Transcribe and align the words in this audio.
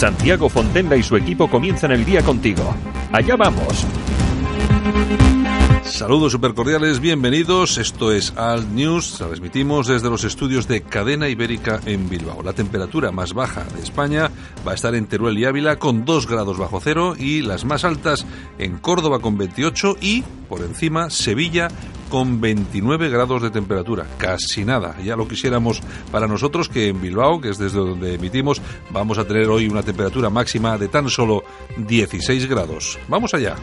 Santiago 0.00 0.48
Fontenla 0.48 0.96
y 0.96 1.02
su 1.02 1.14
equipo 1.14 1.50
comienzan 1.50 1.92
el 1.92 2.06
día 2.06 2.22
contigo. 2.22 2.74
Allá 3.12 3.36
vamos. 3.36 3.86
Saludos 5.84 6.32
supercordiales, 6.32 7.00
bienvenidos. 7.00 7.76
Esto 7.76 8.10
es 8.10 8.32
Alt 8.34 8.66
News. 8.70 9.16
Transmitimos 9.18 9.88
desde 9.88 10.08
los 10.08 10.24
estudios 10.24 10.66
de 10.66 10.80
Cadena 10.80 11.28
Ibérica 11.28 11.80
en 11.84 12.08
Bilbao. 12.08 12.42
La 12.42 12.54
temperatura 12.54 13.12
más 13.12 13.34
baja 13.34 13.64
de 13.76 13.82
España 13.82 14.30
va 14.66 14.72
a 14.72 14.74
estar 14.74 14.94
en 14.94 15.04
Teruel 15.04 15.36
y 15.36 15.44
Ávila 15.44 15.78
con 15.78 16.06
2 16.06 16.26
grados 16.26 16.56
bajo 16.56 16.80
cero 16.80 17.14
y 17.18 17.42
las 17.42 17.66
más 17.66 17.84
altas 17.84 18.24
en 18.56 18.78
Córdoba 18.78 19.18
con 19.18 19.36
28 19.36 19.98
y 20.00 20.22
por 20.48 20.62
encima 20.62 21.10
Sevilla 21.10 21.68
con 22.10 22.40
29 22.40 23.08
grados 23.08 23.40
de 23.40 23.50
temperatura. 23.50 24.06
Casi 24.18 24.64
nada. 24.64 24.98
Ya 25.02 25.16
lo 25.16 25.26
quisiéramos 25.26 25.80
para 26.12 26.26
nosotros 26.26 26.68
que 26.68 26.88
en 26.88 27.00
Bilbao, 27.00 27.40
que 27.40 27.48
es 27.48 27.58
desde 27.58 27.78
donde 27.78 28.14
emitimos, 28.14 28.60
vamos 28.90 29.16
a 29.16 29.24
tener 29.24 29.48
hoy 29.48 29.66
una 29.68 29.82
temperatura 29.82 30.28
máxima 30.28 30.76
de 30.76 30.88
tan 30.88 31.08
solo 31.08 31.44
16 31.78 32.46
grados. 32.46 32.98
Vamos 33.08 33.32
allá. 33.32 33.56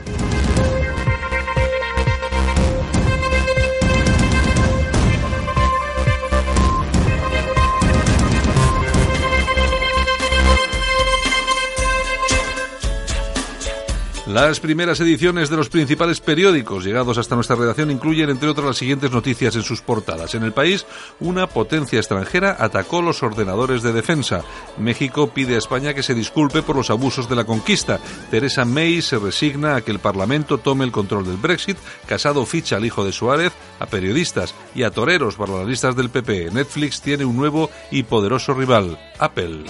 Las 14.38 14.60
primeras 14.60 15.00
ediciones 15.00 15.50
de 15.50 15.58
los 15.58 15.68
principales 15.68 16.22
periódicos 16.22 16.86
llegados 16.86 17.18
hasta 17.18 17.34
nuestra 17.34 17.56
redacción 17.56 17.90
incluyen, 17.90 18.30
entre 18.30 18.48
otras, 18.48 18.68
las 18.68 18.78
siguientes 18.78 19.10
noticias 19.10 19.56
en 19.56 19.64
sus 19.64 19.82
portadas. 19.82 20.36
En 20.36 20.44
el 20.44 20.54
país, 20.54 20.86
una 21.20 21.48
potencia 21.48 21.98
extranjera 21.98 22.56
atacó 22.60 23.02
los 23.02 23.24
ordenadores 23.24 23.82
de 23.82 23.94
defensa. 23.94 24.44
México 24.78 25.32
pide 25.34 25.56
a 25.56 25.58
España 25.58 25.96
que 25.96 26.04
se 26.04 26.14
disculpe 26.14 26.62
por 26.62 26.76
los 26.76 26.92
abusos 26.92 27.28
de 27.28 27.36
la 27.36 27.46
conquista. 27.46 28.00
Teresa 28.30 28.64
May 28.64 29.02
se 29.02 29.18
resigna 29.18 29.76
a 29.76 29.82
que 29.82 29.90
el 29.90 29.98
Parlamento 29.98 30.60
tome 30.60 30.86
el 30.86 30.92
control 30.92 31.26
del 31.26 31.38
Brexit. 31.38 31.78
Casado 32.06 32.46
ficha 32.46 32.76
al 32.76 32.86
hijo 32.86 33.04
de 33.04 33.14
Suárez, 33.14 33.54
a 33.80 33.88
periodistas 33.88 34.54
y 34.76 34.84
a 34.84 34.92
toreros 34.92 35.34
para 35.34 35.58
las 35.58 35.68
listas 35.68 35.96
del 35.96 36.12
PP. 36.12 36.52
Netflix 36.52 37.02
tiene 37.02 37.26
un 37.26 37.38
nuevo 37.38 37.72
y 37.90 38.04
poderoso 38.04 38.54
rival, 38.54 39.00
Apple. 39.18 39.64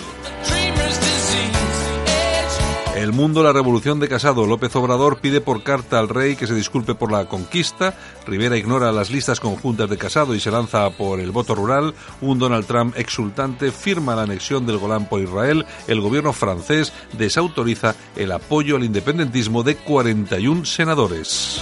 El 2.97 3.13
mundo, 3.13 3.43
la 3.43 3.53
revolución 3.53 3.99
de 3.99 4.09
Casado. 4.09 4.47
López 4.47 4.75
Obrador 4.75 5.19
pide 5.19 5.39
por 5.39 5.61
carta 5.61 5.99
al 5.99 6.09
rey 6.09 6.35
que 6.35 6.47
se 6.47 6.55
disculpe 6.55 6.95
por 6.95 7.11
la 7.11 7.25
conquista. 7.25 7.95
Rivera 8.25 8.57
ignora 8.57 8.91
las 8.91 9.11
listas 9.11 9.39
conjuntas 9.39 9.87
de 9.87 9.99
Casado 9.99 10.33
y 10.33 10.39
se 10.39 10.49
lanza 10.49 10.89
por 10.89 11.19
el 11.19 11.29
voto 11.29 11.53
rural. 11.53 11.93
Un 12.21 12.39
Donald 12.39 12.65
Trump 12.65 12.97
exultante 12.97 13.71
firma 13.71 14.15
la 14.15 14.23
anexión 14.23 14.65
del 14.65 14.79
Golán 14.79 15.07
por 15.07 15.21
Israel. 15.21 15.67
El 15.87 16.01
gobierno 16.01 16.33
francés 16.33 16.91
desautoriza 17.13 17.93
el 18.15 18.31
apoyo 18.31 18.77
al 18.77 18.83
independentismo 18.83 19.61
de 19.61 19.75
41 19.75 20.65
senadores. 20.65 21.61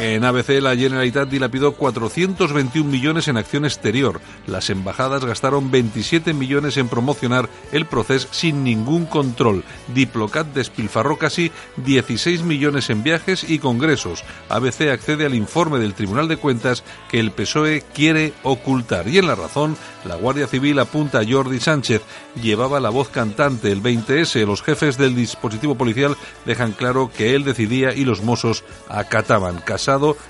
En 0.00 0.24
ABC, 0.24 0.62
la 0.62 0.74
Generalitat 0.74 1.28
dilapidó 1.28 1.72
421 1.72 2.90
millones 2.90 3.28
en 3.28 3.36
acción 3.36 3.66
exterior. 3.66 4.22
Las 4.46 4.70
embajadas 4.70 5.26
gastaron 5.26 5.70
27 5.70 6.32
millones 6.32 6.78
en 6.78 6.88
promocionar 6.88 7.50
el 7.70 7.84
proceso 7.84 8.26
sin 8.30 8.64
ningún 8.64 9.04
control. 9.04 9.62
Diplocat 9.94 10.46
despilfarró 10.54 11.18
casi 11.18 11.52
16 11.84 12.44
millones 12.44 12.88
en 12.88 13.02
viajes 13.02 13.44
y 13.46 13.58
congresos. 13.58 14.24
ABC 14.48 14.88
accede 14.90 15.26
al 15.26 15.34
informe 15.34 15.78
del 15.78 15.92
Tribunal 15.92 16.28
de 16.28 16.38
Cuentas 16.38 16.82
que 17.10 17.20
el 17.20 17.30
PSOE 17.30 17.84
quiere 17.92 18.32
ocultar. 18.42 19.06
Y 19.06 19.18
en 19.18 19.26
la 19.26 19.34
razón, 19.34 19.76
la 20.06 20.14
Guardia 20.14 20.46
Civil 20.46 20.78
apunta 20.78 21.18
a 21.18 21.26
Jordi 21.28 21.60
Sánchez. 21.60 22.00
Llevaba 22.40 22.80
la 22.80 22.88
voz 22.88 23.10
cantante 23.10 23.70
el 23.70 23.82
20S. 23.82 24.46
Los 24.46 24.62
jefes 24.62 24.96
del 24.96 25.14
dispositivo 25.14 25.74
policial 25.74 26.16
dejan 26.46 26.72
claro 26.72 27.10
que 27.14 27.34
él 27.34 27.44
decidía 27.44 27.92
y 27.92 28.06
los 28.06 28.22
mozos 28.22 28.64
acataban. 28.88 29.60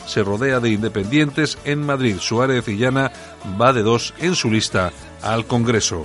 Se 0.06 0.22
rodea 0.22 0.60
de 0.60 0.70
independientes 0.70 1.58
en 1.64 1.84
Madrid. 1.84 2.16
Suárez 2.18 2.66
y 2.68 2.76
Llana 2.76 3.12
va 3.60 3.72
de 3.72 3.82
dos 3.82 4.14
en 4.18 4.34
su 4.34 4.50
lista 4.50 4.92
al 5.22 5.46
Congreso. 5.46 6.04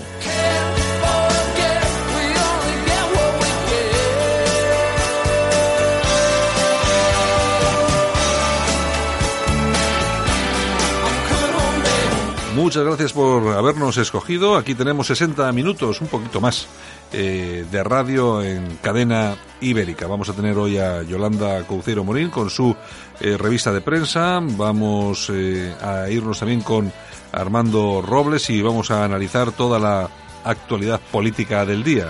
Muchas 12.56 12.86
gracias 12.86 13.14
por 13.14 13.48
habernos 13.50 13.98
escogido. 13.98 14.56
Aquí 14.56 14.76
tenemos 14.76 15.08
60 15.08 15.52
minutos, 15.52 16.02
un 16.02 16.08
poquito 16.08 16.42
más, 16.42 16.68
eh, 17.12 17.66
de 17.70 17.84
radio 17.84 18.42
en 18.42 18.78
cadena 18.82 19.36
ibérica. 19.62 20.08
Vamos 20.08 20.30
a 20.30 20.34
tener 20.34 20.58
hoy 20.58 20.78
a 20.78 21.04
Yolanda 21.04 21.64
Couceiro 21.68 22.04
Morín 22.04 22.30
con 22.30 22.50
su 22.50 22.76
eh, 23.20 23.38
revista 23.38 23.72
de 23.72 23.82
prensa. 23.82 24.40
Vamos 24.42 25.32
eh, 25.34 25.74
a 25.82 26.10
irnos 26.10 26.40
también 26.40 26.62
con 26.62 26.92
Armando 27.32 28.02
Robles 28.02 28.50
y 28.50 28.62
vamos 28.62 28.92
a 28.92 29.04
analizar 29.04 29.52
toda 29.52 29.80
la 29.80 30.10
actualidad 30.44 31.00
política 31.12 31.66
del 31.66 31.84
día. 31.84 32.08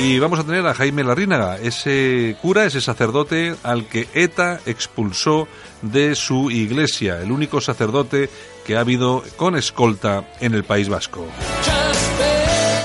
Y 0.00 0.18
vamos 0.18 0.38
a 0.38 0.44
tener 0.44 0.66
a 0.66 0.74
Jaime 0.74 1.04
Larrínaga, 1.04 1.56
ese 1.56 2.36
cura, 2.42 2.66
ese 2.66 2.80
sacerdote 2.80 3.54
al 3.62 3.86
que 3.86 4.08
ETA 4.12 4.60
expulsó 4.66 5.48
de 5.82 6.14
su 6.14 6.50
iglesia, 6.50 7.20
el 7.20 7.32
único 7.32 7.60
sacerdote 7.60 8.28
que 8.66 8.76
ha 8.76 8.80
habido 8.80 9.22
con 9.36 9.56
escolta 9.56 10.28
en 10.40 10.54
el 10.54 10.64
País 10.64 10.88
Vasco. 10.88 11.26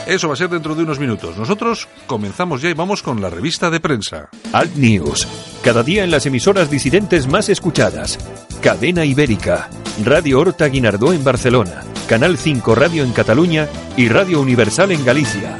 Eso 0.09 0.27
va 0.27 0.33
a 0.33 0.37
ser 0.37 0.49
dentro 0.49 0.75
de 0.75 0.83
unos 0.83 0.99
minutos. 0.99 1.37
Nosotros 1.37 1.87
comenzamos 2.07 2.61
ya 2.61 2.69
y 2.69 2.73
vamos 2.73 3.03
con 3.03 3.21
la 3.21 3.29
revista 3.29 3.69
de 3.69 3.79
prensa. 3.79 4.29
Alt 4.53 4.75
News. 4.75 5.27
Cada 5.69 5.83
día 5.83 6.03
en 6.03 6.09
las 6.09 6.25
emisoras 6.25 6.71
disidentes 6.71 7.27
más 7.27 7.47
escuchadas. 7.47 8.17
Cadena 8.59 9.05
Ibérica. 9.05 9.69
Radio 10.03 10.39
Horta 10.39 10.65
Guinardó 10.65 11.13
en 11.13 11.23
Barcelona. 11.23 11.83
Canal 12.07 12.39
5 12.39 12.73
Radio 12.73 13.03
en 13.03 13.13
Cataluña 13.13 13.67
y 13.95 14.09
Radio 14.09 14.41
Universal 14.41 14.91
en 14.91 15.05
Galicia. 15.05 15.59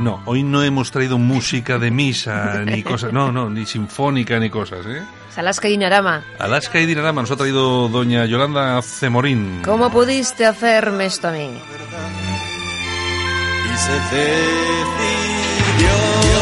No, 0.00 0.20
hoy 0.24 0.42
no 0.42 0.64
hemos 0.64 0.90
traído 0.90 1.18
música 1.18 1.78
de 1.78 1.92
misa, 1.92 2.64
ni 2.64 2.82
cosas, 2.82 3.12
no, 3.12 3.30
no, 3.30 3.48
ni 3.48 3.64
sinfónica, 3.64 4.40
ni 4.40 4.50
cosas, 4.50 4.84
¿eh? 4.86 5.02
Alaska 5.36 5.68
y 5.68 5.70
Dinarama. 5.70 6.24
Alaska 6.40 6.80
y 6.80 6.86
Dinarama 6.86 7.20
nos 7.20 7.30
ha 7.30 7.36
traído 7.36 7.88
doña 7.88 8.26
Yolanda 8.26 8.82
Cemorín. 8.82 9.62
¿Cómo 9.64 9.88
pudiste 9.88 10.46
hacerme 10.46 11.06
esto 11.06 11.28
a 11.28 11.30
mí? 11.30 11.48
Y 13.72 13.76
se 13.76 15.17
decidió. 15.78 16.37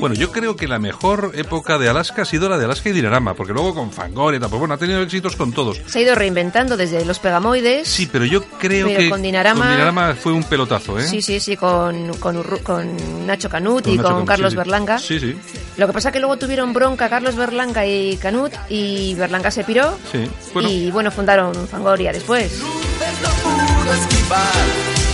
Bueno, 0.00 0.14
yo 0.14 0.30
creo 0.30 0.54
que 0.56 0.68
la 0.68 0.78
mejor 0.78 1.32
época 1.34 1.76
de 1.78 1.88
Alaska 1.88 2.22
ha 2.22 2.24
sido 2.24 2.48
la 2.48 2.56
de 2.58 2.64
Alaska 2.66 2.88
y 2.88 2.92
Dinarama, 2.92 3.34
porque 3.34 3.52
luego 3.52 3.74
con 3.74 3.90
Fangoria, 3.92 4.38
pues 4.40 4.52
bueno, 4.58 4.74
ha 4.74 4.78
tenido 4.78 5.02
éxitos 5.02 5.34
con 5.36 5.52
todos. 5.52 5.80
Se 5.86 5.98
ha 5.98 6.02
ido 6.02 6.14
reinventando 6.14 6.76
desde 6.76 7.04
los 7.04 7.18
pegamoides. 7.18 7.88
Sí, 7.88 8.08
pero 8.10 8.24
yo 8.24 8.42
creo 8.44 8.86
Pero 8.86 8.98
que 8.98 9.10
con 9.10 9.22
Dinarama- 9.22 10.14
fue 10.14 10.32
un 10.32 10.44
pelotazo, 10.44 10.98
¿eh? 10.98 11.06
Sí, 11.06 11.20
sí, 11.22 11.40
sí, 11.40 11.56
con, 11.56 12.14
con, 12.18 12.36
Urru- 12.42 12.62
con 12.62 13.26
Nacho 13.26 13.48
Canut 13.50 13.84
Con 13.84 13.92
y 13.92 13.96
Nacho 13.96 14.08
con 14.08 14.12
Canut, 14.14 14.28
Carlos 14.28 14.50
sí. 14.52 14.56
Berlanga. 14.56 14.98
Sí, 14.98 15.18
sí. 15.20 15.36
Lo 15.76 15.86
que 15.86 15.92
pasa 15.92 16.12
que 16.12 16.20
luego 16.20 16.36
tuvieron 16.36 16.72
bronca 16.72 17.08
Carlos 17.08 17.34
Berlanga 17.36 17.84
y 17.86 18.16
Canut 18.18 18.52
y 18.68 19.14
Berlanga 19.14 19.50
se 19.50 19.64
piró. 19.64 19.98
Sí. 20.12 20.18
Bueno, 20.54 20.68
Y 20.68 20.90
bueno, 20.90 21.10
fundaron 21.10 21.54
Fangoria 21.68 22.12
después. 22.12 22.60
no 22.60 23.28
pudo 23.42 23.92
esquivar 23.94 24.64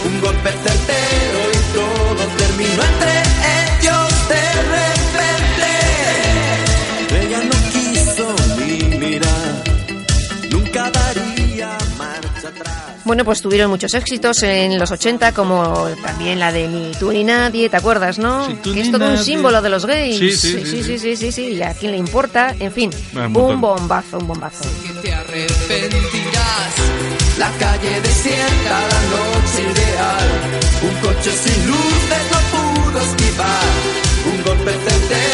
un 0.07 0.21
golpe 0.21 0.51
certero 0.51 1.39
y 1.53 1.75
todo 1.75 2.27
terminó 2.37 2.83
entre 2.83 3.34
Bueno, 13.05 13.25
pues 13.25 13.43
tuvieron 13.43 13.71
muchos 13.71 13.93
éxitos 13.95 14.43
en 14.43 14.79
los 14.79 14.91
80, 14.91 15.33
como 15.33 15.89
también 16.03 16.39
la 16.39 16.53
de 16.53 16.69
Ni 16.69 16.93
tú 16.93 17.13
ni 17.13 17.23
nadie, 17.23 17.69
¿te 17.69 17.77
acuerdas, 17.77 18.19
no? 18.19 18.47
Sí, 18.47 18.57
tú 18.63 18.71
que 18.71 18.81
ni 18.81 18.87
es 18.87 18.93
todo 18.93 19.11
un 19.11 19.19
símbolo 19.19 19.61
de 19.61 19.69
los 19.69 19.85
gays. 19.85 20.19
Sí, 20.19 20.33
sí, 20.33 20.65
sí, 20.65 20.65
sí, 20.65 20.83
sí. 20.83 20.99
sí, 20.99 21.17
sí, 21.17 21.33
sí, 21.33 21.43
y 21.55 21.63
a 21.63 21.75
quién 21.75 21.93
le 21.93 21.99
importa, 21.99 22.55
en 22.59 22.73
fin, 22.73 22.91
un 23.15 23.61
bombazo, 23.61 24.19
un 24.19 24.27
bombazo. 24.29 24.65
que 24.87 24.93
te 25.09 25.13
arrepentirás. 25.15 26.75
La 27.39 27.51
calle 27.59 28.01
desierta, 28.01 28.81
la 28.89 29.01
noche 29.11 29.63
ideal. 29.63 30.29
Un 30.83 30.95
coche 31.01 31.31
sin 31.33 31.67
luces 31.67 32.25
no 32.31 32.39
pudo 32.53 33.01
esquivar. 33.01 33.75
Un 34.27 34.43
golpe 34.45 34.71
certero 34.73 35.34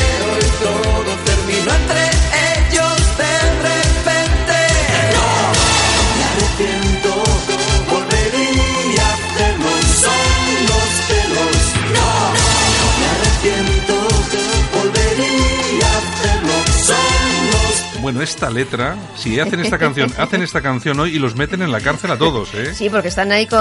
bueno, 18.10 18.24
esta 18.24 18.50
letra, 18.50 18.96
si 19.16 19.38
hacen 19.38 19.60
esta 19.60 19.78
canción, 19.78 20.12
hacen 20.18 20.42
esta 20.42 20.60
canción 20.60 20.98
hoy 20.98 21.14
y 21.14 21.20
los 21.20 21.36
meten 21.36 21.62
en 21.62 21.70
la 21.70 21.80
cárcel 21.80 22.10
a 22.10 22.18
todos, 22.18 22.52
¿eh? 22.54 22.74
Sí, 22.74 22.90
porque 22.90 23.06
están 23.06 23.30
ahí 23.30 23.46
con 23.46 23.58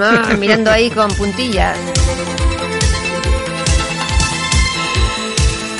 ah, 0.00 0.36
mirando 0.38 0.70
ahí 0.70 0.88
con 0.88 1.10
puntillas. 1.14 1.76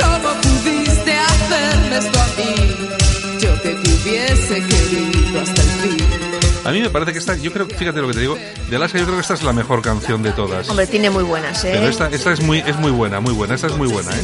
¿Cómo 0.00 0.34
pudiste 0.40 1.12
hacerme 1.12 1.98
esto 1.98 2.18
a 2.20 2.26
mí? 2.38 2.88
Yo 3.40 3.62
que 3.62 3.68
te 3.70 3.94
hubiese 3.94 4.66
querido 4.66 5.40
hasta 5.40 5.62
el 5.62 5.68
fin. 5.68 6.06
A 6.64 6.72
mí 6.72 6.82
me 6.82 6.90
parece 6.90 7.12
que 7.12 7.20
esta, 7.20 7.36
yo 7.36 7.52
creo, 7.52 7.68
fíjate 7.68 8.00
lo 8.00 8.08
que 8.08 8.14
te 8.14 8.20
digo, 8.20 8.36
de 8.68 8.76
Alaska 8.76 8.98
yo 8.98 9.04
creo 9.04 9.16
que 9.16 9.22
esta 9.22 9.34
es 9.34 9.44
la 9.44 9.52
mejor 9.52 9.80
canción 9.80 10.24
de 10.24 10.32
todas. 10.32 10.68
Hombre, 10.68 10.88
tiene 10.88 11.08
muy 11.08 11.22
buenas, 11.22 11.64
¿eh? 11.64 11.70
Pero 11.72 11.86
esta, 11.86 12.08
esta 12.08 12.32
es 12.32 12.40
muy, 12.40 12.58
es 12.66 12.76
muy 12.78 12.90
buena, 12.90 13.20
muy 13.20 13.32
buena, 13.32 13.54
esta 13.54 13.68
es 13.68 13.76
muy 13.76 13.86
buena, 13.86 14.10
¿eh? 14.10 14.22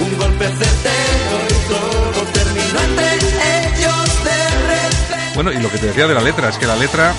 un 0.00 0.16
golpe 0.18 0.46
certero 0.46 1.17
Bueno, 5.38 5.52
y 5.52 5.62
lo 5.62 5.70
que 5.70 5.78
te 5.78 5.86
decía 5.86 6.08
de 6.08 6.14
la 6.14 6.20
letra, 6.20 6.48
es 6.48 6.58
que 6.58 6.66
la 6.66 6.74
letra 6.74 7.14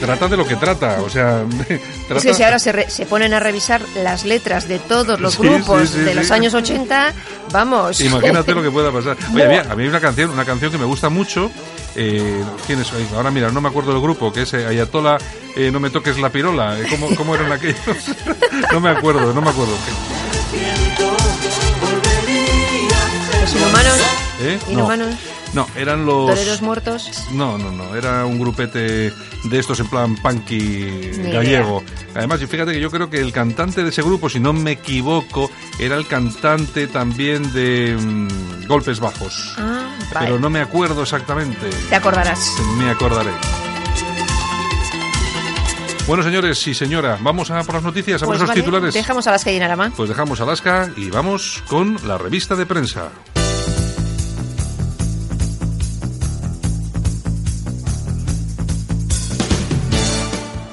trata 0.00 0.26
de 0.26 0.36
lo 0.36 0.44
que 0.44 0.56
trata, 0.56 1.00
o 1.02 1.08
sea, 1.08 1.44
trata... 2.08 2.16
Es 2.16 2.22
que 2.24 2.34
si 2.34 2.42
ahora 2.42 2.58
se, 2.58 2.72
re- 2.72 2.90
se 2.90 3.06
ponen 3.06 3.32
a 3.32 3.38
revisar 3.38 3.80
las 4.02 4.24
letras 4.24 4.66
de 4.66 4.80
todos 4.80 5.20
los 5.20 5.34
Sí, 5.34 5.42
grupos 5.42 5.90
sí, 5.90 5.98
sí, 5.98 6.00
de 6.00 6.14
los 6.16 6.30
años 6.32 6.52
80, 6.54 7.12
vamos. 7.52 8.00
Imagínate 8.00 8.54
lo 8.54 8.62
que 8.62 8.72
pueda 8.72 8.90
pasar. 8.90 9.16
Oye, 9.32 9.46
mira, 9.46 9.66
a 9.70 9.76
mí 9.76 9.84
hay 9.84 9.88
una 9.88 10.00
canción, 10.00 10.30
una 10.30 10.44
canción 10.44 10.72
que 10.72 10.78
me 10.78 10.84
gusta 10.84 11.10
mucho. 11.10 11.48
Eh, 11.94 12.42
¿quién 12.66 12.80
es? 12.80 12.90
Ahora 13.14 13.30
mira, 13.30 13.50
no 13.52 13.60
me 13.60 13.68
acuerdo 13.68 13.92
del 13.92 14.00
grupo, 14.02 14.32
que 14.32 14.42
es 14.42 14.52
eh, 14.54 14.66
Ayatola, 14.66 15.16
eh, 15.54 15.70
no 15.70 15.78
me 15.78 15.90
toques 15.90 16.18
la 16.18 16.30
pirola. 16.30 16.76
¿Cómo, 16.90 17.14
cómo 17.14 17.36
eran 17.36 17.52
aquellos? 17.52 17.76
no 18.72 18.80
me 18.80 18.90
acuerdo, 18.90 19.32
no 19.32 19.40
me 19.40 19.50
acuerdo. 19.50 19.74
Los 23.40 23.54
inhumanos, 23.54 23.98
¿Eh? 24.42 24.58
No, 24.66 24.72
inhumanos, 24.72 25.14
no, 25.52 25.66
eran 25.76 26.06
los... 26.06 26.28
toreros 26.28 26.62
muertos. 26.62 27.10
No, 27.32 27.58
no, 27.58 27.72
no, 27.72 27.96
era 27.96 28.24
un 28.24 28.38
grupete 28.38 29.12
de 29.44 29.58
estos 29.58 29.80
en 29.80 29.88
plan 29.88 30.14
punky 30.16 31.10
gallego. 31.32 31.82
Además, 32.14 32.40
y 32.42 32.46
fíjate 32.46 32.72
que 32.72 32.80
yo 32.80 32.90
creo 32.90 33.10
que 33.10 33.20
el 33.20 33.32
cantante 33.32 33.82
de 33.82 33.88
ese 33.88 34.02
grupo, 34.02 34.28
si 34.28 34.38
no 34.38 34.52
me 34.52 34.72
equivoco, 34.72 35.50
era 35.78 35.96
el 35.96 36.06
cantante 36.06 36.86
también 36.86 37.52
de 37.52 37.96
mm, 37.98 38.66
Golpes 38.66 39.00
Bajos. 39.00 39.54
Ah, 39.58 39.90
vale. 40.12 40.26
Pero 40.26 40.38
no 40.38 40.50
me 40.50 40.60
acuerdo 40.60 41.02
exactamente. 41.02 41.70
Te 41.88 41.96
acordarás. 41.96 42.56
Me 42.78 42.90
acordaré. 42.90 43.32
Bueno, 46.10 46.24
señores 46.24 46.66
y 46.66 46.74
señora, 46.74 47.18
vamos 47.20 47.52
a 47.52 47.62
por 47.62 47.76
las 47.76 47.84
noticias, 47.84 48.20
a 48.20 48.26
por 48.26 48.32
Pues 48.32 48.38
esos 48.38 48.48
vale, 48.48 48.60
titulares. 48.62 48.94
Dejamos 48.94 49.28
a 49.28 49.30
las 49.30 49.44
que 49.44 49.52
Dinarama. 49.52 49.92
Pues 49.96 50.08
dejamos 50.08 50.40
Alaska 50.40 50.90
y 50.96 51.08
vamos 51.08 51.62
con 51.68 51.98
la 52.04 52.18
revista 52.18 52.56
de 52.56 52.66
prensa. 52.66 53.10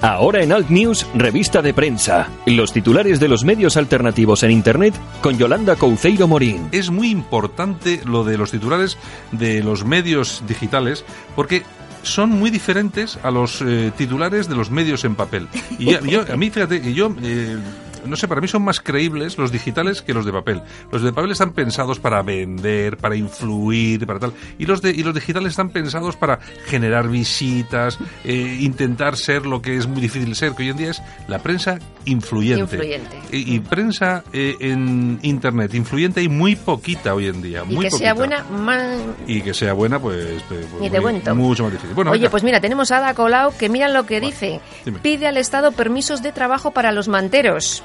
Ahora 0.02 0.42
en 0.42 0.54
Alt 0.54 0.70
News, 0.70 1.06
revista 1.14 1.62
de 1.62 1.72
prensa. 1.72 2.30
Los 2.48 2.74
titulares 2.74 3.20
de 3.20 3.28
los 3.28 3.44
medios 3.44 3.78
alternativos 3.78 4.42
en 4.42 4.50
Internet 4.50 4.96
con 5.22 5.38
Yolanda 5.38 5.76
Couceiro 5.76 6.28
Morín. 6.28 6.68
Es 6.72 6.90
muy 6.90 7.12
importante 7.12 8.02
lo 8.06 8.24
de 8.24 8.40
los 8.40 8.50
titulares 8.50 8.98
de 9.32 9.62
los 9.62 9.86
medios 9.86 10.42
digitales 10.48 11.06
porque 11.36 11.64
son 12.08 12.30
muy 12.32 12.50
diferentes 12.50 13.20
a 13.24 13.32
los 13.32 13.62
eh, 13.62 13.92
titulares 13.98 14.48
de 14.48 14.56
los 14.56 14.72
medios 14.72 15.04
en 15.06 15.16
papel. 15.16 15.48
Y 15.80 15.92
yo- 15.92 16.02
yo- 16.06 16.26
a 16.34 16.38
mí, 16.38 16.50
fíjate, 16.50 16.94
yo... 16.94 17.14
eh, 17.22 17.58
no 18.08 18.16
sé, 18.16 18.28
para 18.28 18.42
mí 18.42 18.48
son 18.48 18.64
más 18.64 18.80
creíbles 18.80 19.38
los 19.38 19.52
digitales 19.52 20.02
que 20.02 20.14
los 20.14 20.26
de 20.26 20.32
papel. 20.32 20.62
Los 20.92 21.02
de 21.02 21.12
papel 21.14 21.32
están 21.32 21.54
pensados 21.54 22.00
para 22.00 22.22
vender, 22.24 22.98
para 22.98 23.16
influir, 23.16 24.06
para 24.08 24.20
tal. 24.20 24.34
Y 24.58 24.66
los 24.66 24.82
de 24.82 24.92
y 24.92 25.04
los 25.04 25.14
digitales 25.14 25.52
están 25.52 25.70
pensados 25.70 26.16
para 26.16 26.40
generar 26.66 27.08
visitas, 27.08 28.00
eh, 28.24 28.58
intentar 28.62 29.16
ser 29.18 29.46
lo 29.46 29.62
que 29.62 29.78
es 29.78 29.88
muy 29.88 30.02
difícil 30.02 30.36
ser, 30.36 30.54
que 30.54 30.64
hoy 30.64 30.70
en 30.70 30.78
día 30.78 30.92
es 30.92 31.02
la 31.28 31.40
prensa 31.40 31.80
influyente. 32.06 32.76
Influyente. 32.76 33.18
Y, 33.32 33.56
y 33.56 33.60
prensa 33.60 34.24
eh, 34.34 34.56
en 34.60 35.20
internet 35.22 35.74
influyente 35.74 36.22
hay 36.22 36.30
muy 36.30 36.56
poquita 36.56 37.14
hoy 37.14 37.28
en 37.28 37.42
día. 37.42 37.64
Y 37.70 37.76
muy 37.76 37.86
que 37.86 37.92
sea 37.92 38.14
buena, 38.14 38.44
más... 38.44 38.98
Y 39.28 39.42
que 39.42 39.54
sea 39.54 39.74
buena, 39.74 40.00
pues, 40.00 40.42
pues, 40.48 40.66
Ni 40.80 40.90
te 40.90 41.00
muy- 41.00 41.12
cuento. 41.12 41.36
mucho 41.36 41.64
más 41.64 41.72
difícil. 41.74 41.94
Bueno, 41.96 42.12
Oye, 42.12 42.22
venga. 42.22 42.32
pues 42.32 42.44
mira, 42.44 42.62
tenemos 42.62 42.92
a 42.92 42.98
Ada 42.98 43.14
Colau 43.14 43.56
que 43.58 43.70
mira 43.70 43.88
lo 43.90 44.06
que 44.06 44.20
dice. 44.22 44.62
dime. 44.86 45.00
Pide 45.00 45.28
al 45.28 45.38
Estado 45.38 45.72
permisos 45.72 46.22
de 46.24 46.32
trabajo 46.32 46.72
para 46.72 46.92
los 46.92 47.08
manteros. 47.08 47.84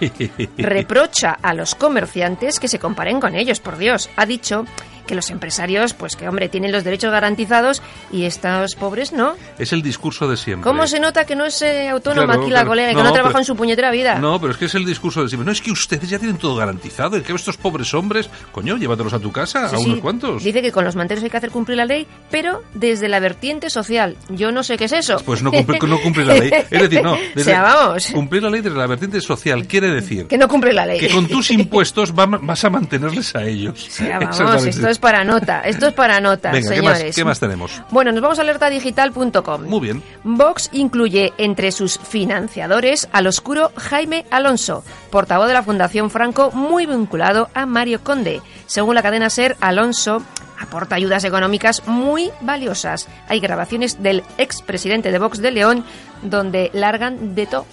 Reprocha 0.59 1.39
a 1.41 1.55
los 1.55 1.75
comerciantes 1.75 2.59
que 2.59 2.69
se 2.69 2.79
comparen 2.79 3.21
con 3.21 3.35
ellos, 3.35 3.61
por 3.61 3.79
Dios. 3.79 4.11
Ha 4.17 4.27
dicho 4.27 4.67
que 5.07 5.15
los 5.15 5.31
empresarios, 5.31 5.95
pues 5.95 6.17
que 6.17 6.29
hombre, 6.29 6.49
tienen 6.49 6.73
los 6.73 6.85
derechos 6.85 7.11
garantizados 7.11 7.83
y 8.13 8.25
estos 8.25 8.75
pobres 8.77 9.13
no. 9.13 9.35
es 9.59 9.73
el 9.73 9.83
discurso 9.83 10.29
de 10.29 10.37
siempre. 10.37 10.63
¿Cómo 10.69 10.87
se 10.87 11.01
nota 11.01 11.25
que 11.25 11.35
no 11.37 11.45
es 11.45 11.61
eh, 11.63 11.89
autónoma 11.89 12.27
Claro, 12.27 12.41
aquí 12.43 12.51
la 12.51 12.57
claro. 12.61 12.69
colega, 12.69 12.89
que 12.91 12.95
No, 12.97 13.05
no, 13.05 13.13
trabaja 13.13 13.39
en 13.39 13.45
su 13.45 13.57
puñetera 13.57 13.91
vida? 13.91 14.19
No, 14.19 14.41
pero 14.41 14.53
es 14.53 14.59
que 14.59 14.67
es 14.67 14.75
el 14.75 14.85
discurso 14.85 15.23
de 15.23 15.29
siempre. 15.29 15.45
No, 15.47 15.53
es 15.53 15.61
que 15.61 15.71
ustedes 15.71 16.09
ya 16.09 16.19
tienen 16.19 16.37
todo 16.39 16.55
garantizado. 16.57 17.17
El 17.17 17.23
que 17.23 17.33
estos 17.33 17.57
pobres 17.57 17.93
hombres, 17.95 18.29
coño, 18.53 18.77
llévatelos 18.77 19.13
a 19.15 19.19
tu 19.19 19.33
casa, 19.33 19.69
Sí, 19.69 19.77
a 19.77 19.79
sí. 19.79 19.85
unos 19.87 20.01
cuantos. 20.01 20.45
Dice 20.45 20.63
que 20.63 20.71
con 20.73 20.85
los 20.85 20.95
manteros 20.97 21.25
hay 21.25 21.31
que 21.31 21.37
hacer 21.37 21.51
cumplir 21.51 21.79
la 21.79 21.85
ley, 21.87 22.07
pero 22.31 22.63
desde 22.75 23.09
la 23.09 23.19
vertiente 23.21 23.71
social. 23.71 24.17
Yo 24.29 24.53
no 24.53 24.63
sé 24.63 24.77
qué 24.79 24.85
es 24.85 24.93
eso. 24.93 25.17
Pues 25.25 25.43
no 25.43 25.51
cumple, 25.51 25.79
no 25.89 26.01
cumple 26.01 26.25
la 26.25 26.35
ley. 26.35 26.51
Es 26.71 26.81
decir, 26.83 27.03
no. 27.03 27.17
O 27.37 27.41
sea, 27.41 27.63
vamos. 27.63 28.07
Cumplir 28.13 28.43
la 28.43 28.51
ley 28.51 28.61
desde 28.61 28.77
la 28.77 28.87
vertiente 28.87 29.21
social 29.21 29.67
quiere 29.67 29.89
decir 29.91 30.27
Que 30.27 30.39
no 30.39 30.47
cumple 30.49 30.73
la 30.73 30.87
ley. 30.87 31.01
que 31.01 31.09
con 31.09 31.27
tus 31.27 31.51
impuestos 31.51 32.13
va- 32.13 32.27
vas 32.27 32.65
a 32.65 32.71
mantenerles 32.71 33.35
a 33.35 33.43
ellos. 33.45 33.87
O 33.89 33.91
sea, 33.91 34.19
vamos, 34.39 34.65
esto 34.67 34.89
es 34.89 34.99
para 35.03 35.25
nota, 35.25 35.61
esto 35.63 35.89
es 35.89 35.93
para 35.93 36.21
nota, 36.21 36.53
Venga, 36.53 36.71
¿qué 36.71 36.77
señores. 36.77 37.05
más, 37.07 37.15
¿qué 37.17 37.25
más 37.25 37.41
tenemos? 37.41 37.83
Bueno, 37.91 38.13
nos 38.13 38.23
vamos 38.23 38.39
a 38.39 38.43
alertadigital.com. 38.43 39.65
Muy 39.65 39.81
bien. 39.81 40.03
Vox 40.23 40.71
incluye 40.73 41.33
entre 41.39 41.73
sus 41.73 41.99
financiadores 41.99 43.09
al 43.13 43.27
oscuro 43.27 43.73
Jaime 43.77 44.25
Alonso, 44.31 44.85
portavoz 45.11 45.49
de 45.49 45.55
la 45.55 45.65
Fundación 45.65 46.09
Franco, 46.09 46.53
muy 46.53 46.87
vinculado 46.87 47.51
a 47.53 47.67
Mario 47.67 48.03
Conde. 48.05 48.41
Según 48.67 48.95
la 48.95 49.03
cadena 49.03 49.29
SER, 49.29 49.57
Alonso 49.61 50.23
aporta 50.61 50.95
ayudas 50.95 51.25
económicas 51.25 51.83
muy 51.87 52.31
valiosas. 52.41 53.09
Hay 53.29 53.41
grabaciones 53.41 54.03
del 54.03 54.23
expresidente 54.39 55.11
de 55.11 55.19
Vox 55.19 55.43
de 55.43 55.51
León 55.51 55.85
donde 56.23 56.71
largan 56.73 57.35
de 57.35 57.47
todo. 57.47 57.67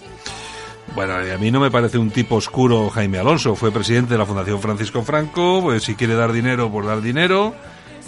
Bueno, 1.00 1.15
a 1.15 1.38
mí 1.38 1.50
no 1.50 1.62
me 1.62 1.72
parece 1.72 1.98
un 1.98 2.12
tipo 2.12 2.36
oscuro 2.36 2.89
Jaime 2.89 3.20
Alonso. 3.20 3.56
Fue 3.56 3.72
presidente 3.72 4.15
de 4.15 4.18
la 4.18 4.25
Fundación 4.25 4.62
Francisco 4.62 5.01
Franco. 5.01 5.62
Pues 5.62 5.84
si 5.84 5.96
quiere 5.96 6.13
dar 6.13 6.34
dinero, 6.34 6.70
por 6.70 6.86
dar 6.86 7.00
dinero. 7.01 7.56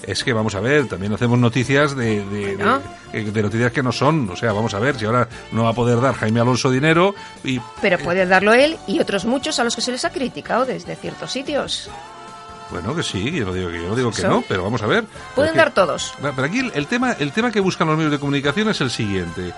Es 0.03 0.25
que 0.25 0.33
vamos 0.33 0.55
a 0.55 0.59
ver, 0.59 0.87
también 0.89 1.13
hacemos 1.13 1.39
noticias 1.39 1.95
de, 1.95 2.25
de, 2.25 2.47
de- 2.47 2.55
Bueno. 2.57 2.81
eh, 3.13 3.23
de 3.31 3.43
noticias 3.43 3.71
que 3.71 3.81
no 3.81 3.93
son. 3.93 4.29
O 4.29 4.35
sea, 4.35 4.51
vamos 4.51 4.73
a 4.73 4.79
ver 4.79 4.99
si 4.99 5.05
ahora 5.05 5.29
no 5.53 5.63
va 5.63 5.69
a 5.69 5.73
poder 5.73 6.01
dar 6.01 6.15
Jaime 6.15 6.41
Alonso 6.41 6.69
dinero 6.69 7.15
y 7.45 7.61
Pero 7.81 7.97
puede 7.97 8.25
darlo 8.25 8.51
él 8.53 8.75
y 8.87 8.99
otros 8.99 9.23
muchos 9.23 9.57
a 9.59 9.63
los 9.63 9.73
que 9.73 9.81
se 9.81 9.93
les 9.93 10.03
ha 10.03 10.09
criticado 10.11 10.65
desde 10.65 10.97
ciertos 10.97 11.31
sitios. 11.31 11.89
bueno 12.71 12.93
que 12.93 13.03
sí, 13.03 13.31
yo 13.31 13.45
no 13.45 13.53
digo 13.53 13.69
que 13.69 13.77
yo 13.77 13.87
no 13.87 13.95
digo 13.95 14.11
que 14.11 14.23
no, 14.23 14.43
pero 14.49 14.63
vamos 14.63 14.81
a 14.81 14.87
ver. 14.87 15.05
Pueden 15.33 15.55
dar 15.55 15.71
todos. 15.73 16.13
Pero 16.19 16.43
aquí 16.43 16.59
el, 16.59 16.71
el 16.75 16.87
tema, 16.87 17.13
el 17.13 17.31
tema 17.31 17.51
que 17.51 17.61
buscan 17.61 17.87
los 17.87 17.95
medios 17.95 18.11
de 18.11 18.19
comunicación 18.19 18.67
es 18.67 18.81
el 18.81 18.89
siguiente. 18.91 19.53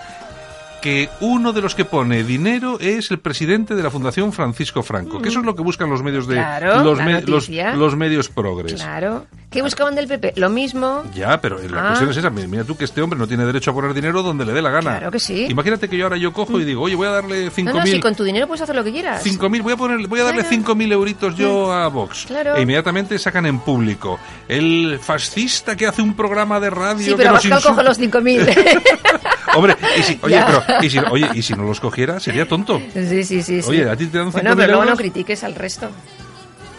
Que 0.84 1.10
uno 1.22 1.54
de 1.54 1.62
los 1.62 1.76
que 1.76 1.86
pone 1.86 2.26
dinero 2.26 2.78
es 2.82 3.10
el 3.10 3.20
presidente 3.20 3.74
de 3.74 3.82
la 3.82 3.90
Fundación 3.90 4.34
Francisco 4.34 4.84
Franco. 4.84 5.22
Que 5.22 5.30
eso 5.30 5.40
es 5.40 5.46
lo 5.46 5.56
que 5.56 5.62
buscan 5.62 5.90
los 5.90 6.04
medios 6.04 6.28
de. 6.28 6.36
Claro, 6.36 6.84
los, 6.84 7.00
me- 7.02 7.22
los, 7.22 7.48
los 7.50 7.96
medios 7.96 8.28
progres. 8.28 8.74
Claro. 8.74 9.26
¿Qué 9.50 9.62
buscaban 9.62 9.96
del 9.96 10.08
PP? 10.08 10.34
Lo 10.36 10.50
mismo. 10.50 11.04
Ya, 11.14 11.40
pero 11.40 11.58
la 11.70 11.80
Ah. 11.80 11.88
cuestión 11.90 12.10
es 12.10 12.18
esa. 12.18 12.30
Mira 12.32 12.64
tú 12.66 12.76
que 12.76 12.84
este 12.86 13.02
hombre 13.02 13.18
no 13.18 13.28
tiene 13.28 13.46
derecho 13.46 13.72
a 13.72 13.74
poner 13.74 13.94
dinero 13.94 14.24
donde 14.24 14.46
le 14.46 14.52
dé 14.52 14.62
la 14.62 14.72
gana. 14.72 14.98
Claro 14.98 15.12
que 15.12 15.20
sí. 15.20 15.46
Imagínate 15.48 15.88
que 15.88 15.96
yo 15.96 16.04
ahora 16.06 16.18
yo 16.18 16.34
cojo 16.34 16.60
y 16.60 16.66
digo, 16.66 16.82
oye, 16.82 16.96
voy 16.96 17.08
a 17.08 17.12
darle 17.12 17.46
No, 17.46 17.52
cinco 17.52 17.78
no, 17.78 17.84
mil 17.84 17.94
si 17.94 18.00
con 18.02 18.16
tu 18.16 18.24
dinero 18.26 18.48
puedes 18.48 18.62
hacer 18.64 18.76
lo 18.76 18.84
que 18.84 18.92
quieras. 18.92 19.22
Cinco 19.24 19.50
mil, 19.50 19.62
voy 19.62 19.74
a 19.74 19.78
poner, 19.78 20.06
voy 20.08 20.20
a 20.20 20.24
darle 20.26 20.42
Claro. 20.44 20.56
5.000 20.76 20.92
euritos 20.92 21.36
yo 21.38 21.72
a 21.72 21.88
Vox. 21.88 22.26
Claro. 22.28 22.56
E 22.58 22.62
inmediatamente 22.64 23.18
sacan 23.20 23.46
en 23.46 23.60
público. 23.60 24.20
El 24.50 25.00
fascista 25.02 25.78
que 25.78 25.86
hace 25.88 26.02
un 26.02 26.16
programa 26.16 26.60
de 26.60 26.70
radio 26.72 27.06
Sí, 27.06 27.12
que 27.12 27.16
pero 27.18 27.32
nos 27.34 27.46
Abascal 27.46 27.76
coge 27.76 27.84
insulta. 27.84 27.84
los 27.84 28.24
5.000. 28.24 29.22
Hombre, 29.56 29.76
y 29.98 30.04
si, 30.04 30.20
oye, 30.22 30.44
pero, 30.46 30.64
y 30.82 30.90
si, 30.90 31.00
oye, 31.00 31.30
y 31.34 31.42
si 31.42 31.54
no 31.54 31.64
los 31.64 31.80
cogiera, 31.80 32.20
sería 32.20 32.48
tonto. 32.48 32.82
sí, 32.94 33.24
sí, 33.24 33.44
sí, 33.44 33.62
sí. 33.62 33.70
Oye, 33.70 33.90
¿a 33.90 33.96
ti 33.96 34.08
te 34.08 34.18
dan 34.18 34.32
Bueno, 34.32 34.52
5.000 34.52 34.56
pero 34.56 34.74
luego 34.74 34.86
no 34.86 34.96
critiques 34.96 35.44
al 35.44 35.56
resto 35.56 35.90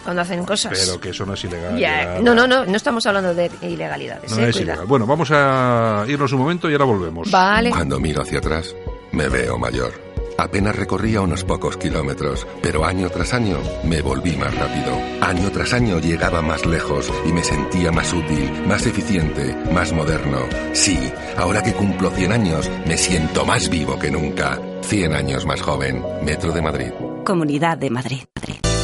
cuando 0.05 0.21
hacen 0.21 0.45
cosas. 0.45 0.79
Pero 0.85 0.99
que 0.99 1.09
eso 1.09 1.25
no 1.25 1.33
es 1.33 1.43
ilegal. 1.43 1.77
Yolanda. 1.77 2.19
No, 2.21 2.35
no, 2.35 2.47
no, 2.47 2.65
no 2.65 2.77
estamos 2.77 3.05
hablando 3.07 3.33
de 3.33 3.49
ilegalidades. 3.61 4.31
No 4.31 4.39
eh, 4.39 4.49
es 4.49 4.55
ilegal. 4.57 4.85
Bueno, 4.85 5.07
vamos 5.07 5.29
a 5.31 6.05
irnos 6.07 6.31
un 6.31 6.39
momento 6.39 6.69
y 6.69 6.73
ahora 6.73 6.85
volvemos. 6.85 7.31
Vale. 7.31 7.71
Cuando 7.71 7.99
miro 7.99 8.21
hacia 8.21 8.37
atrás, 8.37 8.75
me 9.11 9.27
veo 9.27 9.57
mayor. 9.57 10.04
Apenas 10.37 10.75
recorría 10.75 11.21
unos 11.21 11.43
pocos 11.43 11.77
kilómetros, 11.77 12.45
pero 12.61 12.85
año 12.85 13.09
tras 13.09 13.33
año 13.33 13.57
me 13.83 14.01
volví 14.01 14.35
más 14.35 14.53
rápido. 14.55 14.97
Año 15.21 15.51
tras 15.51 15.73
año 15.73 15.99
llegaba 15.99 16.41
más 16.41 16.65
lejos 16.65 17.11
y 17.25 17.31
me 17.31 17.43
sentía 17.43 17.91
más 17.91 18.13
útil, 18.13 18.51
más 18.67 18.85
eficiente, 18.85 19.55
más 19.71 19.93
moderno. 19.93 20.39
Sí, 20.73 20.97
ahora 21.37 21.63
que 21.63 21.73
cumplo 21.73 22.11
100 22.11 22.31
años, 22.31 22.69
me 22.85 22.97
siento 22.97 23.45
más 23.45 23.69
vivo 23.69 23.97
que 23.97 24.11
nunca. 24.11 24.59
100 24.81 25.13
años 25.13 25.45
más 25.45 25.61
joven. 25.61 26.03
Metro 26.23 26.51
de 26.51 26.61
Madrid. 26.61 26.91
Comunidad 27.25 27.77
de 27.77 27.89
Madrid. 27.89 28.23
Madrid. 28.35 28.74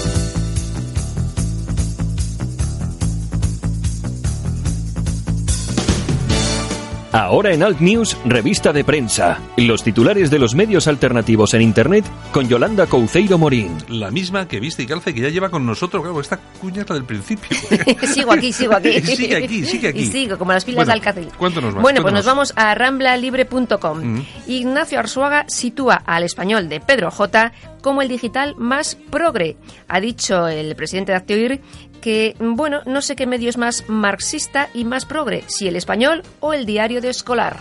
Ahora 7.13 7.53
en 7.53 7.61
Alt 7.61 7.81
News, 7.81 8.17
revista 8.23 8.71
de 8.71 8.85
prensa. 8.85 9.37
Los 9.57 9.83
titulares 9.83 10.31
de 10.31 10.39
los 10.39 10.55
medios 10.55 10.87
alternativos 10.87 11.53
en 11.53 11.61
Internet 11.61 12.05
con 12.31 12.47
Yolanda 12.47 12.87
Couceiro 12.87 13.37
Morín. 13.37 13.75
La 13.89 14.11
misma 14.11 14.47
que 14.47 14.61
viste 14.61 14.83
y 14.83 14.85
calce 14.85 15.13
que 15.13 15.19
ya 15.19 15.27
lleva 15.27 15.49
con 15.49 15.65
nosotros. 15.65 16.01
Claro, 16.03 16.21
esta 16.21 16.37
cuña 16.37 16.83
es 16.83 16.89
la 16.89 16.95
del 16.95 17.03
principio. 17.03 17.49
sigo 18.13 18.31
aquí, 18.31 18.53
sigo 18.53 18.75
aquí. 18.75 19.01
sigue 19.01 19.35
aquí, 19.35 19.65
sigue 19.65 19.89
aquí. 19.89 19.99
Y 19.99 20.05
sigo, 20.05 20.37
como 20.37 20.53
las 20.53 20.63
pilas 20.63 20.85
Bueno, 20.85 20.87
de 20.87 20.93
Alcácer. 20.93 21.25
cuéntanos 21.37 21.73
más, 21.73 21.81
Bueno, 21.83 22.01
pues 22.01 22.13
nos 22.13 22.25
vamos 22.25 22.53
a 22.55 22.73
ramblalibre.com. 22.75 23.99
Mm. 24.01 24.25
Ignacio 24.47 24.97
Arzuaga 24.99 25.43
sitúa 25.49 25.95
al 26.05 26.23
español 26.23 26.69
de 26.69 26.79
Pedro 26.79 27.11
J 27.11 27.51
como 27.81 28.01
el 28.01 28.07
digital 28.07 28.55
más 28.57 28.95
progre. 29.09 29.57
Ha 29.89 29.99
dicho 29.99 30.47
el 30.47 30.75
presidente 30.75 31.11
de 31.11 31.17
Actioir 31.17 31.61
que, 32.01 32.35
bueno, 32.39 32.81
no 32.85 33.01
sé 33.01 33.15
qué 33.15 33.25
medio 33.27 33.49
es 33.49 33.57
más 33.57 33.85
marxista 33.87 34.69
y 34.73 34.83
más 34.83 35.05
progre, 35.05 35.43
si 35.47 35.67
el 35.67 35.75
español 35.75 36.23
o 36.39 36.53
el 36.53 36.65
diario 36.65 36.99
de 37.01 37.09
escolar. 37.09 37.57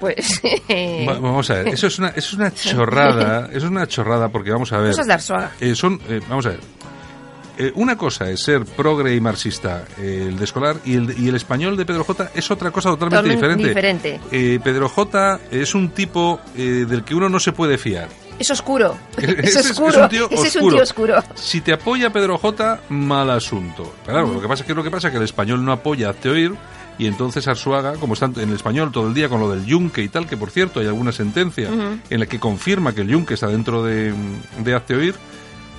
Pues... 0.00 0.40
Va- 1.08 1.18
Vamos 1.18 1.48
a 1.50 1.54
ver, 1.54 1.68
eso 1.68 1.86
es 1.86 1.98
una, 1.98 2.08
eso 2.08 2.18
es 2.18 2.34
una 2.34 2.52
chorrada, 2.52 3.46
eso 3.52 3.58
es 3.66 3.70
una 3.70 3.86
chorrada 3.86 4.28
porque 4.28 4.50
vamos 4.50 4.72
a 4.72 4.78
ver. 4.78 4.90
Cosas 4.90 5.06
de 5.06 5.12
Arzuaga. 5.12 5.52
Eh, 5.60 5.74
son, 5.74 6.00
eh, 6.08 6.20
vamos 6.28 6.46
a 6.46 6.50
ver. 6.50 6.60
Eh, 7.58 7.72
una 7.76 7.96
cosa 7.96 8.28
es 8.28 8.42
ser 8.42 8.66
progre 8.66 9.14
y 9.14 9.20
marxista, 9.20 9.84
eh, 9.98 10.26
el 10.28 10.36
de 10.38 10.44
escolar, 10.44 10.76
y 10.84 10.94
el, 10.96 11.18
y 11.18 11.28
el 11.28 11.36
español 11.36 11.74
de 11.78 11.86
Pedro 11.86 12.04
J 12.04 12.30
es 12.34 12.50
otra 12.50 12.70
cosa 12.70 12.90
totalmente 12.90 13.34
Totalmente 13.34 13.68
diferente. 13.68 14.12
diferente. 14.12 14.54
Eh, 14.54 14.60
Pedro 14.62 14.90
J 14.90 15.40
es 15.50 15.74
un 15.74 15.88
tipo 15.88 16.38
eh, 16.54 16.84
del 16.86 17.02
que 17.02 17.14
uno 17.14 17.30
no 17.30 17.40
se 17.40 17.52
puede 17.52 17.78
fiar. 17.78 18.08
Es 18.38 18.50
oscuro. 18.50 18.96
Es 19.18 19.56
es- 19.56 19.70
oscuro. 19.70 19.90
es 19.90 19.96
un 19.96 20.08
tío 20.08 20.28
Ese 20.30 20.48
es 20.48 20.56
un 20.56 20.62
oscuro. 20.62 20.74
tío 20.76 20.82
oscuro. 20.82 21.14
Si 21.34 21.60
te 21.60 21.72
apoya 21.72 22.10
Pedro 22.10 22.38
J, 22.38 22.80
mal 22.90 23.30
asunto. 23.30 23.94
Claro, 24.04 24.32
lo 24.32 24.40
que 24.40 24.48
pasa 24.48 24.62
es 24.62 24.66
que 24.66 24.74
lo 24.74 24.82
que 24.82 24.90
pasa 24.90 25.08
es 25.08 25.12
que 25.12 25.18
el 25.18 25.24
español 25.24 25.64
no 25.64 25.72
apoya 25.72 26.10
a 26.10 26.12
Teoir 26.12 26.52
y 26.98 27.06
entonces 27.06 27.46
Arsuaga, 27.46 27.94
como 27.96 28.14
está 28.14 28.26
en 28.26 28.48
el 28.48 28.54
español 28.54 28.90
todo 28.90 29.06
el 29.08 29.14
día 29.14 29.28
con 29.28 29.38
lo 29.40 29.50
del 29.50 29.66
yunque 29.66 30.02
y 30.02 30.08
tal, 30.08 30.26
que 30.26 30.36
por 30.38 30.50
cierto 30.50 30.80
hay 30.80 30.86
alguna 30.86 31.12
sentencia 31.12 31.68
en 32.08 32.20
la 32.20 32.24
que 32.26 32.40
confirma 32.40 32.94
que 32.94 33.02
el 33.02 33.08
yunque 33.08 33.34
está 33.34 33.48
dentro 33.48 33.82
de, 33.84 34.14
de 34.64 34.74
Azteoir, 34.74 35.14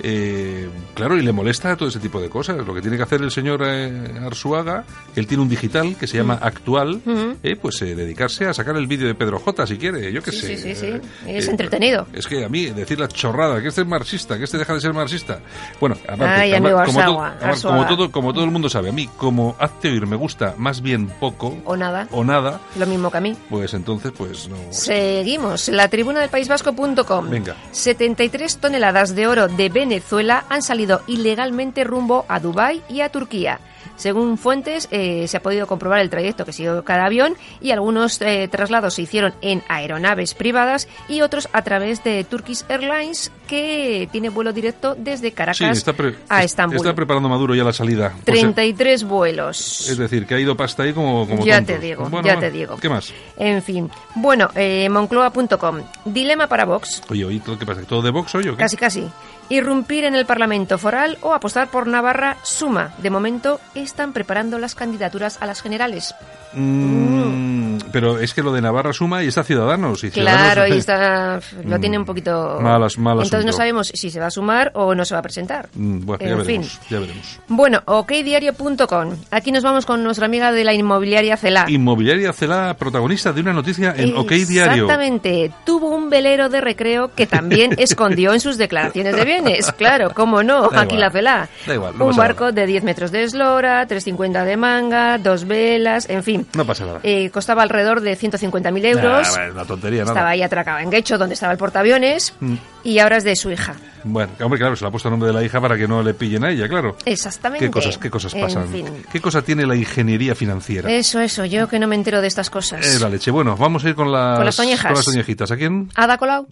eh, 0.03 0.69
claro, 0.93 1.17
y 1.17 1.21
le 1.21 1.31
molesta 1.31 1.75
todo 1.75 1.89
ese 1.89 1.99
tipo 1.99 2.19
de 2.21 2.29
cosas. 2.29 2.57
Lo 2.65 2.73
que 2.73 2.81
tiene 2.81 2.97
que 2.97 3.03
hacer 3.03 3.21
el 3.21 3.31
señor 3.31 3.61
eh, 3.65 4.19
Arsuaga, 4.25 4.83
él 5.15 5.27
tiene 5.27 5.43
un 5.43 5.49
digital 5.49 5.95
que 5.99 6.07
se 6.07 6.17
llama 6.17 6.39
Actual, 6.41 7.01
eh, 7.43 7.55
pues 7.61 7.81
eh, 7.81 7.95
dedicarse 7.95 8.45
a 8.45 8.53
sacar 8.53 8.75
el 8.77 8.87
vídeo 8.87 9.07
de 9.07 9.15
Pedro 9.15 9.39
J, 9.39 9.67
si 9.67 9.77
quiere, 9.77 10.11
yo 10.11 10.21
qué 10.21 10.31
Sí, 10.31 10.37
sé. 10.41 10.57
sí, 10.57 10.63
sí, 10.63 10.75
sí. 10.75 10.85
Eh, 11.25 11.37
Es 11.37 11.47
eh, 11.47 11.51
entretenido. 11.51 12.07
Es 12.13 12.27
que 12.27 12.43
a 12.45 12.49
mí 12.49 12.65
decir 12.67 12.99
la 12.99 13.07
chorrada, 13.07 13.61
que 13.61 13.67
este 13.69 13.81
es 13.81 13.87
marxista, 13.87 14.37
que 14.37 14.43
este 14.43 14.57
deja 14.57 14.73
de 14.73 14.81
ser 14.81 14.93
marxista. 14.93 15.39
Bueno, 15.79 15.95
aparte, 16.03 16.25
Ay, 16.25 16.53
amigo 16.53 16.81
como, 16.85 17.03
todo, 17.03 17.21
además, 17.23 17.61
como, 17.63 17.87
todo, 17.87 18.11
como 18.11 18.33
todo 18.33 18.43
el 18.43 18.51
mundo 18.51 18.69
sabe, 18.69 18.89
a 18.89 18.91
mí 18.93 19.09
como 19.17 19.55
hazte 19.59 19.89
oír 19.89 20.05
me 20.07 20.15
gusta 20.15 20.53
más 20.57 20.81
bien 20.81 21.07
poco 21.19 21.57
O 21.65 21.75
nada. 21.75 22.07
o 22.11 22.23
nada, 22.23 22.59
Lo 22.77 22.85
mismo 22.85 23.09
que 23.11 23.17
a 23.17 23.21
mí. 23.21 23.35
pues 23.49 23.73
entonces 23.73 24.11
pues 24.17 24.47
no... 24.49 24.57
Seguimos. 24.71 25.69
La 25.69 25.87
tribuna 25.89 26.19
del 26.21 26.29
País 26.29 26.47
Vasco.com. 26.47 27.29
Venga. 27.29 27.55
73 27.71 28.57
toneladas 28.57 29.15
de 29.15 29.27
oro 29.27 29.47
de 29.47 29.69
Venezuela 29.87 30.43
han 30.49 30.63
salido 30.63 31.01
ilegalmente 31.07 31.85
rumbo 31.85 32.25
a 32.27 32.41
Dubái 32.41 32.83
y 32.89 32.99
a 32.99 33.09
Turquía. 33.09 33.61
Según 33.97 34.37
fuentes, 34.37 34.87
eh, 34.91 35.27
se 35.27 35.35
ha 35.37 35.41
podido 35.41 35.67
comprobar 35.67 35.99
el 35.99 36.09
trayecto 36.09 36.45
que 36.45 36.53
siguió 36.53 36.83
cada 36.85 37.05
avión 37.05 37.35
y 37.59 37.71
algunos 37.71 38.21
eh, 38.21 38.47
traslados 38.49 38.93
se 38.93 39.01
hicieron 39.01 39.33
en 39.41 39.63
aeronaves 39.67 40.33
privadas 40.33 40.87
y 41.09 41.21
otros 41.21 41.49
a 41.51 41.61
través 41.63 42.03
de 42.03 42.23
Turkish 42.23 42.63
Airlines, 42.69 43.31
que 43.47 44.07
tiene 44.11 44.29
vuelo 44.29 44.53
directo 44.53 44.95
desde 44.97 45.31
Caracas 45.33 45.61
a 45.61 45.71
es- 45.71 46.45
Estambul. 46.45 46.77
está 46.77 46.93
preparando 46.95 47.27
Maduro 47.27 47.53
ya 47.55 47.63
la 47.63 47.73
salida. 47.73 48.11
Pues, 48.13 48.23
33 48.25 49.03
vuelos. 49.03 49.89
es 49.89 49.97
decir, 49.97 50.25
que 50.25 50.35
ha 50.35 50.39
ido 50.39 50.55
pasta 50.55 50.83
ahí 50.83 50.93
como, 50.93 51.27
como 51.27 51.45
Ya 51.45 51.61
te 51.61 51.77
digo, 51.79 52.07
Bueno, 52.09 52.27
ya 52.27 52.39
te 52.39 52.51
digo. 52.51 52.77
¿Qué 52.77 52.89
más? 52.89 53.11
En 53.37 53.61
fin. 53.63 53.89
Bueno, 54.15 54.49
eh, 54.55 54.87
Moncloa.com. 54.89 55.81
Dilema 56.05 56.47
para 56.47 56.65
Vox. 56.65 57.01
Oye, 57.09 57.25
oye, 57.25 57.39
¿todo 57.39 57.57
qué 57.57 57.65
pasa? 57.65 57.81
¿Todo 57.83 58.01
de 58.01 58.11
Vox 58.11 58.33
hoy 58.35 58.47
o 58.47 58.51
qué? 58.51 58.57
Casi, 58.63 58.77
casi. 58.77 59.07
Irrumpir 59.49 60.03
en 60.03 60.13
el 60.15 60.25
Parlamento 60.25 60.77
foral 60.77 61.17
o 61.21 61.33
apostar 61.33 61.69
por 61.69 61.87
Navarra 61.87 62.37
suma. 62.43 62.93
De 62.97 63.09
momento 63.09 63.61
están 63.87 64.13
preparando 64.13 64.59
las 64.59 64.75
candidaturas 64.75 65.37
a 65.41 65.45
las 65.47 65.61
generales. 65.61 66.13
Mm, 66.53 67.77
pero 67.91 68.19
es 68.19 68.33
que 68.33 68.41
lo 68.43 68.51
de 68.53 68.61
Navarra 68.61 68.93
suma 68.93 69.23
y 69.23 69.27
está 69.27 69.43
Ciudadanos. 69.43 70.03
Y 70.03 70.11
Claro, 70.11 70.63
Ciudadanos- 70.63 70.75
y 70.75 70.77
está, 70.79 71.39
lo 71.65 71.77
Mm, 71.77 71.81
tiene 71.81 71.97
un 71.97 72.05
poquito... 72.05 72.59
malas- 72.61 72.97
mal 72.97 73.17
Entonces 73.21 73.45
no 73.45 73.51
sabemos 73.53 73.87
si 73.93 74.09
se 74.09 74.19
va 74.19 74.27
a 74.27 74.31
sumar 74.31 74.71
o 74.75 74.95
no 74.95 75.05
se 75.05 75.13
va 75.13 75.19
a 75.19 75.23
presentar. 75.23 75.69
Mm, 75.73 76.05
bueno, 76.05 76.23
ya 76.23 76.35
veremos, 76.35 76.47
fin. 76.47 76.79
ya 76.89 76.99
veremos. 76.99 77.39
Bueno, 77.47 77.81
okdiario.com. 77.85 79.15
Aquí 79.31 79.51
nos 79.51 79.63
vamos 79.63 79.85
con 79.85 80.03
nuestra 80.03 80.25
amiga 80.25 80.51
de 80.51 80.63
la 80.63 80.73
inmobiliaria 80.73 81.37
Celá. 81.37 81.65
Inmobiliaria 81.67 82.33
Celá, 82.33 82.75
protagonista 82.75 83.31
de 83.33 83.41
una 83.41 83.53
noticia 83.53 83.93
en 83.95 84.15
OK 84.17 84.31
Diario. 84.31 84.83
Exactamente. 84.83 85.51
Tuvo 85.65 85.89
un 85.95 86.09
velero 86.09 86.49
de 86.49 86.61
recreo 86.61 87.13
que 87.13 87.27
también 87.27 87.71
escondió 87.77 88.33
en 88.33 88.39
sus 88.39 88.57
declaraciones 88.57 89.15
de 89.15 89.25
bienes. 89.25 89.71
Claro, 89.73 90.11
cómo 90.13 90.43
no, 90.43 90.69
Da 90.69 90.81
aquí 90.81 90.95
igual. 90.95 90.99
la 91.01 91.11
Celá. 91.11 91.49
Da 91.65 91.73
igual, 91.73 91.93
no 91.97 92.05
un 92.05 92.15
barco 92.15 92.51
de 92.51 92.65
10 92.65 92.83
metros 92.83 93.11
de 93.11 93.23
eslora, 93.23 93.76
350 93.85 94.45
de 94.45 94.57
manga, 94.57 95.17
dos 95.17 95.45
velas, 95.45 96.09
en 96.09 96.23
fin. 96.23 96.47
No 96.55 96.65
pasa 96.65 96.85
nada. 96.85 96.99
Eh, 97.03 97.29
costaba 97.29 97.61
alrededor 97.63 98.01
de 98.01 98.17
150.000 98.17 98.85
euros. 98.85 99.37
Nah, 99.37 99.51
una 99.51 99.65
tontería, 99.65 100.01
Estaba 100.01 100.19
nada. 100.21 100.29
ahí 100.31 100.41
atracado 100.41 100.79
en 100.79 100.89
Guecho, 100.89 101.17
donde 101.17 101.33
estaba 101.33 101.51
el 101.51 101.57
portaaviones, 101.57 102.33
Mm. 102.39 102.55
y 102.83 102.99
ahora 102.99 103.17
es 103.17 103.23
de 103.23 103.35
su 103.35 103.51
hija. 103.51 103.75
Bueno, 104.03 104.31
hombre, 104.41 104.57
claro, 104.59 104.75
se 104.75 104.83
le 104.85 104.87
ha 104.87 104.91
puesto 104.91 105.09
el 105.09 105.13
nombre 105.13 105.27
de 105.27 105.33
la 105.33 105.43
hija 105.43 105.59
para 105.59 105.75
que 105.77 105.87
no 105.87 106.01
le 106.01 106.13
pillen 106.13 106.45
a 106.45 106.51
ella, 106.51 106.67
claro. 106.69 106.95
Exactamente. 107.05 107.65
¿Qué 107.65 107.71
cosas, 107.71 107.97
qué 107.97 108.09
cosas 108.09 108.33
En 108.33 108.41
pasan? 108.41 108.69
fin. 108.69 108.85
¿Qué 109.11 109.19
cosa 109.19 109.41
tiene 109.41 109.65
la 109.65 109.75
ingeniería 109.75 110.33
financiera? 110.33 110.89
Eso, 110.89 111.19
eso, 111.19 111.43
yo 111.45 111.67
que 111.67 111.77
no 111.79 111.87
me 111.87 111.95
entero 111.95 112.21
de 112.21 112.27
estas 112.27 112.49
cosas. 112.49 112.85
Eh, 112.95 112.99
la 112.99 113.09
leche. 113.09 113.31
Bueno, 113.31 113.57
vamos 113.57 113.83
a 113.83 113.89
ir 113.89 113.95
con 113.95 114.11
las, 114.11 114.37
Con 114.37 114.45
las 114.45 114.55
con 114.55 114.93
las 114.93 115.05
toñejitas. 115.05 115.51
¿A 115.51 115.57
quién? 115.57 115.89
¿Ada 115.95 116.17
Colau? 116.17 116.47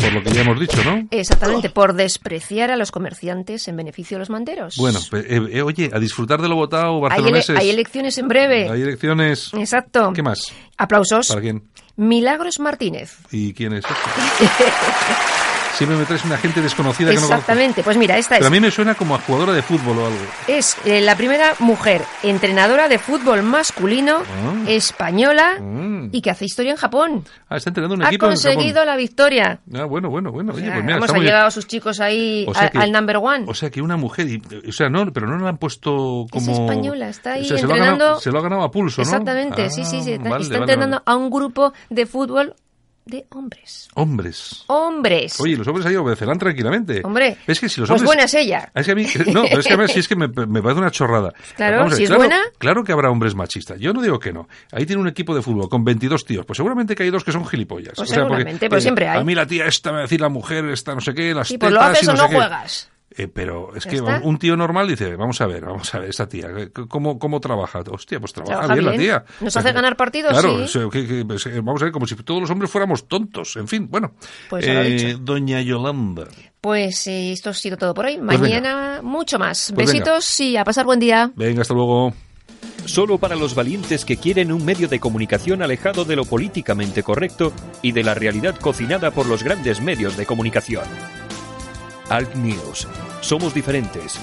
Por 0.00 0.12
lo 0.12 0.22
que 0.22 0.30
ya 0.32 0.40
hemos 0.42 0.58
dicho, 0.58 0.82
¿no? 0.84 1.06
Exactamente, 1.10 1.70
por 1.70 1.92
despreciar 1.94 2.70
a 2.70 2.76
los 2.76 2.90
comerciantes 2.90 3.68
en 3.68 3.76
beneficio 3.76 4.16
de 4.16 4.20
los 4.20 4.30
manteros. 4.30 4.76
Bueno, 4.76 4.98
pe- 5.10 5.20
eh, 5.36 5.40
eh, 5.52 5.62
oye, 5.62 5.90
a 5.92 5.98
disfrutar 5.98 6.40
de 6.40 6.48
lo 6.48 6.56
votado 6.56 6.94
hay, 7.06 7.20
ele- 7.20 7.32
barceloneses. 7.32 7.56
hay 7.58 7.70
elecciones 7.70 8.18
en 8.18 8.28
breve. 8.28 8.68
Hay 8.70 8.82
elecciones. 8.82 9.52
Exacto. 9.54 10.12
¿Qué 10.14 10.22
más? 10.22 10.52
Aplausos. 10.78 11.28
¿Para 11.28 11.40
quién? 11.40 11.64
Milagros 11.96 12.60
Martínez. 12.60 13.18
¿Y 13.30 13.52
quién 13.52 13.74
es 13.74 13.84
este? 13.84 14.44
Siempre 15.80 15.96
me 15.98 16.04
traes 16.04 16.22
una 16.26 16.36
gente 16.36 16.60
desconocida 16.60 17.08
que 17.08 17.16
no. 17.16 17.22
Exactamente, 17.22 17.82
pues 17.82 17.96
mira, 17.96 18.18
esta 18.18 18.34
Pero 18.34 18.44
a 18.44 18.48
es, 18.48 18.52
mí 18.52 18.60
me 18.60 18.70
suena 18.70 18.94
como 18.94 19.14
a 19.14 19.18
jugadora 19.18 19.54
de 19.54 19.62
fútbol 19.62 19.96
o 19.96 20.06
algo. 20.08 20.18
es 20.46 20.76
eh, 20.84 21.00
la 21.00 21.16
primera 21.16 21.54
mujer 21.58 22.02
entrenadora 22.22 22.86
de 22.88 22.98
fútbol 22.98 23.42
masculino 23.42 24.18
Ah. 24.18 24.52
española 24.68 25.58
Mm. 25.58 26.10
y 26.12 26.20
que 26.20 26.28
hace 26.30 26.44
historia 26.44 26.72
en 26.72 26.76
Japón. 26.76 27.24
Ah, 27.48 27.56
está 27.56 27.70
entrenando 27.70 27.94
un 27.94 28.02
Ha 28.02 28.08
equipo 28.08 28.26
en 28.26 28.32
conseguido 28.32 28.74
Japón. 28.80 28.86
la 28.88 28.96
victoria. 28.96 29.60
Ah, 29.74 29.84
bueno, 29.84 30.10
bueno, 30.10 30.30
bueno. 30.32 30.52
Oye, 30.52 30.62
O 30.62 30.64
sea, 30.66 30.74
pues 30.74 30.84
mira, 30.84 30.98
vamos, 30.98 31.10
ha 31.14 31.18
llevado 31.18 31.46
a 31.46 31.50
sus 31.50 31.66
chicos 31.66 31.98
ahí 32.00 32.44
O 32.46 32.52
sea 32.52 32.64
a- 32.64 32.68
que- 32.70 32.78
al 32.78 32.92
number 32.92 33.16
one. 33.16 33.44
O 33.48 33.54
sea 33.54 33.70
que 33.70 33.80
una 33.80 33.96
mujer, 33.96 34.26
y, 34.28 34.42
o 34.68 34.72
sea, 34.72 34.90
no, 34.90 35.10
pero 35.12 35.26
no 35.28 35.38
la 35.38 35.48
han 35.48 35.56
puesto 35.56 36.26
como... 36.30 36.52
Es 36.52 36.58
española, 36.58 37.08
está 37.08 37.32
ahí 37.32 37.42
o 37.42 37.44
sea, 37.46 37.56
se 37.56 37.66
lo 37.66 37.72
ha 37.72 37.76
entrenando- 37.76 38.04
ganado- 38.04 38.20
se 38.20 38.30
lo 38.30 38.38
ha 38.38 38.42
ganado 38.42 38.62
a 38.64 38.70
pulso, 38.70 39.00
¿no? 39.00 39.08
Exactamente, 39.08 39.70
sí, 39.70 39.84
sí, 39.86 40.02
sí. 40.02 40.10
Ah, 40.12 40.14
Está, 40.16 40.28
vale, 40.28 40.42
está 40.42 40.58
vale, 40.58 40.72
entrenando 40.72 41.02
vale. 41.04 41.04
a 41.06 41.16
un 41.16 41.30
grupo 41.30 41.72
de 41.88 42.04
fútbol 42.06 42.54
de 43.10 43.26
hombres. 43.30 43.88
Hombres. 43.94 44.64
Hombres. 44.68 45.38
Oye, 45.40 45.56
los 45.56 45.66
hombres 45.66 45.86
ahí 45.86 45.96
obedecerán 45.96 46.38
tranquilamente. 46.38 47.02
Hombre, 47.04 47.36
Es 47.46 47.60
que 47.60 47.68
si 47.68 47.80
los 47.80 47.88
pues 47.88 48.00
hombres... 48.00 48.06
buena 48.06 48.24
es 48.24 48.34
ella. 48.34 48.70
Es 48.74 48.86
que 48.86 48.92
a 48.92 48.94
mí, 48.94 49.06
no, 49.32 49.42
pero 49.42 49.60
es 49.60 49.66
que 49.66 49.72
a 49.72 49.76
ver, 49.76 49.90
si 49.90 50.00
es 50.00 50.08
que 50.08 50.16
me, 50.16 50.28
me 50.28 50.62
parece 50.62 50.80
una 50.80 50.90
chorrada. 50.90 51.32
Claro, 51.56 51.84
ver, 51.84 51.92
si 51.94 52.04
es 52.04 52.14
buena. 52.14 52.40
Claro 52.58 52.84
que 52.84 52.92
habrá 52.92 53.10
hombres 53.10 53.34
machistas. 53.34 53.78
Yo 53.78 53.92
no 53.92 54.00
digo 54.00 54.18
que 54.18 54.32
no. 54.32 54.48
Ahí 54.72 54.86
tiene 54.86 55.02
un 55.02 55.08
equipo 55.08 55.34
de 55.34 55.42
fútbol 55.42 55.68
con 55.68 55.84
22 55.84 56.24
tíos. 56.24 56.46
Pues 56.46 56.56
seguramente 56.56 56.94
que 56.94 57.02
hay 57.02 57.10
dos 57.10 57.24
que 57.24 57.32
son 57.32 57.46
gilipollas. 57.46 57.94
Pues 57.96 58.10
O 58.10 58.14
sea, 58.14 58.22
porque, 58.22 58.36
seguramente, 58.36 58.68
pero 58.68 58.80
siempre 58.80 59.08
hay. 59.08 59.20
A 59.20 59.24
mí 59.24 59.34
la 59.34 59.46
tía 59.46 59.66
esta 59.66 59.90
me 59.90 59.94
va 59.96 59.98
a 60.00 60.02
decir 60.02 60.20
la 60.20 60.28
mujer, 60.28 60.64
esta 60.66 60.94
no 60.94 61.00
sé 61.00 61.14
qué, 61.14 61.34
las 61.34 61.48
Sí, 61.48 61.58
pues 61.58 61.72
lo 61.72 61.78
tetas 61.80 61.92
haces 61.96 62.08
y 62.08 62.10
o 62.10 62.14
no 62.14 62.22
no 62.22 62.28
qué. 62.28 62.36
Eh, 63.16 63.26
pero 63.26 63.74
es 63.74 63.86
que 63.86 63.96
está. 63.96 64.20
un 64.22 64.38
tío 64.38 64.56
normal 64.56 64.86
dice, 64.86 65.16
vamos 65.16 65.40
a 65.40 65.46
ver, 65.46 65.64
vamos 65.64 65.92
a 65.94 65.98
ver, 65.98 66.10
esta 66.10 66.28
tía, 66.28 66.46
eh, 66.56 66.70
¿cómo, 66.88 67.18
cómo 67.18 67.40
trabaja? 67.40 67.80
Hostia, 67.90 68.20
pues 68.20 68.32
trabaja, 68.32 68.58
Trabaja 68.60 68.74
bien, 68.74 68.86
la 68.86 68.96
tía. 68.96 69.24
¿Nos 69.40 69.56
hace 69.56 69.72
ganar 69.72 69.96
partidos? 69.96 70.30
Claro, 70.30 70.56
Sí. 70.58 70.62
o 70.62 70.68
sea, 70.68 70.88
que- 70.90 71.06
que- 71.08 71.24
pues, 71.24 71.44
eh, 71.46 71.60
vamos 71.60 71.82
a 71.82 71.86
ver, 71.86 71.92
como 71.92 72.06
si 72.06 72.14
todos 72.16 72.40
los 72.40 72.50
hombres 72.50 72.70
fuéramos 72.70 73.08
tontos. 73.08 73.56
En 73.56 73.66
fin, 73.66 73.88
bueno. 73.90 74.12
Pues 74.48 74.64
Eh. 74.66 75.16
Doña 75.20 75.60
Yolanda. 75.60 76.28
Pues 76.60 77.04
eh, 77.08 77.32
esto 77.32 77.50
ha 77.50 77.54
sido 77.54 77.76
todo 77.76 77.94
por 77.94 78.04
hoy. 78.06 78.16
Pues 78.24 78.38
Mañana 78.40 79.00
mucho 79.02 79.38
más. 79.40 79.72
Pues 79.74 79.90
venga. 79.92 80.04
Besitos 80.14 80.40
y 80.40 80.56
a 80.56 80.64
pasar 80.64 80.84
buen 80.86 81.00
día. 81.00 81.32
Venga, 81.34 81.62
hasta 81.62 81.74
luego. 81.74 82.12
Solo 82.84 83.18
para 83.18 83.34
los 83.34 83.54
valientes 83.54 84.04
que 84.04 84.18
quieren 84.18 84.52
un 84.52 84.64
medio 84.64 84.86
de 84.88 85.00
comunicación 85.00 85.62
alejado 85.62 86.04
de 86.04 86.14
lo 86.16 86.24
políticamente 86.24 87.02
correcto 87.02 87.52
y 87.82 87.90
de 87.92 88.04
la 88.04 88.14
realidad 88.14 88.54
cocinada 88.56 89.10
por 89.10 89.26
los 89.26 89.42
grandes 89.42 89.80
medios 89.80 90.16
de 90.16 90.26
comunicación. 90.26 90.84
Alt 92.10 92.34
News. 92.34 92.88
Somos 93.20 93.54
diferentes. 93.54 94.18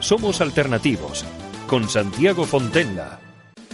Somos 0.00 0.40
alternativos. 0.40 1.24
Con 1.68 1.88
Santiago 1.88 2.44
Fontenla. 2.44 3.20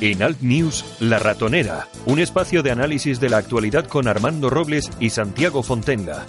En 0.03 0.23
Alt 0.23 0.43
News, 0.43 0.85
La 1.01 1.19
Ratonera, 1.19 1.89
un 2.05 2.19
espacio 2.19 2.63
de 2.63 2.73
análisis 2.73 3.21
de 3.21 3.31
la 3.31 3.39
actualidad 3.39 3.87
con 3.87 4.07
Armando 4.07 4.51
Robles 4.51 4.91
y 5.01 5.09
Santiago 5.09 5.63
Fontenla. 5.63 6.27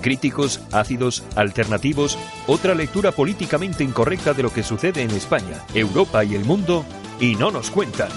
Críticos, 0.00 0.60
ácidos, 0.72 1.22
alternativos, 1.36 2.18
otra 2.48 2.74
lectura 2.74 3.12
políticamente 3.12 3.84
incorrecta 3.84 4.34
de 4.34 4.42
lo 4.42 4.52
que 4.52 4.64
sucede 4.64 5.02
en 5.02 5.12
España, 5.12 5.64
Europa 5.74 6.24
y 6.24 6.34
el 6.34 6.44
mundo, 6.44 6.84
y 7.20 7.36
no 7.36 7.52
nos 7.52 7.70
cuentan. 7.70 8.10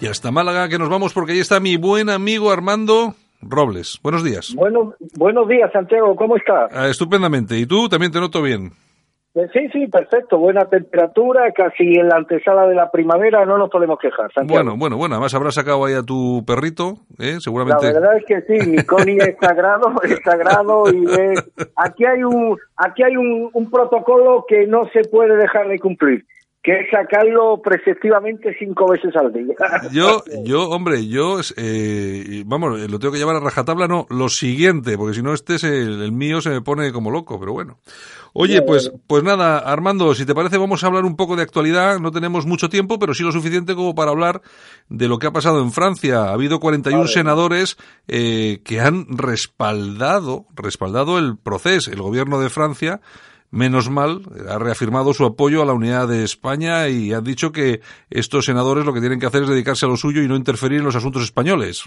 Y 0.00 0.06
hasta 0.06 0.32
Málaga 0.32 0.68
que 0.68 0.80
nos 0.80 0.88
vamos 0.88 1.12
porque 1.12 1.32
ahí 1.32 1.38
está 1.38 1.60
mi 1.60 1.76
buen 1.76 2.10
amigo 2.10 2.50
Armando 2.50 3.14
Robles. 3.48 3.98
Buenos 4.02 4.24
días. 4.24 4.54
Bueno, 4.56 4.94
buenos 5.16 5.48
días, 5.48 5.70
Santiago, 5.72 6.14
¿cómo 6.16 6.36
estás? 6.36 6.70
Ah, 6.72 6.88
estupendamente. 6.88 7.56
¿Y 7.58 7.66
tú? 7.66 7.88
También 7.88 8.12
te 8.12 8.20
noto 8.20 8.42
bien. 8.42 8.66
Eh, 9.36 9.48
Sí, 9.52 9.66
sí, 9.72 9.88
perfecto, 9.88 10.38
buena 10.38 10.64
temperatura, 10.66 11.50
casi 11.52 11.82
en 11.98 12.08
la 12.08 12.18
antesala 12.18 12.68
de 12.68 12.76
la 12.76 12.90
primavera, 12.92 13.44
no 13.44 13.58
nos 13.58 13.68
podemos 13.68 13.98
quejar, 13.98 14.32
Santiago. 14.32 14.62
Bueno, 14.62 14.76
bueno, 14.78 14.96
bueno. 14.96 15.16
Además 15.16 15.34
habrás 15.34 15.54
sacado 15.54 15.84
ahí 15.84 15.94
a 15.94 16.04
tu 16.04 16.44
perrito, 16.46 16.98
¿eh? 17.18 17.32
La 17.34 17.40
Seguramente. 17.40 17.92
verdad 17.92 18.16
es 18.16 18.24
que 18.26 18.42
sí, 18.42 18.70
mi 18.70 18.76
Connie 18.84 19.18
es 19.18 19.36
sagrado, 19.40 19.92
es 20.04 20.20
sagrado 20.24 20.84
y 20.92 21.04
es- 21.04 21.50
aquí 21.74 22.04
hay 22.04 22.22
un 22.22 22.56
aquí 22.76 23.02
hay 23.02 23.16
un, 23.16 23.50
un 23.52 23.70
protocolo 23.72 24.44
que 24.46 24.68
no 24.68 24.88
se 24.92 25.02
puede 25.08 25.36
dejar 25.36 25.66
de 25.66 25.80
cumplir, 25.80 26.24
que 26.64 26.72
es 26.72 26.86
sacarlo 26.90 27.60
preceptivamente 27.62 28.56
cinco 28.58 28.90
veces 28.90 29.14
al 29.14 29.30
día. 29.30 29.54
Yo, 29.92 30.24
yo, 30.44 30.70
hombre, 30.70 31.06
yo, 31.06 31.38
eh, 31.58 32.42
vamos, 32.46 32.80
lo 32.90 32.98
tengo 32.98 33.12
que 33.12 33.18
llevar 33.18 33.36
a 33.36 33.40
rajatabla, 33.40 33.86
no, 33.86 34.06
lo 34.08 34.30
siguiente, 34.30 34.96
porque 34.96 35.14
si 35.14 35.22
no 35.22 35.34
este 35.34 35.56
es 35.56 35.64
el, 35.64 36.02
el 36.02 36.12
mío 36.12 36.40
se 36.40 36.48
me 36.48 36.62
pone 36.62 36.90
como 36.90 37.10
loco, 37.10 37.38
pero 37.38 37.52
bueno. 37.52 37.78
Oye, 38.32 38.62
pues, 38.62 38.90
pues 39.06 39.22
nada, 39.22 39.58
Armando, 39.58 40.14
si 40.14 40.24
te 40.24 40.34
parece 40.34 40.56
vamos 40.56 40.82
a 40.82 40.86
hablar 40.86 41.04
un 41.04 41.16
poco 41.16 41.36
de 41.36 41.42
actualidad, 41.42 42.00
no 42.00 42.10
tenemos 42.10 42.46
mucho 42.46 42.70
tiempo, 42.70 42.98
pero 42.98 43.12
sí 43.12 43.22
lo 43.22 43.30
suficiente 43.30 43.74
como 43.74 43.94
para 43.94 44.10
hablar 44.10 44.40
de 44.88 45.06
lo 45.06 45.18
que 45.18 45.26
ha 45.26 45.32
pasado 45.32 45.60
en 45.60 45.70
Francia. 45.70 46.24
Ha 46.24 46.32
habido 46.32 46.60
41 46.60 47.06
senadores 47.06 47.76
eh, 48.08 48.60
que 48.64 48.80
han 48.80 49.06
respaldado, 49.10 50.46
respaldado 50.54 51.18
el 51.18 51.36
proceso, 51.36 51.92
el 51.92 52.00
gobierno 52.00 52.40
de 52.40 52.48
Francia, 52.48 53.00
menos 53.54 53.88
mal, 53.88 54.20
ha 54.48 54.58
reafirmado 54.58 55.14
su 55.14 55.24
apoyo 55.24 55.62
a 55.62 55.66
la 55.66 55.72
unidad 55.72 56.08
de 56.08 56.24
España 56.24 56.88
y 56.88 57.12
ha 57.12 57.20
dicho 57.20 57.52
que 57.52 57.80
estos 58.10 58.46
senadores 58.46 58.84
lo 58.84 58.92
que 58.92 59.00
tienen 59.00 59.20
que 59.20 59.26
hacer 59.26 59.42
es 59.42 59.48
dedicarse 59.48 59.86
a 59.86 59.88
lo 59.88 59.96
suyo 59.96 60.22
y 60.22 60.28
no 60.28 60.36
interferir 60.36 60.80
en 60.80 60.84
los 60.84 60.96
asuntos 60.96 61.22
españoles. 61.22 61.84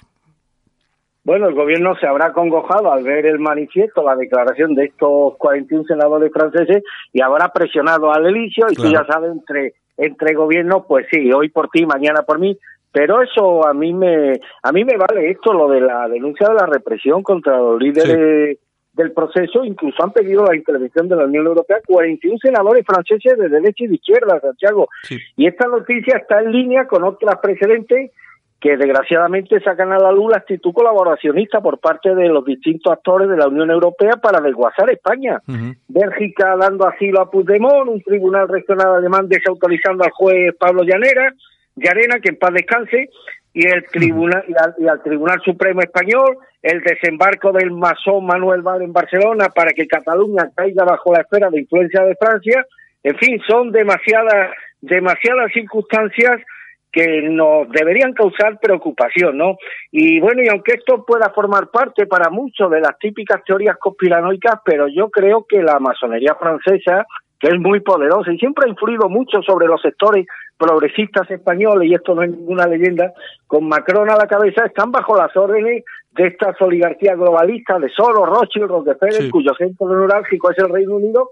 Bueno, 1.24 1.50
el 1.50 1.56
gobierno 1.56 1.94
se 2.00 2.08
habrá 2.08 2.32
congojado 2.32 2.90
al 2.90 3.04
ver 3.04 3.26
el 3.26 3.40
manifiesto, 3.40 4.02
la 4.02 4.16
declaración 4.16 4.74
de 4.76 4.86
estos 4.86 5.36
41 5.38 5.84
senadores 5.84 6.32
franceses 6.32 6.84
y 7.12 7.22
habrá 7.22 7.50
presionado 7.50 8.14
al 8.14 8.28
Elicio 8.28 8.66
y 8.70 8.76
tú 8.76 8.84
Claro. 8.84 9.06
ya 9.06 9.14
sabes, 9.14 9.32
entre, 9.32 9.74
entre 9.98 10.36
gobiernos, 10.36 10.86
pues 10.88 11.06
sí, 11.12 11.30
hoy 11.34 11.50
por 11.50 11.68
ti, 11.68 11.86
mañana 11.86 12.22
por 12.22 12.40
mí, 12.40 12.58
pero 12.94 13.22
eso 13.22 13.68
a 13.68 13.74
mí 13.74 13.94
me 13.94 14.40
a 14.64 14.72
mí 14.72 14.86
me 14.86 14.96
vale 14.96 15.30
esto, 15.32 15.52
lo 15.52 15.68
de 15.68 15.82
la 15.82 16.08
denuncia 16.08 16.48
de 16.48 16.56
la 16.56 16.66
represión 16.66 17.22
contra 17.24 17.58
los 17.58 17.78
líderes 17.78 18.58
del 18.98 19.12
proceso, 19.12 19.64
incluso 19.64 20.04
han 20.04 20.12
pedido 20.12 20.44
la 20.46 20.56
intervención 20.56 21.08
de 21.08 21.16
la 21.16 21.26
Unión 21.26 21.46
Europea 21.46 21.78
41 21.86 22.38
senadores 22.42 22.84
franceses 22.86 23.38
de 23.38 23.48
derecha 23.48 23.86
y 23.86 23.88
de 23.88 23.96
izquierda, 23.96 24.40
Santiago. 24.42 24.90
Sí. 25.04 25.18
Y 25.38 25.48
esta 25.48 25.68
noticia 25.68 26.18
está 26.18 26.42
en 26.42 26.52
línea 26.52 26.88
con 26.88 27.04
otras 27.04 27.38
precedentes 27.38 28.12
que 28.60 28.76
desgraciadamente 28.76 29.60
sacan 29.62 29.92
a 29.92 30.00
la 30.00 30.12
luz 30.12 30.32
la 30.32 30.38
actitud 30.38 30.74
colaboracionista 30.74 31.62
por 31.62 31.80
parte 31.80 32.16
de 32.16 32.28
los 32.28 32.44
distintos 32.44 32.92
actores 32.92 33.30
de 33.30 33.38
la 33.38 33.48
Unión 33.48 33.70
Europea 33.70 34.14
para 34.22 34.42
desguazar 34.42 34.90
España. 34.90 35.40
Bélgica 35.88 36.56
dando 36.60 36.88
asilo 36.88 37.22
a 37.22 37.30
Puigdemont, 37.30 37.88
un 37.88 38.02
tribunal 38.02 38.48
regional 38.48 38.96
alemán 38.96 39.30
desautorizando 39.30 40.04
al 40.04 40.12
juez 40.12 40.56
Pablo 40.58 40.82
Llanera, 40.82 41.34
Llarena, 41.76 42.20
que 42.20 42.30
en 42.30 42.40
paz 42.40 42.52
descanse, 42.52 43.10
y 43.58 43.68
el 43.68 43.86
tribunal 43.86 44.44
y 44.48 44.54
al, 44.54 44.76
y 44.78 44.88
al 44.88 45.02
Tribunal 45.02 45.42
Supremo 45.44 45.82
Español, 45.82 46.38
el 46.62 46.80
desembarco 46.82 47.52
del 47.52 47.72
masón 47.72 48.24
Manuel 48.24 48.62
Val 48.62 48.84
en 48.84 48.94
Barcelona 48.94 49.50
para 49.50 49.72
que 49.72 49.88
Cataluña 49.88 50.52
caiga 50.56 50.86
bajo 50.86 51.12
la 51.12 51.22
esfera 51.22 51.50
de 51.50 51.62
influencia 51.62 52.04
de 52.04 52.16
Francia. 52.18 52.64
En 53.02 53.18
fin, 53.18 53.42
son 53.48 53.72
demasiadas, 53.72 54.52
demasiadas 54.80 55.52
circunstancias 55.54 56.40
que 56.92 57.24
nos 57.24 57.68
deberían 57.72 58.14
causar 58.14 58.60
preocupación, 58.60 59.36
¿no? 59.40 59.58
Y 59.92 60.20
bueno, 60.20 60.44
y 60.44 60.50
aunque 60.50 60.74
esto 60.74 61.04
pueda 61.04 61.32
formar 61.32 61.70
parte 61.72 62.06
para 62.06 62.30
muchos 62.30 62.70
de 62.70 62.80
las 62.80 62.96
típicas 63.00 63.44
teorías 63.44 63.78
conspiranoicas, 63.80 64.60
pero 64.64 64.88
yo 64.88 65.10
creo 65.10 65.48
que 65.50 65.64
la 65.64 65.80
masonería 65.80 66.36
francesa, 66.36 67.08
que 67.40 67.48
es 67.48 67.60
muy 67.60 67.80
poderosa 67.80 68.32
y 68.32 68.38
siempre 68.38 68.66
ha 68.68 68.70
influido 68.70 69.10
mucho 69.10 69.42
sobre 69.42 69.66
los 69.66 69.82
sectores 69.82 70.28
progresistas 70.58 71.30
españoles, 71.30 71.90
y 71.90 71.94
esto 71.94 72.16
no 72.16 72.24
es 72.24 72.32
ninguna 72.32 72.68
leyenda, 72.68 73.14
con 73.46 73.68
Macron 73.68 74.10
a 74.10 74.16
la 74.16 74.28
cabeza, 74.28 74.66
están 74.66 74.92
bajo 74.92 75.16
las 75.16 75.36
órdenes 75.38 75.84
de 76.12 76.28
estas 76.28 76.60
oligarquías 76.62 77.16
globalistas 77.16 77.80
de 77.82 77.90
Soros, 77.90 78.28
Rothschild, 78.28 78.68
Rockefeller, 78.68 79.24
Sí. 79.24 79.30
cuyo 79.30 79.54
centro 79.58 79.88
neurálgico 79.88 80.52
es 80.52 80.58
el 80.58 80.70
Reino 80.70 80.96
Unido, 80.96 81.32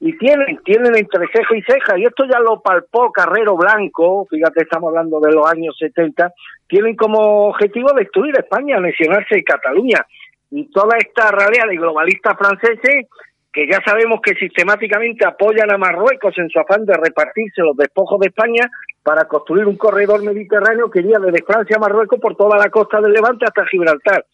y 0.00 0.16
tienen, 0.18 0.58
tienen 0.64 0.94
entre 0.94 1.26
ceja 1.32 1.56
y 1.56 1.62
ceja, 1.62 1.98
y 1.98 2.04
esto 2.04 2.24
ya 2.30 2.38
lo 2.38 2.60
palpó 2.60 3.10
Carrero 3.10 3.56
Blanco, 3.56 4.26
fíjate, 4.30 4.62
estamos 4.62 4.90
hablando 4.90 5.18
de 5.18 5.32
los 5.32 5.44
años 5.50 5.74
70, 5.78 6.32
tienen 6.68 6.94
como 6.94 7.48
objetivo 7.48 7.92
destruir 7.94 8.34
España, 8.38 8.76
anexionarse 8.76 9.36
de 9.36 9.44
Cataluña. 9.44 10.06
Y 10.50 10.70
toda 10.70 10.96
esta 10.96 11.30
ralea 11.30 11.66
de 11.66 11.76
globalistas 11.76 12.36
franceses, 12.38 13.06
que 13.52 13.66
ya 13.66 13.80
sabemos 13.84 14.20
que 14.22 14.34
sistemáticamente 14.34 15.26
apoyan 15.26 15.72
a 15.72 15.78
Marruecos 15.78 16.36
en 16.38 16.48
su 16.48 16.58
afán 16.60 16.84
de 16.84 16.94
repartirse 16.94 17.62
los 17.62 17.76
despojos 17.76 18.20
de 18.20 18.28
España 18.28 18.70
para 19.02 19.24
construir 19.24 19.66
un 19.66 19.76
corredor 19.76 20.22
mediterráneo 20.22 20.90
que 20.90 21.00
iría 21.00 21.18
desde 21.18 21.44
Francia 21.44 21.76
a 21.76 21.80
Marruecos 21.80 22.20
por 22.20 22.36
toda 22.36 22.58
la 22.58 22.70
costa 22.70 23.00
del 23.00 23.12
Levante 23.12 23.46
hasta 23.46 23.66
Gibraltar 23.66 24.24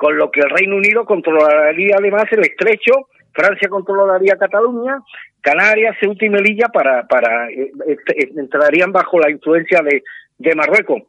con 0.00 0.16
lo 0.16 0.30
que 0.30 0.40
el 0.40 0.48
Reino 0.48 0.76
Unido 0.76 1.04
controlaría 1.04 1.96
además 1.98 2.24
el 2.30 2.40
estrecho, 2.40 3.08
Francia 3.34 3.68
controlaría 3.68 4.38
Cataluña, 4.38 4.98
Canarias, 5.42 5.94
Ceuta 6.00 6.24
y 6.24 6.30
Melilla 6.30 6.68
para, 6.68 7.06
para 7.06 7.50
eh, 7.50 7.70
eh, 7.86 8.30
entrarían 8.34 8.92
bajo 8.92 9.18
la 9.20 9.30
influencia 9.30 9.82
de, 9.82 10.02
de 10.38 10.54
Marruecos. 10.54 11.02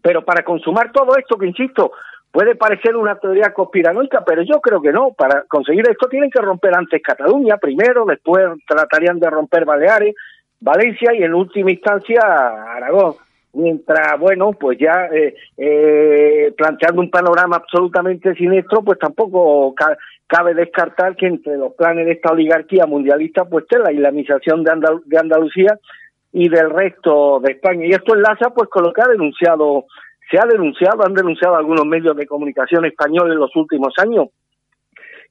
Pero 0.00 0.24
para 0.24 0.44
consumar 0.44 0.92
todo 0.92 1.16
esto, 1.16 1.36
que 1.36 1.48
insisto, 1.48 1.90
puede 2.32 2.54
parecer 2.54 2.96
una 2.96 3.16
teoría 3.16 3.52
conspiranoica, 3.52 4.24
pero 4.24 4.42
yo 4.42 4.60
creo 4.60 4.80
que 4.80 4.92
no. 4.92 5.10
Para 5.12 5.42
conseguir 5.48 5.88
esto 5.88 6.08
tienen 6.08 6.30
que 6.30 6.40
romper 6.40 6.76
antes 6.76 7.02
Cataluña 7.02 7.56
primero, 7.56 8.04
después 8.04 8.44
tratarían 8.66 9.18
de 9.18 9.28
romper 9.30 9.64
Baleares, 9.64 10.14
Valencia 10.60 11.14
y 11.14 11.22
en 11.22 11.34
última 11.34 11.70
instancia 11.70 12.20
Aragón. 12.22 13.14
mientras, 13.52 14.18
bueno, 14.20 14.52
pues 14.52 14.78
ya 14.78 15.08
eh, 15.12 15.34
eh, 15.56 16.52
planteando 16.56 17.00
un 17.00 17.10
panorama 17.10 17.56
absolutamente 17.56 18.34
siniestro, 18.34 18.82
pues 18.82 18.98
tampoco 18.98 19.74
ca- 19.74 19.96
cabe 20.26 20.54
descartar 20.54 21.16
que 21.16 21.26
entre 21.26 21.56
los 21.56 21.72
planes 21.74 22.06
de 22.06 22.12
esta 22.12 22.30
oligarquía 22.30 22.86
mundialista, 22.86 23.44
pues 23.44 23.64
esté 23.64 23.78
la 23.80 23.90
islamización 23.92 24.62
de, 24.62 24.70
Andal- 24.70 25.02
de 25.04 25.18
Andalucía 25.18 25.78
y 26.32 26.48
del 26.48 26.70
resto 26.70 27.40
de 27.40 27.52
España. 27.54 27.86
Y 27.86 27.90
esto 27.90 28.14
enlaza 28.14 28.50
pues 28.50 28.68
con 28.68 28.84
lo 28.84 28.92
que 28.92 29.02
ha 29.02 29.08
denunciado, 29.08 29.86
se 30.30 30.38
ha 30.38 30.46
denunciado, 30.46 31.04
han 31.04 31.14
denunciado 31.14 31.56
algunos 31.56 31.84
medios 31.86 32.16
de 32.16 32.26
comunicación 32.26 32.84
españoles 32.84 33.34
en 33.34 33.40
los 33.40 33.54
últimos 33.56 33.92
años, 33.98 34.28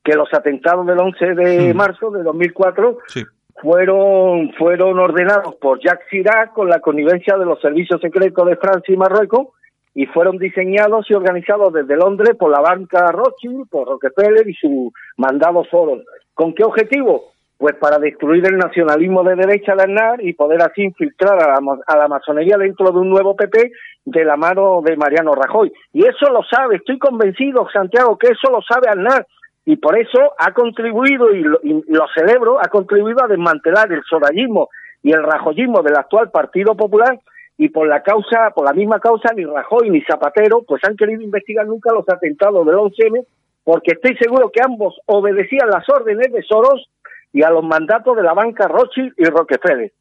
que 0.03 0.15
los 0.15 0.33
atentados 0.33 0.85
del 0.85 0.99
11 0.99 1.35
de 1.35 1.73
Hmm. 1.73 1.77
marzo 1.77 2.11
de 2.11 2.23
2004 2.23 2.97
Sí. 3.07 3.23
fueron 3.61 4.51
fueron 4.57 4.99
ordenados 4.99 5.55
por 5.55 5.79
Jacques 5.81 6.07
Chirac 6.09 6.53
con 6.53 6.69
la 6.69 6.79
connivencia 6.79 7.37
de 7.37 7.45
los 7.45 7.59
servicios 7.61 7.99
secretos 8.01 8.47
de 8.47 8.55
Francia 8.55 8.93
y 8.93 8.97
Marruecos 8.97 9.47
y 9.93 10.05
fueron 10.05 10.37
diseñados 10.37 11.09
y 11.09 11.13
organizados 11.13 11.73
desde 11.73 11.97
Londres 11.97 12.35
por 12.39 12.51
la 12.51 12.61
banca 12.61 13.11
Rothschild, 13.11 13.67
por 13.69 13.87
Rockefeller 13.87 14.47
y 14.47 14.53
su 14.53 14.91
mandado 15.17 15.65
Soros. 15.65 16.03
¿Con 16.33 16.53
qué 16.53 16.63
objetivo? 16.63 17.33
Pues 17.59 17.75
para 17.75 17.99
destruir 17.99 18.43
el 18.47 18.57
nacionalismo 18.57 19.21
de 19.23 19.35
derecha 19.35 19.75
de 19.75 19.83
Aznar 19.83 20.23
y 20.23 20.33
poder 20.33 20.61
así 20.63 20.81
infiltrar 20.81 21.43
a 21.43 21.47
la, 21.47 21.59
a 21.85 21.97
la 21.97 22.07
masonería 22.07 22.57
dentro 22.57 22.91
de 22.91 22.99
un 22.99 23.09
nuevo 23.09 23.35
PP 23.35 23.71
de 24.05 24.25
la 24.25 24.37
mano 24.37 24.81
de 24.83 24.95
Mariano 24.95 25.33
Rajoy. 25.33 25.71
Y 25.93 26.07
eso 26.07 26.31
lo 26.31 26.41
sabe, 26.49 26.77
estoy 26.77 26.97
convencido, 26.97 27.67
Santiago, 27.71 28.17
que 28.17 28.29
eso 28.29 28.49
lo 28.49 28.61
sabe 28.61 28.89
Aznar 28.89 29.27
y 29.65 29.75
por 29.75 29.99
eso 29.99 30.33
ha 30.39 30.53
contribuido, 30.53 31.31
y 31.31 31.41
lo, 31.41 31.59
y 31.61 31.83
lo 31.89 32.07
celebro, 32.15 32.57
ha 32.59 32.69
contribuido 32.69 33.23
a 33.23 33.27
desmantelar 33.27 33.91
el 33.91 34.01
sorayismo 34.09 34.69
y 35.03 35.11
el 35.11 35.21
rajoyismo 35.21 35.83
del 35.83 35.97
actual 35.97 36.31
Partido 36.31 36.75
Popular 36.75 37.19
y 37.57 37.69
por 37.69 37.87
la 37.87 38.01
causa, 38.01 38.51
por 38.55 38.65
la 38.65 38.73
misma 38.73 38.99
causa, 38.99 39.33
ni 39.35 39.43
Rajoy 39.43 39.89
ni 39.89 40.01
Zapatero 40.01 40.63
pues 40.65 40.81
han 40.85 40.95
querido 40.95 41.21
investigar 41.21 41.67
nunca 41.67 41.93
los 41.93 42.07
atentados 42.07 42.65
del 42.65 42.75
11M 42.77 43.25
porque 43.63 43.91
estoy 43.91 44.15
seguro 44.17 44.49
que 44.49 44.61
ambos 44.63 44.97
obedecían 45.05 45.69
las 45.69 45.87
órdenes 45.89 46.31
de 46.31 46.41
Soros 46.43 46.89
y 47.31 47.43
a 47.43 47.49
los 47.49 47.63
mandatos 47.63 48.15
de 48.15 48.23
la 48.23 48.33
banca 48.33 48.67
Rothschild 48.67 49.13
y 49.17 49.25
Rockefeller. 49.25 49.91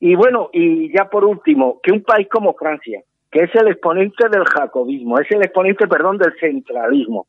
Y 0.00 0.14
bueno, 0.14 0.50
y 0.52 0.92
ya 0.94 1.08
por 1.10 1.24
último, 1.24 1.80
que 1.82 1.92
un 1.92 2.02
país 2.02 2.28
como 2.30 2.54
Francia, 2.54 3.02
que 3.30 3.44
es 3.44 3.54
el 3.54 3.68
exponente 3.68 4.28
del 4.28 4.44
jacobismo, 4.44 5.18
es 5.18 5.30
el 5.30 5.42
exponente, 5.42 5.86
perdón, 5.86 6.18
del 6.18 6.32
centralismo, 6.40 7.26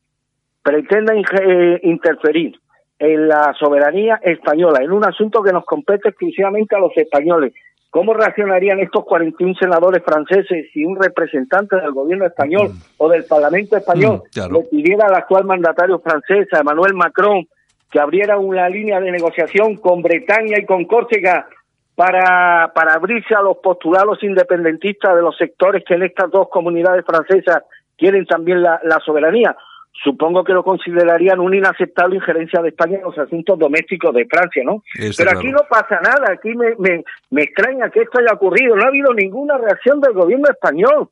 pretenda 0.64 1.14
eh, 1.16 1.80
interferir 1.84 2.56
en 3.00 3.28
la 3.28 3.54
soberanía 3.60 4.20
española, 4.24 4.84
en 4.84 4.92
un 4.92 5.06
asunto 5.06 5.42
que 5.42 5.52
nos 5.52 5.66
compete 5.66 6.10
exclusivamente 6.10 6.76
a 6.76 6.80
los 6.80 6.96
españoles. 6.96 7.54
¿Cómo 7.90 8.14
reaccionarían 8.14 8.80
estos 8.80 9.04
41 9.04 9.56
senadores 9.60 10.02
franceses 10.06 10.68
si 10.72 10.86
un 10.86 10.96
representante 10.96 11.76
del 11.76 11.92
gobierno 11.92 12.26
español 12.26 12.72
o 12.98 13.10
del 13.10 13.26
Parlamento 13.26 13.76
español 13.76 14.22
Mm, 14.26 14.30
claro. 14.32 14.54
le 14.54 14.62
pidiera 14.64 15.08
al 15.08 15.16
actual 15.16 15.44
mandatario 15.44 16.00
francés, 16.00 16.48
a 16.54 16.60
Emmanuel 16.60 16.94
Macron, 16.94 17.46
que 17.92 18.00
abriera 18.00 18.38
una 18.38 18.70
línea 18.70 19.00
de 19.00 19.12
negociación 19.12 19.76
con 19.76 20.02
Bretaña 20.02 20.58
y 20.60 20.66
con 20.66 20.86
Córcega 20.86 21.48
para, 21.96 22.72
para 22.74 22.94
abrirse 22.94 23.36
a 23.36 23.42
los 23.42 23.58
postulados 23.58 24.24
independentistas 24.24 25.16
de 25.16 25.22
los 25.22 25.38
sectores 25.38 25.84
que 25.86 25.96
en 25.96 26.04
estas 26.04 26.32
dos 26.32 26.48
comunidades 26.50 27.06
francesas 27.06 27.64
quieren 27.98 28.26
también 28.26 28.62
la, 28.64 28.80
la 28.84 29.00
soberanía? 29.00 29.56
Supongo 30.04 30.44
que 30.44 30.54
lo 30.54 30.64
considerarían 30.64 31.40
una 31.42 31.58
inaceptable 31.58 32.16
injerencia 32.16 32.62
de 32.62 32.70
España 32.70 32.98
en 32.98 33.04
los 33.04 33.18
asuntos 33.18 33.60
domésticos 33.60 34.16
de 34.16 34.26
Francia, 34.26 34.64
¿no? 34.66 34.82
Está 34.98 35.24
Pero 35.24 35.38
aquí 35.38 35.50
claro. 35.50 35.64
no 35.64 35.70
pasa 35.70 36.00
nada, 36.02 36.34
aquí 36.34 36.56
me, 36.56 36.76
me, 36.80 37.04
me 37.30 37.44
extraña 37.44 37.90
que 37.90 38.02
esto 38.02 38.20
haya 38.20 38.34
ocurrido, 38.34 38.76
no 38.76 38.84
ha 38.84 38.88
habido 38.88 39.14
ninguna 39.14 39.58
reacción 39.58 40.00
del 40.00 40.14
gobierno 40.14 40.48
español, 40.50 41.10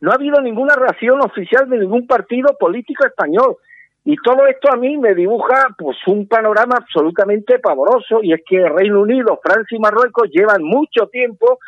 no 0.00 0.10
ha 0.10 0.14
habido 0.14 0.40
ninguna 0.40 0.74
reacción 0.74 1.20
oficial 1.20 1.68
de 1.68 1.78
ningún 1.78 2.06
partido 2.06 2.56
político 2.58 3.06
español. 3.06 3.56
Y 4.04 4.16
todo 4.16 4.46
esto 4.46 4.72
a 4.72 4.76
mí 4.76 4.96
me 4.96 5.14
dibuja 5.14 5.68
pues 5.78 5.96
un 6.06 6.26
panorama 6.26 6.76
absolutamente 6.76 7.60
pavoroso 7.60 8.20
y 8.22 8.32
es 8.32 8.40
que 8.44 8.68
Reino 8.68 9.00
Unido, 9.00 9.38
Francia 9.42 9.76
y 9.76 9.80
Marruecos 9.80 10.28
llevan 10.32 10.64
mucho 10.64 11.06
tiempo 11.06 11.60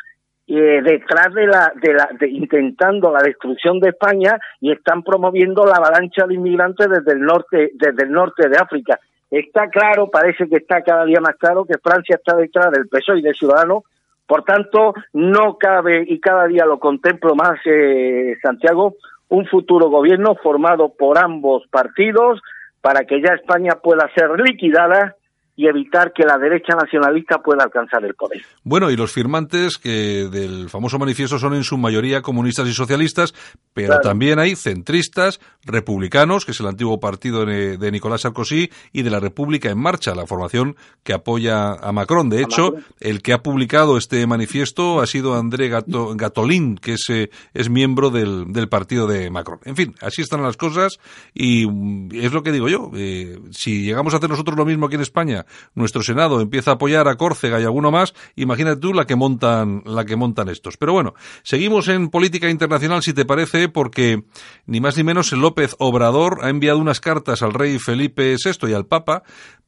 eh, 0.47 0.81
detrás 0.83 1.33
de 1.33 1.47
la, 1.47 1.71
de 1.81 1.93
la 1.93 2.09
de, 2.19 2.29
intentando 2.29 3.11
la 3.11 3.23
destrucción 3.23 3.79
de 3.79 3.89
España 3.89 4.37
y 4.59 4.71
están 4.71 5.01
promoviendo 5.01 5.65
la 5.65 5.77
avalancha 5.77 6.27
de 6.27 6.35
inmigrantes 6.35 6.87
desde 6.89 7.13
el 7.13 7.21
norte 7.21 7.71
desde 7.73 8.03
el 8.03 8.11
norte 8.11 8.49
de 8.49 8.57
África. 8.57 8.99
Está 9.31 9.69
claro, 9.69 10.09
parece 10.11 10.47
que 10.47 10.57
está 10.57 10.81
cada 10.81 11.05
día 11.05 11.19
más 11.19 11.35
claro 11.37 11.65
que 11.65 11.77
Francia 11.77 12.17
está 12.17 12.35
detrás 12.35 12.71
del 12.71 12.87
PSOE 12.87 13.19
y 13.19 13.21
de 13.21 13.33
Ciudadanos. 13.33 13.83
Por 14.27 14.43
tanto, 14.43 14.93
no 15.13 15.57
cabe 15.57 16.03
y 16.07 16.19
cada 16.19 16.47
día 16.47 16.65
lo 16.65 16.79
contemplo 16.79 17.33
más, 17.35 17.59
eh, 17.65 18.35
Santiago, 18.41 18.95
un 19.29 19.45
futuro 19.47 19.89
gobierno 19.89 20.35
formado 20.35 20.93
por 20.97 21.17
ambos 21.17 21.63
partidos 21.71 22.41
para 22.81 23.05
que 23.05 23.21
ya 23.21 23.33
España 23.33 23.73
pueda 23.81 24.09
ser 24.15 24.39
liquidada 24.39 25.15
y 25.57 25.67
evitar 25.67 26.11
que 26.13 26.23
la 26.25 26.37
derecha 26.37 26.75
nacionalista 26.75 27.37
pueda 27.39 27.63
alcanzar 27.63 28.03
el 28.03 28.13
poder. 28.13 28.41
Bueno, 28.63 28.91
y 28.91 28.97
los 28.97 29.11
firmantes 29.13 29.77
que 29.77 30.27
del 30.29 30.69
famoso 30.69 30.99
manifiesto 30.99 31.39
son 31.39 31.53
en 31.53 31.63
su 31.63 31.77
mayoría 31.77 32.21
comunistas 32.21 32.67
y 32.67 32.73
socialistas, 32.73 33.33
pero 33.73 33.87
Claro. 33.87 34.01
también 34.01 34.39
hay 34.39 34.55
centristas, 34.55 35.39
republicanos, 35.63 36.45
que 36.45 36.51
es 36.51 36.59
el 36.59 36.67
antiguo 36.67 36.99
partido 36.99 37.45
de, 37.45 37.77
de 37.77 37.91
Nicolás 37.91 38.21
Sarkozy, 38.21 38.69
y 38.91 39.01
de 39.03 39.09
la 39.09 39.19
República 39.19 39.69
en 39.69 39.77
Marcha, 39.79 40.13
la 40.15 40.25
formación 40.25 40.75
que 41.03 41.13
apoya 41.13 41.73
a 41.73 41.91
Macron. 41.91 42.29
De 42.29 42.41
hecho, 42.41 42.63
Macron. 42.73 42.85
el 42.99 43.21
que 43.21 43.33
ha 43.33 43.39
publicado 43.43 43.97
este 43.97 44.25
manifiesto 44.27 45.01
ha 45.01 45.07
sido 45.07 45.35
André 45.35 45.69
Gato- 45.69 46.15
Gatolín, 46.15 46.77
que 46.77 46.93
es, 46.93 47.05
eh, 47.09 47.29
es 47.53 47.69
miembro 47.69 48.09
del, 48.09 48.51
del 48.51 48.67
partido 48.69 49.07
de 49.07 49.29
Macron. 49.29 49.59
En 49.65 49.75
fin, 49.75 49.95
así 50.01 50.21
están 50.21 50.41
las 50.43 50.57
cosas 50.57 50.97
y 51.33 51.65
mm, 51.67 52.09
es 52.13 52.33
lo 52.33 52.43
que 52.43 52.51
digo 52.51 52.67
yo. 52.69 52.91
eh, 52.95 53.39
si 53.51 53.83
llegamos 53.83 54.13
a 54.13 54.17
hacer 54.17 54.29
nosotros 54.29 54.57
lo 54.57 54.65
mismo 54.65 54.85
aquí 54.87 54.95
en 54.95 55.01
España, 55.01 55.44
nuestro 55.73 56.01
Senado 56.01 56.41
empieza 56.41 56.71
a 56.71 56.73
apoyar 56.75 57.07
a 57.07 57.15
Córcega 57.15 57.59
y 57.59 57.63
alguno 57.63 57.91
más, 57.91 58.13
imagínate 58.35 58.81
tú 58.81 58.93
la 58.93 59.05
que 59.05 59.15
montan, 59.15 59.81
la 59.85 60.05
que 60.05 60.15
montan 60.15 60.49
estos. 60.49 60.77
Pero 60.77 60.93
bueno, 60.93 61.13
seguimos 61.43 61.87
en 61.87 62.09
política 62.09 62.49
internacional, 62.49 63.01
si 63.01 63.13
te 63.13 63.25
parece, 63.25 63.69
porque 63.69 64.23
ni 64.65 64.81
más 64.81 64.97
ni 64.97 65.03
menos 65.03 65.31
el 65.33 65.41
López 65.41 65.75
Obrador 65.79 66.39
ha 66.41 66.49
enviado 66.49 66.79
unas 66.79 67.01
cartas 67.01 67.41
al 67.41 67.53
rey 67.53 67.79
Felipe 67.79 68.35
VI 68.43 68.69
y 68.69 68.73
al 68.73 68.85
Papa 68.85 69.23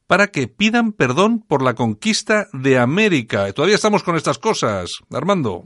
para 0.06 0.28
que 0.28 0.48
pidan 0.48 0.92
perdón 0.92 1.44
por 1.46 1.62
la 1.62 1.74
conquista 1.74 2.46
de 2.52 2.78
América. 2.78 3.52
Todavía 3.52 3.76
estamos 3.76 4.02
con 4.02 4.16
estas 4.16 4.38
cosas, 4.38 4.90
Armando. 5.12 5.62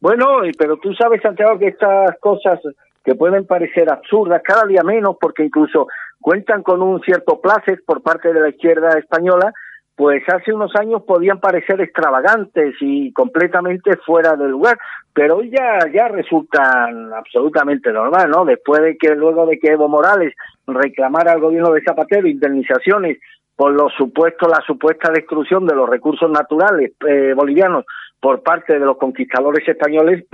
Bueno, 0.00 0.26
pero 0.58 0.76
tú 0.76 0.92
sabes, 0.92 1.22
Santiago, 1.22 1.58
que 1.58 1.68
estas 1.68 2.18
cosas 2.20 2.60
que 3.02 3.14
pueden 3.14 3.46
parecer 3.46 3.90
absurdas, 3.90 4.42
cada 4.44 4.66
día 4.66 4.82
menos, 4.82 5.16
porque 5.18 5.44
incluso 5.44 5.86
cuentan 6.24 6.62
con 6.62 6.80
un 6.80 7.02
cierto 7.02 7.38
placer 7.38 7.82
por 7.86 8.00
parte 8.00 8.32
de 8.32 8.40
la 8.40 8.48
izquierda 8.48 8.98
española, 8.98 9.52
pues 9.94 10.22
hace 10.26 10.54
unos 10.54 10.74
años 10.74 11.02
podían 11.02 11.38
parecer 11.38 11.82
extravagantes 11.82 12.76
y 12.80 13.12
completamente 13.12 13.98
fuera 13.98 14.34
de 14.34 14.48
lugar, 14.48 14.78
pero 15.12 15.36
hoy 15.36 15.50
ya, 15.50 15.80
ya 15.92 16.08
resultan 16.08 17.12
absolutamente 17.12 17.92
normal, 17.92 18.30
¿no? 18.30 18.46
Después 18.46 18.80
de 18.80 18.96
que, 18.96 19.14
luego 19.14 19.44
de 19.44 19.58
que 19.58 19.72
Evo 19.72 19.86
Morales 19.86 20.32
reclamara 20.66 21.32
al 21.32 21.40
gobierno 21.40 21.72
de 21.72 21.82
Zapatero 21.82 22.26
indemnizaciones 22.26 23.18
por 23.54 23.72
lo 23.72 23.90
supuesto, 23.90 24.48
la 24.48 24.62
supuesta 24.66 25.12
destrucción 25.12 25.66
de 25.66 25.76
los 25.76 25.88
recursos 25.88 26.30
naturales 26.30 26.92
eh, 27.06 27.34
bolivianos 27.36 27.84
por 28.18 28.42
parte 28.42 28.72
de 28.72 28.86
los 28.86 28.96
conquistadores 28.96 29.68
españoles, 29.68 30.24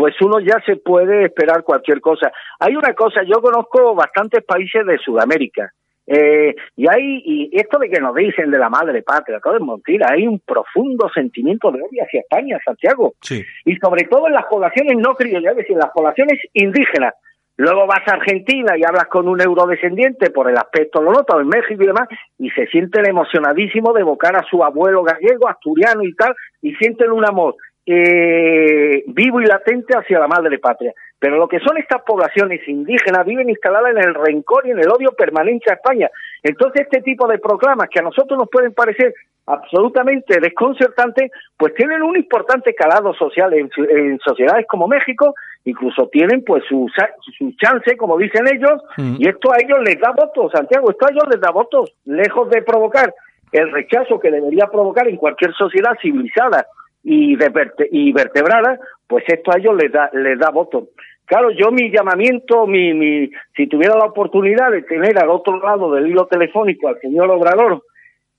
pues 0.00 0.14
uno 0.22 0.40
ya 0.40 0.58
se 0.64 0.76
puede 0.76 1.26
esperar 1.26 1.62
cualquier 1.62 2.00
cosa. 2.00 2.32
Hay 2.58 2.74
una 2.74 2.94
cosa, 2.94 3.20
yo 3.22 3.42
conozco 3.42 3.94
bastantes 3.94 4.42
países 4.44 4.86
de 4.86 4.96
Sudamérica, 4.96 5.74
eh, 6.06 6.54
y 6.74 6.88
hay, 6.88 7.22
y 7.22 7.50
esto 7.52 7.78
de 7.78 7.90
que 7.90 8.00
nos 8.00 8.14
dicen 8.14 8.50
de 8.50 8.56
la 8.56 8.70
madre 8.70 9.02
patria, 9.02 9.40
todo 9.44 9.56
es 9.56 9.62
mentira, 9.62 10.06
hay 10.10 10.26
un 10.26 10.40
profundo 10.40 11.10
sentimiento 11.12 11.70
de 11.70 11.82
odio 11.82 12.02
hacia 12.02 12.20
España, 12.20 12.58
Santiago, 12.64 13.12
Sí. 13.20 13.44
y 13.66 13.76
sobre 13.76 14.04
todo 14.04 14.26
en 14.26 14.32
las 14.32 14.46
poblaciones 14.46 14.96
no 14.96 15.14
criollas, 15.16 15.50
es 15.50 15.56
decir, 15.58 15.72
en 15.74 15.80
las 15.80 15.90
poblaciones 15.90 16.38
indígenas. 16.54 17.12
Luego 17.58 17.86
vas 17.86 18.00
a 18.08 18.14
Argentina 18.14 18.78
y 18.78 18.84
hablas 18.84 19.04
con 19.08 19.28
un 19.28 19.38
eurodescendiente 19.38 20.30
por 20.30 20.48
el 20.48 20.56
aspecto, 20.56 21.02
lo 21.02 21.12
noto 21.12 21.38
en 21.38 21.46
México 21.46 21.82
y 21.82 21.86
demás, 21.86 22.08
y 22.38 22.48
se 22.52 22.66
sienten 22.68 23.04
emocionadísimos 23.06 23.92
de 23.92 24.00
evocar 24.00 24.34
a 24.34 24.46
su 24.48 24.64
abuelo 24.64 25.02
gallego, 25.02 25.46
asturiano 25.46 26.02
y 26.04 26.14
tal, 26.14 26.34
y 26.62 26.74
sienten 26.76 27.12
un 27.12 27.26
amor 27.26 27.54
eh, 27.86 29.04
vivo 29.06 29.40
y 29.40 29.46
latente 29.46 29.96
hacia 29.96 30.18
la 30.18 30.28
madre 30.28 30.58
patria. 30.58 30.92
Pero 31.18 31.36
lo 31.36 31.48
que 31.48 31.60
son 31.60 31.76
estas 31.76 32.02
poblaciones 32.02 32.66
indígenas 32.66 33.26
viven 33.26 33.50
instaladas 33.50 33.92
en 33.92 33.98
el 33.98 34.14
rencor 34.14 34.66
y 34.66 34.70
en 34.70 34.78
el 34.78 34.88
odio 34.90 35.12
permanente 35.12 35.70
a 35.70 35.74
España. 35.74 36.08
Entonces 36.42 36.82
este 36.82 37.02
tipo 37.02 37.26
de 37.28 37.38
proclamas 37.38 37.88
que 37.90 38.00
a 38.00 38.02
nosotros 38.02 38.38
nos 38.38 38.48
pueden 38.48 38.72
parecer 38.72 39.14
absolutamente 39.46 40.38
desconcertantes, 40.40 41.30
pues 41.56 41.74
tienen 41.74 42.02
un 42.02 42.16
importante 42.16 42.74
calado 42.74 43.12
social 43.14 43.52
en, 43.52 43.68
en 43.76 44.18
sociedades 44.20 44.66
como 44.68 44.86
México, 44.86 45.34
incluso 45.64 46.08
tienen 46.08 46.44
pues 46.44 46.62
su, 46.68 46.88
su 47.36 47.52
chance, 47.56 47.96
como 47.96 48.16
dicen 48.16 48.46
ellos, 48.46 48.80
Mm. 48.96 49.16
y 49.18 49.28
esto 49.28 49.52
a 49.52 49.56
ellos 49.58 49.78
les 49.84 49.98
da 50.00 50.12
votos, 50.12 50.52
Santiago, 50.52 50.90
esto 50.90 51.06
a 51.06 51.10
ellos 51.10 51.24
les 51.30 51.40
da 51.40 51.50
votos, 51.50 51.92
lejos 52.04 52.48
de 52.50 52.62
provocar 52.62 53.12
el 53.52 53.70
rechazo 53.72 54.20
que 54.20 54.30
debería 54.30 54.66
provocar 54.66 55.08
en 55.08 55.16
cualquier 55.16 55.52
sociedad 55.54 55.96
civilizada 56.00 56.66
y, 57.02 57.36
de 57.36 57.48
verte- 57.50 57.88
y 57.90 58.12
vertebradas, 58.12 58.78
pues 59.06 59.24
esto 59.28 59.52
a 59.52 59.58
ellos 59.58 59.74
les 59.80 59.90
da, 59.92 60.10
les 60.12 60.38
da 60.38 60.50
voto. 60.50 60.88
Claro, 61.24 61.50
yo 61.52 61.70
mi 61.70 61.90
llamamiento, 61.90 62.66
mi, 62.66 62.92
mi, 62.92 63.30
si 63.56 63.66
tuviera 63.68 63.96
la 63.96 64.06
oportunidad 64.06 64.70
de 64.70 64.82
tener 64.82 65.16
al 65.18 65.30
otro 65.30 65.60
lado 65.60 65.92
del 65.92 66.08
hilo 66.08 66.26
telefónico 66.26 66.88
al 66.88 66.98
señor 67.00 67.30
Obrador, 67.30 67.82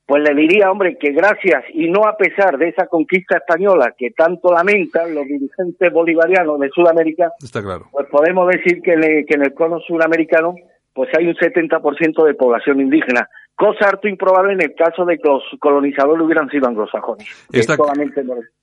pues 0.06 0.24
le 0.28 0.36
diría, 0.36 0.70
hombre, 0.70 0.98
que 0.98 1.12
gracias 1.14 1.64
y 1.74 1.90
no 1.90 2.06
a 2.06 2.18
pesar 2.18 2.58
de 2.58 2.68
esa 2.68 2.88
conquista 2.88 3.38
española 3.38 3.94
que 3.98 4.12
tanto 4.12 4.52
lamentan 4.52 5.16
los 5.16 5.26
dirigentes 5.26 5.94
bolivarianos 5.94 6.60
de 6.60 6.70
Sudamérica, 6.70 7.32
Está 7.42 7.62
claro. 7.64 7.86
pues 7.94 8.08
podemos 8.08 8.50
decir 8.50 8.82
que, 8.82 8.98
le- 8.98 9.26
que 9.26 9.36
en 9.36 9.44
el 9.44 9.54
cono 9.54 9.80
sudamericano 9.80 10.56
pues 10.94 11.10
hay 11.18 11.28
un 11.28 11.36
70% 11.36 12.26
de 12.26 12.34
población 12.34 12.82
indígena, 12.82 13.30
cosa 13.62 13.90
harto 13.90 14.08
improbable 14.08 14.54
en 14.54 14.62
el 14.62 14.74
caso 14.76 15.06
de 15.06 15.18
que 15.20 15.28
los 15.30 15.44
colonizadores 15.60 16.26
hubieran 16.26 16.50
sido 16.50 16.68
anglosajones. 16.68 17.28
Está- 17.60 17.78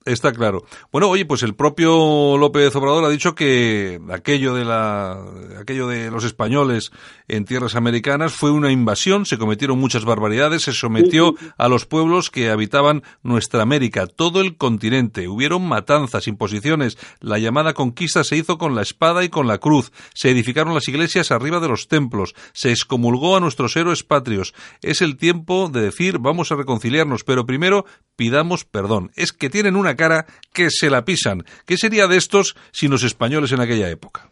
Está 0.05 0.33
claro. 0.33 0.63
Bueno, 0.91 1.09
oye, 1.09 1.25
pues 1.27 1.43
el 1.43 1.55
propio 1.55 2.37
López 2.39 2.75
Obrador 2.75 3.05
ha 3.05 3.09
dicho 3.11 3.35
que 3.35 4.01
aquello 4.11 4.55
de 4.55 4.65
la, 4.65 5.23
aquello 5.61 5.87
de 5.87 6.11
los 6.11 6.25
españoles 6.25 6.91
en 7.29 7.45
tierras 7.45 7.77
americanas 7.77 8.33
fue 8.33 8.51
una 8.51 8.73
invasión, 8.73 9.27
se 9.27 9.39
cometieron 9.39 9.79
muchas 9.79 10.05
barbaridades, 10.05 10.63
se 10.63 10.73
sometió 10.73 11.35
a 11.59 11.69
los 11.69 11.85
pueblos 11.87 12.31
que 12.31 12.49
habitaban 12.51 13.03
nuestra 13.23 13.63
América, 13.63 14.07
todo 14.07 14.41
el 14.41 14.57
continente. 14.57 15.29
Hubieron 15.29 15.69
matanzas, 15.69 16.27
imposiciones. 16.27 16.97
La 17.21 17.39
llamada 17.39 17.75
conquista 17.75 18.25
se 18.25 18.37
hizo 18.37 18.57
con 18.59 18.75
la 18.75 18.83
espada 18.83 19.25
y 19.25 19.29
con 19.29 19.47
la 19.47 19.59
cruz. 19.59 19.93
Se 20.15 20.31
edificaron 20.31 20.75
las 20.75 20.89
iglesias 20.89 21.31
arriba 21.31 21.61
de 21.61 21.69
los 21.69 21.87
templos. 21.87 22.35
Se 22.53 22.71
excomulgó 22.71 23.37
a 23.37 23.41
nuestros 23.41 23.77
héroes 23.77 24.03
patrios. 24.05 24.55
Es 24.89 25.03
el 25.03 25.19
tiempo 25.19 25.69
de 25.69 25.83
decir 25.83 26.15
vamos 26.19 26.51
a 26.51 26.57
reconciliarnos, 26.57 27.23
pero 27.23 27.45
primero 27.45 27.85
pidamos 28.17 28.65
perdón. 28.65 29.11
Es 29.17 29.35
que 29.35 29.51
tienen 29.51 29.77
una 29.77 29.97
cara 29.97 30.25
que 30.55 30.71
se 30.71 30.89
la 30.89 31.05
pisan. 31.05 31.43
¿Qué 31.67 31.77
sería 31.77 32.07
de 32.07 32.17
estos 32.17 32.57
sin 32.73 32.91
los 32.91 33.05
españoles 33.05 33.53
en 33.53 33.61
aquella 33.61 33.91
época? 33.91 34.31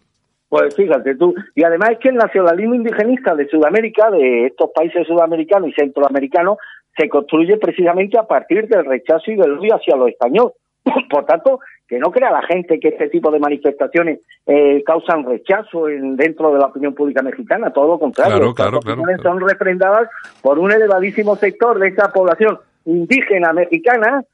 Pues 0.48 0.74
fíjate 0.74 1.14
tú, 1.16 1.34
y 1.54 1.62
además 1.62 1.90
es 1.90 1.98
que 1.98 2.08
el 2.08 2.14
nacionalismo 2.14 2.74
indigenista 2.74 3.34
de 3.34 3.46
Sudamérica, 3.48 4.10
de 4.10 4.46
estos 4.46 4.70
países 4.74 5.06
sudamericanos 5.06 5.68
y 5.68 5.74
centroamericanos, 5.74 6.56
se 6.96 7.06
construye 7.10 7.58
precisamente 7.58 8.18
a 8.18 8.22
partir 8.22 8.66
del 8.66 8.86
rechazo 8.86 9.30
y 9.30 9.36
del 9.36 9.58
odio 9.58 9.74
hacia 9.74 9.94
lo 9.94 10.08
español. 10.08 10.52
Por 11.10 11.26
tanto, 11.26 11.60
que 11.88 11.98
no 11.98 12.10
crea 12.10 12.30
la 12.30 12.42
gente 12.42 12.80
que 12.80 12.88
este 12.88 13.08
tipo 13.08 13.30
de 13.30 13.38
manifestaciones 13.38 14.20
eh, 14.46 14.82
causan 14.84 15.24
rechazo 15.24 15.88
en, 15.88 16.16
dentro 16.16 16.52
de 16.52 16.58
la 16.58 16.66
opinión 16.66 16.94
pública 16.94 17.22
mexicana, 17.22 17.72
todo 17.72 17.88
lo 17.88 17.98
contrario. 17.98 18.52
Claro, 18.54 18.80
claro, 18.80 18.80
claro, 18.80 19.22
son 19.22 19.40
refrendadas 19.40 20.08
por 20.42 20.58
un 20.58 20.72
elevadísimo 20.72 21.36
sector 21.36 21.78
de 21.78 21.88
esa 21.88 22.12
población 22.12 22.58
indígena 22.84 23.52
mexicana 23.52 24.24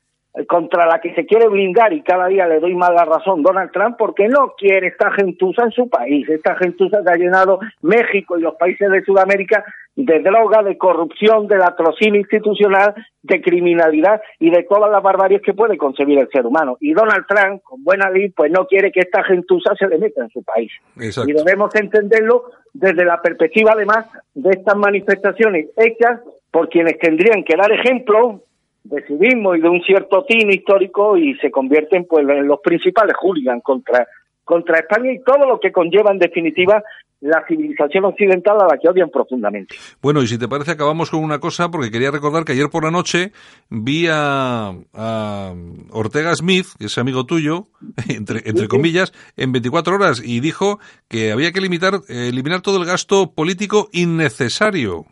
contra 0.49 0.87
la 0.87 1.01
que 1.01 1.15
se 1.15 1.27
quiere 1.27 1.47
blindar 1.49 1.93
y 1.93 2.03
cada 2.03 2.27
día 2.27 2.47
le 2.47 2.59
doy 2.59 2.75
más 2.75 2.91
la 2.91 3.05
razón 3.05 3.43
Donald 3.43 3.71
Trump 3.71 3.97
porque 3.99 4.29
no 4.29 4.55
quiere 4.57 4.87
esta 4.87 5.11
gentuza 5.13 5.65
en 5.65 5.73
su 5.73 5.91
país, 5.91 6.27
esta 6.29 6.57
gentuza 6.57 7.03
que 7.05 7.11
ha 7.11 7.17
llenado 7.17 7.61
México 7.83 8.39
y 8.39 8.43
los 8.43 8.55
países 8.55 8.91
de 8.91 9.05
Sudamérica 9.05 9.63
de 9.95 10.21
droga, 10.21 10.63
de 10.63 10.79
corrupción, 10.79 11.49
de 11.49 11.59
latrocinio 11.59 12.19
institucional, 12.19 12.95
de 13.23 13.43
criminalidad 13.43 14.23
y 14.39 14.51
de 14.51 14.63
todas 14.63 14.91
las 14.91 15.03
barbaries 15.03 15.43
que 15.43 15.53
puede 15.53 15.77
concebir 15.77 16.19
el 16.19 16.29
ser 16.31 16.47
humano. 16.47 16.79
Y 16.81 16.95
Donald 16.95 17.27
Trump, 17.29 17.63
con 17.63 17.85
buena 17.85 18.09
ley, 18.09 18.31
pues 18.31 18.51
no 18.51 18.67
quiere 18.67 18.91
que 18.91 19.01
esta 19.01 19.23
gentuza 19.23 19.75
se 19.79 19.87
le 19.87 19.99
meta 19.99 20.23
en 20.23 20.31
su 20.31 20.43
país. 20.43 20.73
Exacto. 20.99 21.31
Y 21.31 21.35
debemos 21.35 21.75
entenderlo 21.75 22.45
desde 22.73 23.05
la 23.05 23.21
perspectiva, 23.21 23.73
además, 23.73 24.07
de 24.35 24.51
estas 24.51 24.77
manifestaciones 24.77 25.69
hechas 25.77 26.21
por 26.51 26.71
quienes 26.71 26.99
tendrían 26.99 27.45
que 27.45 27.57
dar 27.57 27.71
ejemplo 27.71 28.41
de 28.85 29.03
civismo 29.07 29.55
y 29.55 29.61
de 29.61 29.69
un 29.69 29.83
cierto 29.83 30.25
tino 30.25 30.53
histórico 30.53 31.17
y 31.17 31.35
se 31.37 31.51
convierten 31.51 32.05
pues 32.05 32.29
en 32.29 32.47
los 32.47 32.61
principales 32.61 33.15
hooligans 33.21 33.63
contra 33.63 34.07
contra 34.45 34.81
España 34.81 35.13
y 35.13 35.23
todo 35.23 35.47
lo 35.47 35.61
que 35.61 35.71
conlleva 35.71 36.11
en 36.11 36.19
definitiva 36.19 36.83
la 37.21 37.45
civilización 37.47 38.05
occidental 38.05 38.61
a 38.61 38.67
la 38.67 38.79
que 38.79 38.89
odian 38.89 39.09
profundamente. 39.09 39.77
Bueno, 40.03 40.23
y 40.23 40.27
si 40.27 40.39
te 40.39 40.49
parece, 40.49 40.73
acabamos 40.73 41.09
con 41.09 41.23
una 41.23 41.39
cosa, 41.39 41.71
porque 41.71 41.93
quería 41.93 42.11
recordar 42.11 42.45
que 42.45 42.51
ayer 42.51 42.69
por 42.69 42.83
la 42.83 42.91
noche 42.91 43.31
vi 43.71 44.09
a, 44.11 44.73
a 44.93 45.55
Ortega 45.93 46.35
Smith, 46.35 46.67
que 46.79 46.87
es 46.87 46.99
amigo 46.99 47.25
tuyo, 47.25 47.69
entre, 48.09 48.43
entre 48.45 48.67
comillas, 48.67 49.13
en 49.37 49.53
24 49.53 49.95
horas, 49.95 50.21
y 50.25 50.41
dijo 50.41 50.81
que 51.09 51.31
había 51.31 51.53
que 51.53 51.61
limitar, 51.61 52.01
eliminar 52.09 52.61
todo 52.61 52.79
el 52.79 52.87
gasto 52.87 53.33
político 53.33 53.89
innecesario. 53.93 55.07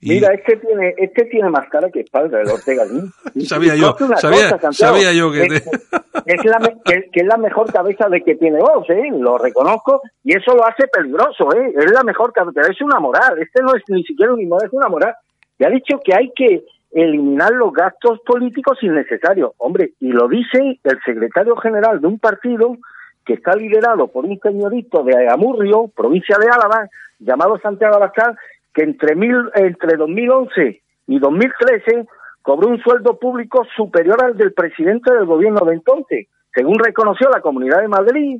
Y 0.00 0.10
Mira, 0.10 0.34
este 0.34 0.56
tiene 0.58 0.94
este 0.98 1.24
tiene 1.24 1.48
más 1.48 1.68
cara 1.70 1.90
que 1.90 2.00
espalda, 2.00 2.40
el 2.40 2.48
Ortega 2.48 2.84
Sabía 3.46 3.74
yo, 3.76 3.96
sabía- 4.16 4.52
cosa, 4.52 4.72
sabía 4.72 5.12
yo 5.12 5.32
que 5.32 5.44
es, 5.44 6.44
la, 6.44 6.58
que, 6.84 7.08
que 7.10 7.20
es 7.20 7.26
la 7.26 7.38
mejor 7.38 7.72
cabeza 7.72 8.08
de 8.08 8.20
que 8.22 8.34
tiene 8.34 8.58
voz, 8.58 8.88
¿eh? 8.90 9.04
lo 9.12 9.38
reconozco, 9.38 10.02
y 10.22 10.36
eso 10.36 10.54
lo 10.54 10.66
hace 10.66 10.86
peligroso, 10.88 11.48
¿eh? 11.54 11.72
es 11.76 11.90
la 11.92 12.02
mejor 12.02 12.32
cabeza, 12.32 12.60
es 12.70 12.80
una 12.82 13.00
moral, 13.00 13.38
este 13.38 13.62
no 13.62 13.74
es 13.74 13.82
ni 13.88 14.02
siquiera 14.04 14.34
un 14.34 14.40
inmoral, 14.40 14.66
es 14.68 14.72
una 14.74 14.88
moral. 14.88 15.14
Y 15.58 15.64
ha 15.64 15.70
dicho 15.70 15.98
que 16.04 16.14
hay 16.14 16.30
que 16.36 16.64
eliminar 16.92 17.52
los 17.52 17.72
gastos 17.72 18.20
políticos 18.26 18.78
innecesarios. 18.82 19.52
Hombre, 19.58 19.92
y 20.00 20.08
lo 20.12 20.28
dice 20.28 20.78
el 20.82 20.98
secretario 21.04 21.56
general 21.56 22.00
de 22.00 22.06
un 22.06 22.18
partido 22.18 22.76
que 23.24 23.34
está 23.34 23.54
liderado 23.54 24.08
por 24.08 24.24
un 24.24 24.38
señorito 24.38 25.02
de 25.02 25.28
Amurrio, 25.28 25.88
provincia 25.94 26.36
de 26.38 26.48
Álava, 26.48 26.88
llamado 27.18 27.58
Santiago 27.58 27.96
Abascal, 27.96 28.36
que 28.76 28.82
entre, 28.82 29.16
mil, 29.16 29.34
entre 29.54 29.96
2011 29.96 30.82
y 31.08 31.18
2013 31.18 32.06
cobró 32.42 32.68
un 32.68 32.78
sueldo 32.82 33.18
público 33.18 33.66
superior 33.74 34.22
al 34.22 34.36
del 34.36 34.52
presidente 34.52 35.12
del 35.14 35.24
gobierno 35.24 35.64
de 35.64 35.72
entonces. 35.74 36.26
Según 36.54 36.78
reconoció 36.78 37.30
la 37.30 37.40
Comunidad 37.40 37.80
de 37.80 37.88
Madrid, 37.88 38.38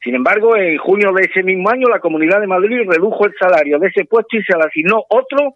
Sin 0.04 0.16
embargo, 0.16 0.56
en 0.56 0.78
junio 0.78 1.12
de 1.14 1.26
ese 1.26 1.44
mismo 1.44 1.70
año, 1.70 1.90
la 1.90 2.00
Comunidad 2.00 2.40
de 2.40 2.48
Madrid 2.48 2.88
redujo 2.88 3.26
el 3.26 3.34
salario 3.40 3.78
de 3.80 3.88
ese 3.88 4.06
puesto 4.06 4.38
y 4.38 4.44
se 4.44 4.58
le 4.58 4.64
asignó 4.64 5.04
otro 5.10 5.56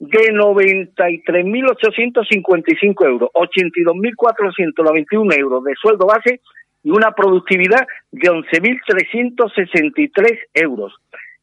de 0.00 0.32
93.855 0.32 3.06
euros, 3.06 3.30
82.491 3.34 5.38
euros 5.38 5.62
de 5.64 5.74
sueldo 5.80 6.06
base 6.06 6.40
y 6.82 6.90
una 6.90 7.12
productividad 7.12 7.86
de 8.10 8.30
11.363 8.30 10.38
euros. 10.54 10.92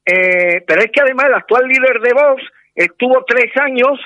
Eh, 0.06 0.62
pero 0.68 0.82
es 0.82 0.92
que 0.92 1.00
además 1.02 1.28
el 1.28 1.36
actual 1.36 1.66
líder 1.68 2.02
de 2.02 2.12
Vox 2.14 2.44
estuvo 2.76 3.24
tres 3.26 3.56
años 3.58 3.98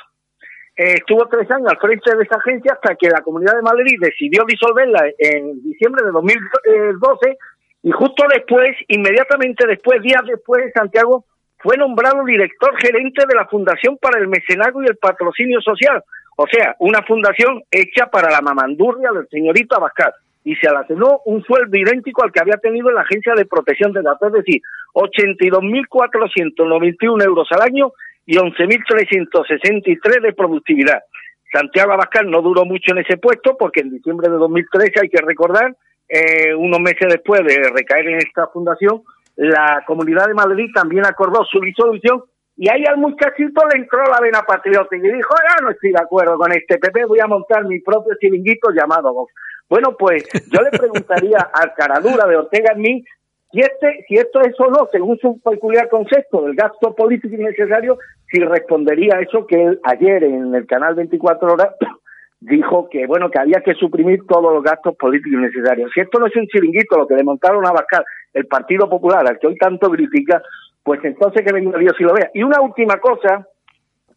eh, 0.78 0.96
estuvo 0.96 1.26
tres 1.28 1.50
años 1.52 1.70
al 1.70 1.78
frente 1.78 2.16
de 2.16 2.24
esa 2.24 2.36
agencia 2.36 2.74
hasta 2.74 2.96
que 2.96 3.10
la 3.10 3.22
Comunidad 3.22 3.56
de 3.56 3.62
Madrid 3.62 3.98
decidió 4.00 4.44
disolverla 4.46 5.06
en 5.18 5.64
diciembre 5.64 6.04
de 6.06 6.12
2012 6.12 7.38
y 7.84 7.92
justo 7.92 8.26
después, 8.34 8.76
inmediatamente 8.88 9.68
después, 9.68 10.02
días 10.02 10.24
después, 10.28 10.72
Santiago 10.74 11.26
fue 11.60 11.78
nombrado 11.78 12.26
director 12.26 12.76
gerente 12.82 13.26
de 13.28 13.36
la 13.36 13.46
Fundación 13.46 14.00
para 14.02 14.20
el 14.20 14.28
Mecenazgo 14.28 14.82
y 14.82 14.88
el 14.88 14.98
Patrocinio 14.98 15.62
Social, 15.62 16.04
o 16.36 16.48
sea, 16.52 16.76
una 16.80 17.04
fundación 17.04 17.62
hecha 17.70 18.08
para 18.08 18.32
la 18.32 18.42
mamandurria 18.42 19.12
del 19.12 19.28
señorito 19.30 19.76
Abascal. 19.76 20.14
Y 20.44 20.56
se 20.56 20.68
asignó 20.68 21.22
un 21.26 21.44
sueldo 21.44 21.78
idéntico 21.78 22.24
al 22.24 22.32
que 22.32 22.40
había 22.40 22.58
tenido 22.58 22.90
en 22.90 22.96
la 22.96 23.02
Agencia 23.02 23.36
de 23.36 23.46
Protección 23.46 23.94
de 23.94 24.02
Datos, 24.02 24.30
es 24.30 24.34
decir, 24.44 24.64
82.491 24.94 27.24
euros 27.24 27.48
al 27.52 27.62
año 27.62 27.92
y 28.26 28.38
11.363 28.38 30.22
de 30.22 30.34
productividad. 30.34 31.04
Santiago 31.52 31.94
Abascal 31.94 32.30
no 32.30 32.42
duró 32.42 32.66
mucho 32.66 32.92
en 32.92 33.00
ese 33.00 33.18
puesto 33.18 33.56
porque 33.58 33.82
en 33.82 33.92
diciembre 33.92 34.30
de 34.30 34.36
2013, 34.36 34.92
hay 35.02 35.10
que 35.10 35.22
recordar, 35.22 35.76
eh, 36.08 36.54
unos 36.56 36.80
meses 36.80 37.08
después 37.10 37.42
de 37.46 37.70
recaer 37.74 38.08
en 38.08 38.18
esta 38.18 38.48
fundación, 38.48 39.04
la 39.36 39.84
Comunidad 39.86 40.28
de 40.28 40.34
Madrid 40.34 40.70
también 40.74 41.06
acordó 41.06 41.44
su 41.46 41.60
disolución 41.60 42.24
y 42.58 42.70
ahí 42.70 42.84
al 42.88 42.98
muchachito 42.98 43.68
le 43.68 43.82
entró 43.82 44.04
la 44.06 44.22
vena 44.22 44.42
patriótica 44.44 44.96
y 45.08 45.12
dijo, 45.12 45.36
ya 45.50 45.62
no 45.62 45.72
estoy 45.72 45.92
de 45.92 46.02
acuerdo 46.02 46.38
con 46.38 46.52
este 46.54 46.78
PP, 46.78 47.06
voy 47.06 47.20
a 47.20 47.28
montar 47.28 47.66
mi 47.66 47.80
propio 47.82 48.16
chiringuito 48.20 48.72
llamado 48.72 49.14
Vox. 49.14 49.34
Bueno, 49.68 49.96
pues 49.98 50.24
yo 50.52 50.62
le 50.62 50.78
preguntaría 50.78 51.50
al 51.54 51.74
caradura 51.74 52.28
de 52.28 52.38
Ortega 52.38 52.74
en 52.74 52.82
mí 52.82 53.06
si, 53.52 53.60
este, 53.60 54.06
si 54.08 54.16
esto 54.16 54.42
es 54.42 54.60
o 54.60 54.70
no, 54.70 54.88
según 54.92 55.18
su 55.20 55.40
peculiar 55.40 55.90
concepto 55.90 56.42
del 56.44 56.56
gasto 56.56 56.94
político 56.96 57.36
innecesario, 57.36 57.98
si 58.30 58.40
respondería 58.40 59.16
a 59.16 59.22
eso 59.22 59.46
que 59.46 59.64
él 59.64 59.80
ayer 59.84 60.24
en 60.24 60.54
el 60.54 60.66
canal 60.66 60.96
24 60.96 61.54
horas 61.54 61.70
dijo 62.40 62.90
que 62.90 63.08
bueno 63.08 63.30
que 63.30 63.40
había 63.40 63.62
que 63.62 63.74
suprimir 63.76 64.26
todos 64.28 64.54
los 64.54 64.64
gastos 64.64 64.96
políticos 64.98 65.40
innecesarios. 65.40 65.92
Si 65.94 66.02
esto 66.02 66.20
no 66.20 66.28
es 66.28 66.36
un 66.36 66.48
chiringuito, 66.48 66.98
lo 66.98 67.08
que 67.08 67.16
le 67.16 67.24
montaron 67.24 67.66
a 67.66 67.72
Bascal, 67.72 68.04
el 68.34 68.46
Partido 68.48 68.90
Popular, 68.90 69.26
al 69.28 69.40
que 69.40 69.48
hoy 69.48 69.58
tanto 69.58 69.90
critica, 69.90 70.42
pues 70.84 71.00
entonces 71.04 71.44
que 71.46 71.54
venga 71.54 71.78
Dios 71.80 71.94
y 72.00 72.04
lo 72.04 72.14
vea. 72.14 72.30
Y 72.34 72.44
una 72.44 72.62
última 72.62 72.98
cosa, 72.98 73.48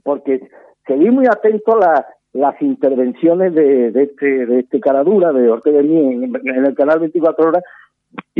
porque 0.02 0.40
seguí 0.86 1.10
muy 1.10 1.26
atento 1.26 1.78
las 2.32 2.60
intervenciones 2.60 3.54
de, 3.54 3.90
de 3.90 4.02
este 4.02 4.46
de 4.46 4.60
este 4.60 4.80
caradura 4.80 5.32
de 5.32 5.48
Ortega 5.48 5.80
en, 5.80 6.34
en 6.34 6.66
el 6.66 6.74
canal 6.74 6.98
24 6.98 7.48
horas 7.48 7.62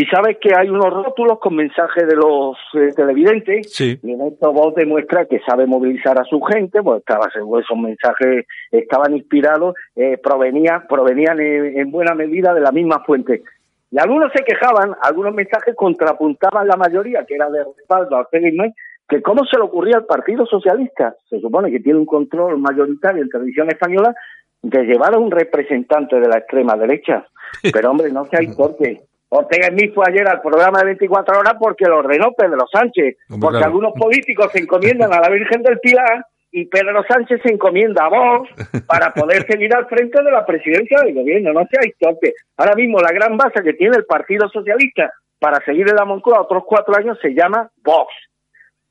y 0.00 0.06
sabes 0.06 0.36
que 0.40 0.54
hay 0.54 0.68
unos 0.68 0.94
rótulos 0.94 1.40
con 1.40 1.56
mensajes 1.56 2.06
de 2.06 2.14
los 2.14 2.56
eh, 2.74 2.92
televidentes 2.94 3.72
Sí. 3.74 3.98
y 4.00 4.12
en 4.12 4.20
esto 4.28 4.52
vos 4.52 4.72
demuestra 4.76 5.24
que 5.24 5.40
sabe 5.40 5.66
movilizar 5.66 6.16
a 6.20 6.22
su 6.22 6.40
gente, 6.40 6.80
pues 6.84 7.00
estaba 7.00 7.28
seguro 7.32 7.60
esos 7.60 7.76
mensajes 7.76 8.46
estaban 8.70 9.16
inspirados, 9.16 9.74
eh, 9.96 10.16
provenían, 10.22 10.86
provenían 10.86 11.40
en, 11.40 11.80
en 11.80 11.90
buena 11.90 12.14
medida 12.14 12.54
de 12.54 12.60
la 12.60 12.70
misma 12.70 13.02
fuente. 13.04 13.42
Y 13.90 13.98
algunos 13.98 14.30
se 14.32 14.44
quejaban, 14.44 14.94
algunos 15.02 15.34
mensajes 15.34 15.74
contrapuntaban 15.74 16.68
la 16.68 16.76
mayoría, 16.76 17.24
que 17.26 17.34
era 17.34 17.50
de 17.50 17.64
respaldo 17.64 18.18
a 18.18 18.28
May, 18.54 18.72
que 19.08 19.20
cómo 19.20 19.44
se 19.46 19.56
le 19.56 19.64
ocurría 19.64 19.96
al 19.96 20.06
Partido 20.06 20.46
Socialista, 20.46 21.16
se 21.28 21.40
supone 21.40 21.72
que 21.72 21.80
tiene 21.80 21.98
un 21.98 22.06
control 22.06 22.56
mayoritario 22.60 23.20
en 23.24 23.30
televisión 23.30 23.66
española, 23.68 24.14
de 24.62 24.84
llevar 24.84 25.14
a 25.14 25.18
un 25.18 25.32
representante 25.32 26.20
de 26.20 26.28
la 26.28 26.38
extrema 26.38 26.76
derecha. 26.76 27.26
Pero 27.72 27.90
hombre, 27.90 28.12
no 28.12 28.26
seáis 28.26 28.54
porque 28.54 29.00
Ortega 29.30 29.68
Smith 29.68 29.92
fue 29.94 30.04
ayer 30.08 30.26
al 30.26 30.40
programa 30.40 30.78
de 30.80 30.86
24 30.86 31.38
horas 31.38 31.54
porque 31.58 31.84
lo 31.84 31.98
ordenó 31.98 32.32
Pedro 32.32 32.66
Sánchez, 32.72 33.16
Hombre, 33.28 33.40
porque 33.40 33.58
claro. 33.58 33.66
algunos 33.66 33.92
políticos 33.92 34.50
se 34.52 34.60
encomiendan 34.60 35.12
a 35.12 35.20
la 35.20 35.28
Virgen 35.28 35.62
del 35.62 35.78
Pilar 35.80 36.24
y 36.50 36.64
Pedro 36.66 37.04
Sánchez 37.06 37.40
se 37.42 37.52
encomienda 37.52 38.06
a 38.06 38.08
vos 38.08 38.48
para 38.86 39.12
poder 39.12 39.46
seguir 39.46 39.74
al 39.74 39.86
frente 39.86 40.22
de 40.22 40.30
la 40.30 40.46
presidencia 40.46 41.00
del 41.02 41.14
gobierno. 41.14 41.52
No 41.52 41.66
seáis 41.70 41.94
torpes. 41.98 42.34
Ahora 42.56 42.74
mismo 42.74 43.00
la 43.00 43.12
gran 43.12 43.36
base 43.36 43.62
que 43.62 43.74
tiene 43.74 43.96
el 43.96 44.06
Partido 44.06 44.48
Socialista 44.48 45.12
para 45.38 45.62
seguir 45.64 45.88
en 45.88 45.96
la 45.96 46.04
Moncloa 46.04 46.42
otros 46.42 46.64
cuatro 46.66 46.96
años 46.96 47.18
se 47.20 47.34
llama 47.34 47.70
Vox. 47.84 48.12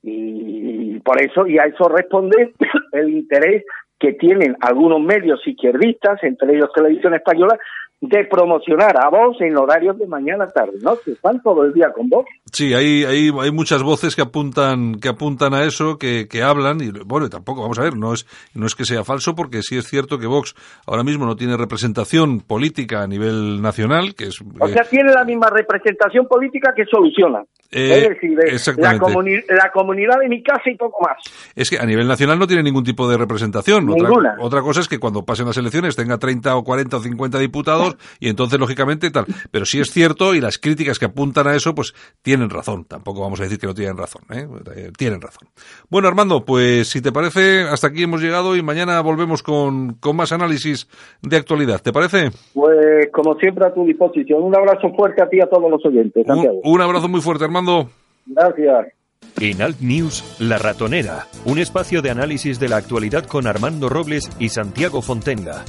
Y 0.03 0.99
por 0.99 1.21
eso, 1.21 1.47
y 1.47 1.57
a 1.57 1.65
eso 1.65 1.89
responde 1.89 2.53
el 2.91 3.09
interés 3.09 3.63
que 3.99 4.13
tienen 4.13 4.55
algunos 4.61 5.01
medios 5.01 5.45
izquierdistas, 5.45 6.23
entre 6.23 6.55
ellos 6.55 6.71
Televisión 6.73 7.15
Española, 7.15 7.57
de 7.99 8.25
promocionar 8.25 8.95
a 9.03 9.09
Vox 9.09 9.41
en 9.41 9.57
horarios 9.57 9.97
de 9.97 10.05
mañana, 10.05 10.47
tarde, 10.47 10.73
noche. 10.81 11.13
Están 11.13 11.41
todo 11.41 11.63
el 11.63 11.73
día 11.73 11.91
con 11.95 12.07
Vox. 12.09 12.29
Sí, 12.51 12.73
hay, 12.75 13.03
hay, 13.03 13.31
hay 13.39 13.51
muchas 13.51 13.81
voces 13.81 14.15
que 14.15 14.21
apuntan, 14.21 14.99
que 14.99 15.09
apuntan 15.09 15.53
a 15.55 15.63
eso, 15.63 15.97
que, 15.97 16.27
que 16.29 16.43
hablan, 16.43 16.79
y 16.81 16.91
bueno, 17.05 17.27
tampoco, 17.29 17.61
vamos 17.63 17.79
a 17.79 17.83
ver, 17.83 17.97
no 17.97 18.13
es, 18.13 18.27
no 18.53 18.67
es 18.67 18.75
que 18.75 18.85
sea 18.85 19.03
falso, 19.03 19.33
porque 19.35 19.63
sí 19.63 19.77
es 19.77 19.87
cierto 19.87 20.19
que 20.19 20.27
Vox 20.27 20.53
ahora 20.85 21.03
mismo 21.03 21.25
no 21.25 21.35
tiene 21.35 21.57
representación 21.57 22.41
política 22.41 23.01
a 23.01 23.07
nivel 23.07 23.61
nacional, 23.63 24.13
que 24.15 24.25
es... 24.25 24.41
O 24.59 24.67
sea, 24.67 24.83
tiene 24.83 25.11
la 25.11 25.23
misma 25.23 25.49
representación 25.49 26.27
política 26.27 26.73
que 26.75 26.85
soluciona. 26.85 27.43
Eh, 27.69 27.97
es 28.03 28.09
decir, 28.09 28.31
eh, 28.31 28.43
la, 28.47 28.53
exactamente. 28.53 29.05
comuni- 29.05 29.43
la 29.49 29.71
comunidad 29.73 30.19
de 30.21 30.29
mi 30.29 30.41
casa 30.41 30.69
y 30.71 30.77
poco 30.77 31.03
más. 31.05 31.17
Es 31.53 31.69
que 31.69 31.77
a 31.77 31.85
nivel 31.85 32.07
nacional 32.07 32.39
no 32.39 32.47
tiene 32.47 32.63
ningún 32.63 32.85
tipo 32.85 33.09
de 33.09 33.17
representación. 33.17 33.89
Otra, 33.89 34.07
Ninguna. 34.07 34.35
otra 34.39 34.61
cosa 34.61 34.79
es 34.79 34.87
que 34.87 34.99
cuando 34.99 35.25
pasen 35.25 35.47
las 35.47 35.57
elecciones 35.57 35.95
tenga 35.97 36.17
30 36.17 36.55
o 36.55 36.63
40 36.63 36.95
o 36.95 36.99
50 37.01 37.39
diputados 37.39 37.86
y 38.19 38.29
entonces, 38.29 38.59
lógicamente, 38.59 39.09
tal. 39.11 39.25
Pero 39.51 39.65
sí 39.65 39.79
es 39.79 39.91
cierto 39.91 40.35
y 40.35 40.41
las 40.41 40.57
críticas 40.57 40.99
que 40.99 41.05
apuntan 41.05 41.47
a 41.47 41.55
eso, 41.55 41.73
pues 41.75 41.93
tienen 42.21 42.49
razón. 42.49 42.85
Tampoco 42.85 43.21
vamos 43.21 43.39
a 43.39 43.43
decir 43.43 43.57
que 43.59 43.67
no 43.67 43.73
tienen 43.73 43.97
razón. 43.97 44.23
¿eh? 44.31 44.47
Eh, 44.75 44.91
Tienen 44.97 45.21
razón. 45.21 45.47
Bueno, 45.89 46.07
Armando, 46.07 46.43
pues 46.45 46.89
si 46.89 47.01
te 47.01 47.11
parece, 47.11 47.61
hasta 47.61 47.87
aquí 47.87 48.03
hemos 48.03 48.21
llegado 48.21 48.55
y 48.55 48.61
mañana 48.63 48.99
volvemos 49.01 49.43
con, 49.43 49.93
con 49.95 50.15
más 50.15 50.31
análisis 50.31 50.87
de 51.21 51.37
actualidad. 51.37 51.81
¿Te 51.81 51.93
parece? 51.93 52.31
Pues, 52.53 53.09
como 53.13 53.35
siempre, 53.39 53.65
a 53.65 53.73
tu 53.73 53.85
disposición. 53.85 54.43
Un 54.43 54.55
abrazo 54.55 54.91
fuerte 54.95 55.21
a 55.21 55.29
ti 55.29 55.37
y 55.37 55.41
a 55.41 55.47
todos 55.49 55.69
los 55.69 55.85
oyentes. 55.85 56.23
Un, 56.27 56.35
Santiago. 56.35 56.59
un 56.63 56.81
abrazo 56.81 57.07
muy 57.07 57.21
fuerte, 57.21 57.43
Armando. 57.45 57.89
Gracias. 58.25 58.87
En 59.39 59.61
Alt 59.61 59.79
News, 59.81 60.35
La 60.39 60.57
Ratonera, 60.57 61.27
un 61.45 61.59
espacio 61.59 62.01
de 62.01 62.09
análisis 62.09 62.59
de 62.59 62.69
la 62.69 62.77
actualidad 62.77 63.25
con 63.25 63.45
Armando 63.45 63.87
Robles 63.89 64.29
y 64.39 64.49
Santiago 64.49 65.01
Fontenga. 65.01 65.63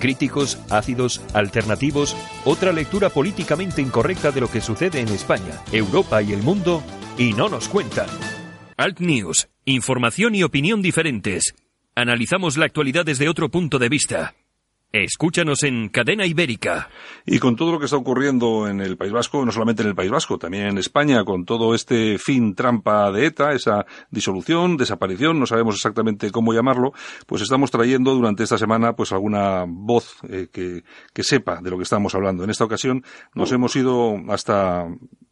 Críticos, 0.00 0.58
ácidos, 0.70 1.20
alternativos, 1.34 2.16
otra 2.44 2.72
lectura 2.72 3.10
políticamente 3.10 3.80
incorrecta 3.80 4.32
de 4.32 4.40
lo 4.40 4.50
que 4.50 4.60
sucede 4.60 5.00
en 5.00 5.08
España, 5.08 5.62
Europa 5.70 6.20
y 6.22 6.32
el 6.32 6.42
mundo, 6.42 6.82
y 7.16 7.34
no 7.34 7.48
nos 7.48 7.68
cuentan. 7.68 8.08
Alt 8.76 8.98
News, 8.98 9.48
información 9.66 10.34
y 10.34 10.42
opinión 10.42 10.82
diferentes. 10.82 11.54
Analizamos 11.94 12.56
la 12.56 12.64
actualidad 12.64 13.04
desde 13.04 13.28
otro 13.28 13.50
punto 13.50 13.78
de 13.78 13.88
vista. 13.88 14.34
Escúchanos 14.92 15.62
en 15.62 15.88
Cadena 15.88 16.26
Ibérica. 16.26 16.88
Y 17.24 17.38
con 17.38 17.54
todo 17.54 17.70
lo 17.70 17.78
que 17.78 17.84
está 17.84 17.96
ocurriendo 17.96 18.66
en 18.66 18.80
el 18.80 18.96
País 18.96 19.12
Vasco, 19.12 19.44
no 19.46 19.52
solamente 19.52 19.82
en 19.82 19.88
el 19.88 19.94
País 19.94 20.10
Vasco, 20.10 20.36
también 20.36 20.66
en 20.66 20.78
España, 20.78 21.24
con 21.24 21.44
todo 21.44 21.76
este 21.76 22.18
fin 22.18 22.56
trampa 22.56 23.12
de 23.12 23.26
ETA, 23.26 23.52
esa 23.52 23.86
disolución, 24.10 24.76
desaparición, 24.76 25.38
no 25.38 25.46
sabemos 25.46 25.76
exactamente 25.76 26.32
cómo 26.32 26.52
llamarlo, 26.52 26.92
pues 27.26 27.40
estamos 27.42 27.70
trayendo 27.70 28.14
durante 28.14 28.42
esta 28.42 28.58
semana 28.58 28.94
pues 28.94 29.12
alguna 29.12 29.64
voz 29.68 30.16
eh, 30.28 30.48
que, 30.52 30.82
que 31.12 31.22
sepa 31.22 31.60
de 31.62 31.70
lo 31.70 31.76
que 31.76 31.84
estamos 31.84 32.12
hablando. 32.16 32.42
En 32.42 32.50
esta 32.50 32.64
ocasión 32.64 33.04
nos 33.32 33.52
hemos 33.52 33.76
ido 33.76 34.16
hasta 34.28 34.86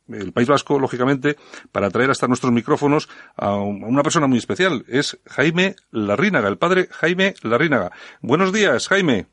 el 0.06 0.32
País 0.32 0.46
Vasco, 0.46 0.78
lógicamente, 0.78 1.36
para 1.72 1.90
traer 1.90 2.10
hasta 2.12 2.28
nuestros 2.28 2.52
micrófonos 2.52 3.08
a 3.36 3.56
un- 3.56 3.82
a 3.82 3.86
una 3.88 4.02
persona 4.04 4.28
muy 4.28 4.38
especial. 4.38 4.84
Es 4.86 5.18
Jaime 5.26 5.74
Larrínaga, 5.90 6.48
el 6.48 6.58
padre 6.58 6.86
Jaime 6.92 7.34
Larrínaga. 7.42 7.90
Buenos 8.22 8.52
días, 8.52 8.86
Jaime. 8.86 9.26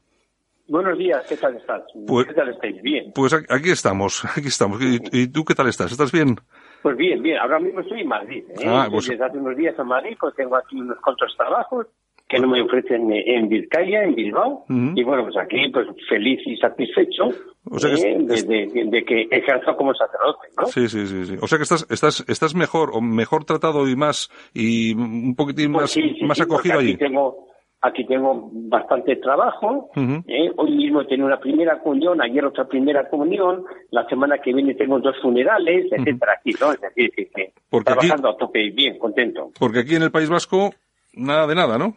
Buenos 0.67 0.97
días, 0.97 1.23
¿qué 1.29 1.37
tal 1.37 1.55
estás? 1.55 1.83
Pues- 2.07 2.27
¿Qué 2.27 2.33
tal 2.33 2.49
estáis? 2.49 2.81
Bien. 2.81 3.11
Pues 3.13 3.33
aquí- 3.33 3.69
estamos, 3.71 4.23
aquí 4.37 4.47
estamos. 4.47 4.81
¿Y, 4.81 4.99
y 5.11 5.27
tú 5.27 5.45
qué 5.45 5.53
tal 5.53 5.67
estás? 5.67 5.91
¿Estás 5.91 6.11
bien? 6.11 6.35
Pues 6.81 6.97
bien, 6.97 7.21
bien. 7.21 7.37
Ahora 7.37 7.59
mismo 7.59 7.81
estoy 7.81 8.01
en 8.01 8.07
Madrid. 8.07 8.43
¿eh? 8.59 8.65
Ah, 8.67 8.87
pues- 8.89 9.07
Desde 9.07 9.23
hace 9.25 9.37
unos 9.37 9.55
días 9.55 9.75
en 9.77 9.87
Madrid, 9.87 10.17
pues 10.19 10.35
tengo 10.35 10.55
aquí 10.55 10.75
unos 10.79 10.97
cuantos 11.01 11.33
trabajos 11.37 11.87
que 12.27 12.39
no 12.39 12.47
me 12.47 12.59
ofrecen 12.59 13.11
eh, 13.13 13.23
en 13.35 13.47
Vizcaya, 13.49 14.03
en 14.03 14.15
Bilbao. 14.15 14.65
Ujú. 14.67 14.91
Y 14.95 15.03
bueno, 15.03 15.25
pues 15.25 15.37
aquí, 15.37 15.69
pues 15.71 15.87
feliz 16.09 16.39
y 16.47 16.57
satisfecho 16.57 17.25
O 17.69 17.77
sea 17.77 17.93
que 17.93 18.01
¿eh? 18.01 18.17
es- 18.31 18.47
de, 18.47 18.65
de- 18.65 18.85
de 18.89 19.05
que 19.05 19.27
ejerzo 19.29 19.75
como 19.77 19.93
sacerdote, 19.93 20.47
¿no? 20.57 20.65
Sí, 20.65 20.87
sí, 20.89 21.05
sí, 21.05 21.25
sí. 21.25 21.35
O 21.39 21.45
sea 21.47 21.59
que 21.59 21.63
estás, 21.63 21.85
estás, 21.91 22.25
estás 22.27 22.55
mejor, 22.55 22.89
o 22.93 23.01
mejor 23.01 23.45
tratado 23.45 23.87
y 23.87 23.95
más, 23.95 24.31
y 24.55 24.95
un 24.95 25.35
poquitín 25.35 25.71
Pues 25.73 25.83
más, 25.83 25.91
sí, 25.91 26.01
sí, 26.19 26.25
más 26.25 26.37
sí, 26.37 26.43
acogido 26.43 26.79
allí. 26.79 26.97
tengo 26.97 27.47
aquí 27.85 28.05
tengo 28.05 28.49
bastante 28.51 29.15
trabajo 29.17 29.89
Ujú. 29.95 30.23
¿eh? 30.27 30.51
hoy 30.57 30.71
mismo 30.75 31.01
he 31.01 31.05
tenido 31.05 31.27
una 31.27 31.39
primera 31.39 31.79
comunión 31.79 32.21
ayer 32.21 32.43
otra 32.45 32.65
primera 32.67 33.07
comunión 33.09 33.63
la 33.91 34.07
semana 34.07 34.37
que 34.39 34.53
viene 34.53 34.73
tengo 34.75 34.99
dos 34.99 35.15
funerales 35.21 35.91
etcétera 35.91 36.33
aquí 36.39 36.53
no 36.59 36.71
es 36.71 36.81
decir 36.81 37.11
que, 37.15 37.25
que 37.27 37.53
Porque 37.69 37.91
aquí- 37.91 37.99
trabajando 38.07 38.29
a 38.29 38.37
tope 38.37 38.63
y 38.63 38.71
bien 38.71 38.97
contento 38.97 39.51
Porque 39.59 39.79
aquí 39.79 39.95
en 39.95 40.03
el 40.03 40.11
País 40.11 40.29
Vasco, 40.29 40.71
nada 41.13 41.45
de 41.47 41.55
nada, 41.55 41.77
¿no? 41.77 41.93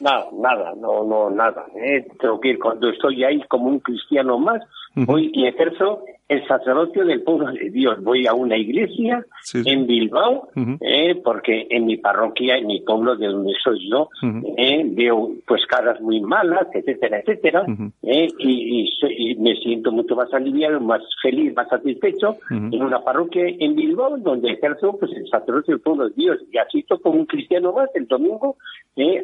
nada 0.00 0.26
nada 0.32 0.72
no 0.80 1.04
no 1.04 1.30
nada 1.30 1.64
¿eh? 1.76 2.04
tengo 2.20 2.40
que 2.40 2.48
ir 2.50 2.58
cuando 2.58 2.88
estoy 2.88 3.22
ahí 3.24 3.40
como 3.48 3.68
un 3.68 3.78
cristiano 3.80 4.38
más 4.38 4.60
voy 4.94 5.30
y 5.32 5.46
ejerzo 5.46 6.04
el 6.32 6.46
sacerdocio 6.46 7.04
del 7.04 7.22
pueblo 7.22 7.52
de 7.52 7.70
Dios. 7.70 8.02
Voy 8.02 8.26
a 8.26 8.34
una 8.34 8.56
iglesia 8.56 9.24
Sí, 9.42 9.62
en 9.64 9.86
Bilbao 9.86 10.48
eh, 10.80 11.20
porque 11.22 11.66
en 11.68 11.86
mi 11.86 11.96
parroquia, 11.96 12.56
en 12.56 12.66
mi 12.66 12.80
pueblo 12.80 13.16
de 13.16 13.26
donde 13.26 13.52
soy 13.62 13.90
yo, 13.90 14.08
eh, 14.56 14.82
veo 14.86 15.32
pues 15.46 15.66
caras 15.66 16.00
muy 16.00 16.20
malas, 16.20 16.68
etcétera, 16.72 17.18
etcétera, 17.18 17.64
eh, 18.02 18.28
y, 18.38 18.88
y 19.10 19.34
me 19.36 19.56
siento 19.56 19.90
mucho 19.90 20.14
más 20.14 20.32
aliviado, 20.32 20.80
más 20.80 21.02
feliz, 21.20 21.52
más 21.54 21.68
satisfecho 21.68 22.36
en 22.50 22.82
una 22.82 23.00
parroquia 23.02 23.44
en 23.46 23.74
Bilbao 23.74 24.16
donde 24.18 24.52
ejerzo 24.52 24.96
pues 24.98 25.10
el 25.12 25.28
sacerdocio 25.28 25.74
del 25.74 25.80
pueblo 25.80 26.08
de 26.08 26.14
Dios. 26.14 26.38
Y 26.52 26.58
asisto 26.58 26.98
como 27.00 27.18
un 27.18 27.26
cristiano 27.26 27.72
más 27.72 27.88
el 27.94 28.06
domingo 28.06 28.56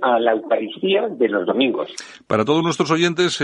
a 0.02 0.18
la 0.18 0.32
Eucaristía 0.32 1.08
de 1.08 1.28
los 1.28 1.46
domingos. 1.46 1.94
Para 2.26 2.44
todos 2.44 2.62
nuestros 2.62 2.90
oyentes, 2.90 3.38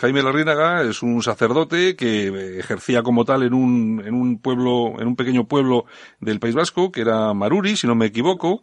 Jaime 0.00 0.22
Larrínaga 0.22 0.82
es 0.82 1.02
un 1.02 1.22
sacerdote 1.22 1.96
que 1.96 2.28
eh, 2.28 2.62
como 3.02 3.24
tal 3.24 3.42
en 3.42 3.54
un, 3.54 4.02
en 4.04 4.14
un 4.14 4.38
pueblo, 4.40 5.00
en 5.00 5.06
un 5.08 5.16
pequeño 5.16 5.46
pueblo 5.46 5.84
del 6.20 6.40
País 6.40 6.54
Vasco, 6.54 6.90
que 6.90 7.02
era 7.02 7.32
Maruri, 7.34 7.76
si 7.76 7.86
no 7.86 7.94
me 7.94 8.06
equivoco. 8.06 8.60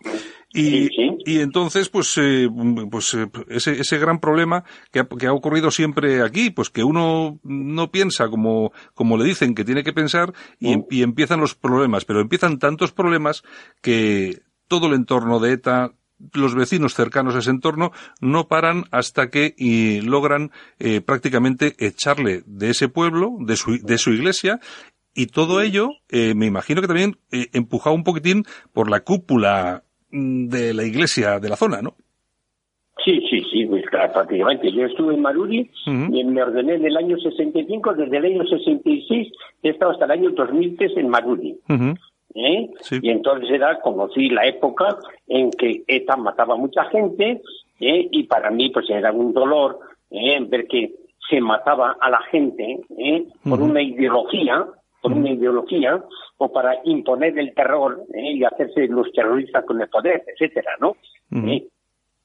Y, 0.53 0.61
Sí, 0.69 0.89
sí. 0.95 1.17
y 1.25 1.39
entonces, 1.41 1.89
pues, 1.89 2.17
eh, 2.17 2.47
pues 2.89 3.13
eh, 3.13 3.27
ese, 3.49 3.71
ese 3.81 3.97
gran 3.97 4.19
problema 4.19 4.63
que 4.91 4.99
ha, 4.99 5.07
que 5.07 5.27
ha 5.27 5.33
ocurrido 5.33 5.69
siempre 5.69 6.21
aquí, 6.21 6.49
pues 6.49 6.69
que 6.69 6.83
uno 6.83 7.39
no 7.43 7.91
piensa 7.91 8.29
como, 8.29 8.71
como 8.93 9.17
le 9.17 9.25
dicen 9.25 9.53
que 9.53 9.65
tiene 9.65 9.83
que 9.83 9.91
pensar 9.93 10.33
y, 10.59 10.71
em- 10.73 10.85
y 10.89 11.01
empiezan 11.03 11.41
los 11.41 11.55
problemas, 11.55 12.05
pero 12.05 12.21
empiezan 12.21 12.57
tantos 12.59 12.91
problemas 12.93 13.43
que 13.81 14.41
todo 14.67 14.87
el 14.87 14.93
entorno 14.93 15.39
de 15.39 15.53
ETA, 15.53 15.91
los 16.33 16.55
vecinos 16.55 16.93
cercanos 16.93 17.35
a 17.35 17.39
ese 17.39 17.51
entorno 17.51 17.91
no 18.21 18.47
paran 18.47 18.83
hasta 18.91 19.29
que 19.29 19.53
y 19.57 20.01
logran 20.01 20.51
eh, 20.79 21.01
prácticamente 21.01 21.73
echarle 21.79 22.41
de 22.45 22.69
ese 22.69 22.89
pueblo, 22.89 23.37
de 23.39 23.55
su, 23.55 23.79
de 23.81 23.97
su 23.97 24.11
iglesia, 24.11 24.59
y 25.13 25.27
todo 25.27 25.61
ello, 25.61 25.91
eh, 26.09 26.33
me 26.35 26.45
imagino 26.45 26.81
que 26.81 26.87
también 26.87 27.15
eh, 27.31 27.47
empujado 27.53 27.95
un 27.95 28.03
poquitín 28.03 28.43
por 28.73 28.89
la 28.89 28.99
cúpula 28.99 29.83
mm, 30.11 30.47
de 30.47 30.73
la 30.73 30.83
iglesia 30.83 31.39
de 31.39 31.49
la 31.49 31.55
zona, 31.55 31.81
¿no? 31.81 31.95
Sí, 33.03 33.21
sí, 33.29 33.41
sí, 33.51 33.65
pues, 33.67 33.83
prácticamente. 33.91 34.71
Yo 34.71 34.85
estuve 34.85 35.13
en 35.13 35.21
Maruri 35.21 35.69
y 35.85 36.23
me 36.23 36.41
ordené 36.41 36.75
en 36.75 36.85
el 36.85 36.97
año 36.97 37.17
65, 37.17 37.93
desde 37.93 38.17
el 38.17 38.25
año 38.25 38.43
66 38.45 39.31
he 39.61 39.69
estado 39.69 39.91
hasta 39.91 40.05
el 40.05 40.11
año 40.11 40.31
2003 40.31 40.97
en 40.97 41.09
Maruri. 41.09 41.55
¿Eh? 42.35 42.69
Y 43.01 43.09
entonces 43.09 43.49
era, 43.49 43.79
conocí 43.81 44.29
la 44.29 44.45
época 44.45 44.97
en 45.27 45.51
que 45.51 45.83
ETA 45.87 46.17
mataba 46.17 46.53
a 46.53 46.57
mucha 46.57 46.83
gente 46.85 47.41
¿eh? 47.79 48.07
y 48.11 48.23
para 48.23 48.51
mí 48.51 48.69
pues 48.69 48.89
era 48.89 49.11
un 49.11 49.33
dolor 49.33 49.79
¿eh? 50.11 50.39
ver 50.47 50.67
que 50.67 50.93
se 51.29 51.41
mataba 51.41 51.97
a 51.99 52.09
la 52.09 52.21
gente 52.31 52.79
¿eh? 52.97 53.25
por 53.43 53.61
una 53.61 53.81
ideología, 53.81 54.65
por 55.01 55.13
una 55.13 55.31
ideología 55.31 56.03
o 56.37 56.51
para 56.51 56.77
imponer 56.83 57.37
el 57.39 57.53
terror 57.53 58.03
¿eh? 58.13 58.33
y 58.33 58.43
hacerse 58.43 58.87
los 58.87 59.11
terroristas 59.11 59.65
con 59.65 59.81
el 59.81 59.89
poder, 59.89 60.23
etcétera, 60.27 60.71
¿no? 60.79 60.95
¿Eh? 61.31 61.67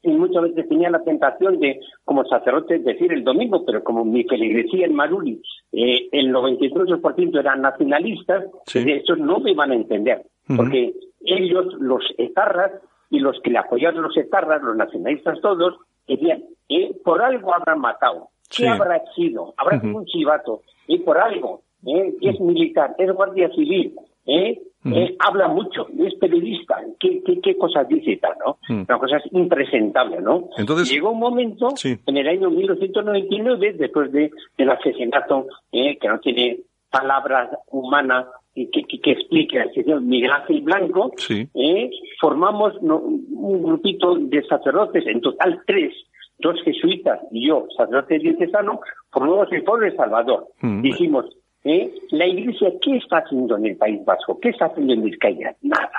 Y 0.03 0.09
muchas 0.11 0.43
veces 0.43 0.69
tenía 0.69 0.91
la 0.91 1.03
tentación 1.03 1.59
de, 1.59 1.81
como 2.05 2.25
sacerdote, 2.25 2.79
decir 2.79 3.13
el 3.13 3.25
domingo, 3.25 3.65
pero 3.67 3.85
como 3.85 4.05
mi 4.05 4.25
feligresía 4.25 4.87
en 4.87 4.95
Maruli, 4.95 5.43
eh, 5.73 6.09
el 6.13 6.33
93% 6.33 7.39
eran 7.39 7.61
nacionalistas, 7.63 8.45
de 8.73 8.97
estos 8.97 9.19
no 9.19 9.41
me 9.41 9.51
iban 9.53 9.71
a 9.73 9.75
entender, 9.75 10.23
porque 10.57 10.95
ellos, 11.25 11.67
los 11.79 12.03
etarras, 12.19 12.73
y 13.11 13.19
los 13.19 13.41
que 13.43 13.51
le 13.51 13.59
apoyaron 13.59 14.03
los 14.03 14.17
etarras, 14.17 14.63
los 14.63 14.77
nacionalistas 14.77 15.41
todos, 15.41 15.77
decían, 16.07 16.45
eh, 16.69 16.93
por 17.05 17.21
algo 17.23 17.53
habrán 17.55 17.81
matado, 17.81 18.29
¿qué 18.49 18.63
Sí. 18.63 18.67
habrá 18.67 19.03
sido? 19.15 19.53
Habrá 19.57 19.81
sido 19.81 19.99
un 19.99 20.07
chivato, 20.07 20.63
y 20.87 20.99
por 21.01 21.19
algo, 21.19 21.63
eh, 21.87 22.15
es 22.23 22.41
militar, 22.41 22.95
es 22.99 23.13
guardia 23.13 23.51
civil, 23.51 23.95
eh, 24.27 24.61
eh, 24.85 25.15
habla 25.19 25.49
mucho, 25.49 25.87
es 25.99 26.15
periodista, 26.15 26.77
¿qué, 26.99 27.23
qué, 27.25 27.41
qué 27.41 27.57
cosas 27.59 27.87
dice 27.89 28.13
y 28.13 28.17
tal, 28.17 28.33
no? 28.45 28.59
Mm. 28.69 28.85
Una 28.89 28.99
cosa 28.99 29.17
es 29.19 29.25
impresentable, 29.33 30.21
¿no? 30.23 30.49
Entonces- 30.57 30.91
Llegó 30.91 31.11
un 31.11 31.19
momento, 31.21 31.69
en 31.85 32.17
el 32.17 32.29
año 32.29 32.51
1999, 32.51 33.75
después 33.79 34.11
de, 34.13 34.31
del 34.57 34.71
asesinato, 34.71 35.47
eh, 35.73 35.99
que 35.99 36.09
no 36.09 36.19
tiene 36.21 36.61
palabras 36.91 37.51
humanas 37.71 38.27
y 38.55 38.71
que, 38.71 38.83
que, 38.85 39.01
que 39.01 39.13
explique 39.13 39.61
al 39.61 39.73
señor 39.73 40.01
Miguel 40.01 40.33
Ángel 40.33 40.63
Blanco, 40.63 41.13
eh, 41.55 41.91
formamos 42.21 42.73
no, 42.83 42.97
un 42.99 43.63
grupito 43.63 44.17
de 44.17 44.43
sacerdotes, 44.45 45.07
en 45.07 45.21
total 45.21 45.61
tres, 45.67 45.93
dos 46.39 46.57
jesuitas 46.65 47.21
y 47.31 47.49
yo, 47.49 47.67
sacerdote 47.77 48.19
diocesano, 48.19 48.81
formamos 49.13 49.53
el 49.53 49.63
pueblo 49.63 49.85
de 49.91 49.97
Salvador. 49.97 50.49
Mm. 50.63 50.83
Dijimos, 50.83 51.27
eh, 51.65 51.93
la 52.11 52.27
iglesia, 52.27 52.71
¿qué 52.81 52.97
está 52.97 53.19
haciendo 53.19 53.57
en 53.57 53.67
el 53.67 53.77
País 53.77 54.05
Vasco? 54.05 54.39
¿Qué 54.41 54.51
está 54.51 54.67
haciendo 54.67 54.95
en 54.95 55.05
Vizcaya? 55.05 55.55
Nada. 55.63 55.91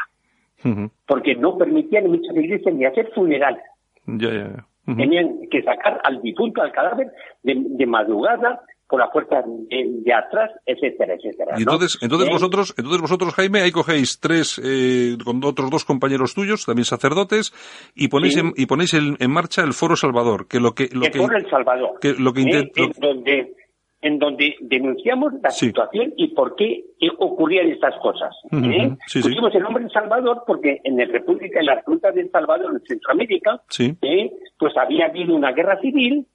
Porque 1.07 1.35
no 1.35 1.57
permitían 1.57 2.05
en 2.05 2.11
muchas 2.11 2.35
iglesias 2.35 2.73
ni 2.75 2.85
hacer 2.85 3.09
funerales. 3.13 3.63
Ya, 4.05 4.29
ya. 4.31 4.65
Tenían 4.95 5.47
que 5.49 5.61
sacar 5.63 5.99
al 6.03 6.21
difunto, 6.21 6.61
al 6.61 6.71
cadáver, 6.71 7.07
de, 7.43 7.55
de 7.57 7.85
madrugada, 7.85 8.61
por 8.87 8.99
la 8.99 9.09
puerta 9.09 9.41
de, 9.41 9.85
de 10.03 10.13
atrás, 10.13 10.51
etcétera, 10.65 11.13
etcétera. 11.15 11.55
Y 11.57 11.63
¿no? 11.63 11.71
entonces, 11.73 11.97
entonces 12.01 12.27
¿Eh? 12.27 12.31
vosotros, 12.33 12.73
entonces 12.77 13.01
vosotros, 13.01 13.33
Jaime, 13.35 13.61
ahí 13.61 13.71
cogéis 13.71 14.19
tres, 14.19 14.59
eh, 14.63 15.17
con 15.23 15.41
otros 15.45 15.69
dos 15.71 15.85
compañeros 15.85 16.33
tuyos, 16.33 16.65
también 16.65 16.83
sacerdotes, 16.85 17.53
y 17.95 18.09
ponéis, 18.09 18.33
Sí. 18.33 18.39
en, 18.41 18.51
y 18.57 18.65
ponéis 18.65 18.93
en, 18.93 19.15
en 19.19 19.31
marcha 19.31 19.63
el 19.63 19.73
Foro 19.73 19.95
Salvador, 19.95 20.47
que 20.47 20.59
lo 20.59 20.73
que, 20.73 20.89
lo 20.91 21.03
que 21.03 21.11
que, 21.11 21.19
por 21.19 21.35
El 21.35 21.49
Salvador. 21.49 21.99
que 22.01 22.13
lo 22.19 22.33
que 22.33 22.41
¿eh? 22.41 22.71
en, 22.75 22.91
donde, 22.99 23.53
en 24.01 24.17
donde 24.19 24.55
denunciamos 24.61 25.33
la 25.43 25.51
situación 25.51 26.13
y 26.17 26.29
por 26.29 26.55
qué 26.55 26.83
ocurrían 27.19 27.67
estas 27.69 27.95
cosas. 28.01 28.35
¿eh? 28.51 28.91
sí. 29.07 29.21
Pusimos 29.21 29.53
el 29.53 29.61
nombre 29.63 29.83
El 29.83 29.91
Salvador 29.91 30.43
porque 30.47 30.81
en 30.83 30.97
la 30.97 31.05
República, 31.05 31.59
en 31.59 31.67
la 31.67 31.81
ruta 31.85 32.11
del 32.11 32.29
Salvador, 32.31 32.71
en 32.73 32.81
Centroamérica, 32.85 33.61
Sí. 33.69 33.95
¿eh? 34.01 34.31
pues 34.57 34.75
había 34.77 35.05
habido 35.05 35.35
una 35.35 35.51
guerra 35.51 35.79
civil 35.81 36.25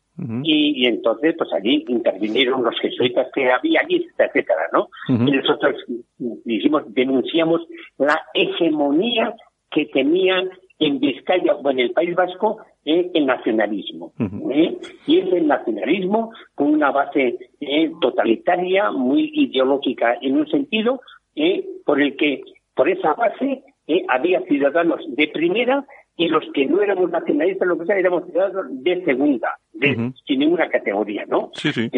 y, 0.45 0.83
y 0.83 0.87
entonces 0.87 1.35
pues 1.37 1.53
allí 1.53 1.85
intervinieron 1.89 2.65
los 2.65 2.79
jesuitas 2.81 3.27
que 3.35 3.51
había 3.53 3.81
allí, 3.81 4.07
etcétera, 4.17 4.63
¿no? 4.73 4.89
Y 5.09 5.31
nosotros 5.31 5.75
dijimos, 6.17 6.85
denunciamos 6.95 7.61
la 7.99 8.19
hegemonía 8.33 9.35
que 9.71 9.85
tenían 9.87 10.49
en 10.79 11.01
Vizcaya 11.01 11.55
o 11.55 11.71
en 11.71 11.81
el 11.81 11.93
País 11.93 12.15
Vasco 12.15 12.59
eh, 12.85 13.11
el 13.15 13.27
nacionalismo. 13.27 14.13
¿eh? 14.51 14.77
Y 15.07 15.19
es 15.19 15.33
el 15.33 15.47
nacionalismo 15.47 16.33
con 16.55 16.69
una 16.69 16.91
base 16.91 17.39
eh, 17.61 17.93
totalitaria, 18.01 18.91
muy 18.91 19.31
ideológica 19.35 20.19
en 20.21 20.37
un 20.37 20.49
sentido, 20.49 21.01
eh, 21.35 21.65
por 21.85 22.01
el 22.01 22.17
que, 22.17 22.43
por 22.75 22.89
esa 22.89 23.15
base, 23.15 23.63
eh, 23.87 24.05
había 24.09 24.41
ciudadanos 24.43 25.01
de 25.09 25.29
primera 25.29 25.85
y 26.17 26.29
los 26.29 26.45
que 26.55 26.67
no 26.67 26.81
éramos 26.81 27.11
nacionalistas, 27.11 27.69
lo 27.69 27.79
que 27.79 27.87
sea, 27.87 27.99
éramos 27.99 28.25
ciudadanos 28.25 28.67
de 28.83 29.05
segunda, 29.05 29.57
de, 29.75 30.13
sin 30.27 30.39
ninguna 30.39 30.69
categoría, 30.69 31.27
¿no? 31.27 31.51
Sí, 31.53 31.73
sí. 31.73 31.91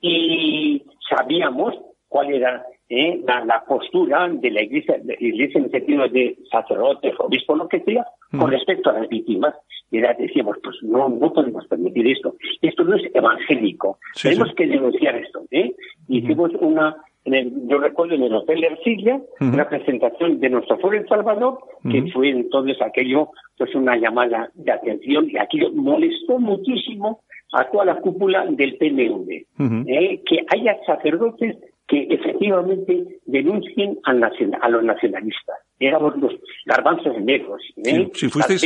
y 0.00 0.82
sabíamos 1.10 1.74
cuál 2.08 2.32
era 2.32 2.64
eh, 2.90 3.20
la, 3.26 3.44
la 3.44 3.64
postura 3.66 4.28
de 4.28 4.50
la 4.50 4.62
iglesia, 4.62 4.96
de 5.02 5.16
la 5.20 5.26
iglesia 5.28 5.58
en 5.58 5.64
el 5.66 5.70
sentido 5.70 6.08
de 6.08 6.38
sacerdotes, 6.50 7.14
obispos, 7.18 7.58
lo 7.58 7.68
que 7.68 7.80
sea, 7.80 8.06
con 8.38 8.50
respecto 8.50 8.90
a 8.90 8.94
las 9.00 9.08
víctimas. 9.08 9.54
Y 9.90 10.00
decíamos, 10.00 10.56
pues 10.62 10.76
no, 10.82 11.08
no 11.08 11.32
podemos 11.32 11.66
permitir 11.66 12.06
esto. 12.08 12.34
Esto 12.60 12.84
no 12.84 12.96
es 12.96 13.02
evangélico. 13.14 13.98
Sí, 14.14 14.28
Tenemos 14.28 14.48
sí. 14.50 14.54
que 14.56 14.66
denunciar 14.66 15.16
esto. 15.16 15.40
¿eh? 15.50 15.74
Hicimos 16.08 16.50
una, 16.60 16.94
en 17.24 17.34
el- 17.34 17.68
yo 17.68 17.78
recuerdo 17.78 18.14
en 18.14 18.22
el 18.24 18.34
Hotel 18.34 18.64
Ercilla, 18.64 19.16
Ujú. 19.40 19.52
una 19.54 19.66
presentación 19.68 20.40
de 20.40 20.50
nuestro 20.50 20.76
foro 20.78 20.96
en 20.96 21.06
Salvador, 21.08 21.58
que 21.90 22.02
fue 22.12 22.28
entonces 22.30 22.76
aquello, 22.82 23.30
pues 23.56 23.74
una 23.74 23.96
llamada 23.96 24.50
de 24.54 24.72
atención, 24.72 25.28
y 25.30 25.38
aquello 25.38 25.70
molestó 25.72 26.38
muchísimo 26.38 27.20
a 27.54 27.64
toda 27.70 27.86
la 27.86 27.96
cúpula 27.96 28.44
del 28.46 28.76
PNV. 28.76 29.46
¿eh? 29.88 30.22
que 30.26 30.38
haya 30.54 30.76
sacerdotes 30.84 31.56
que 31.88 32.06
efectivamente 32.10 33.18
denuncien 33.24 33.98
al 34.04 34.20
nacion- 34.20 34.56
a 34.60 34.68
los 34.68 34.84
nacionalistas. 34.84 35.56
Éramos 35.80 36.16
los 36.18 36.32
garbanzos 36.66 37.18
negros, 37.22 37.62
¿eh? 37.78 37.82
Sí, 37.82 38.10
sí, 38.14 38.28
fuisteis, 38.28 38.62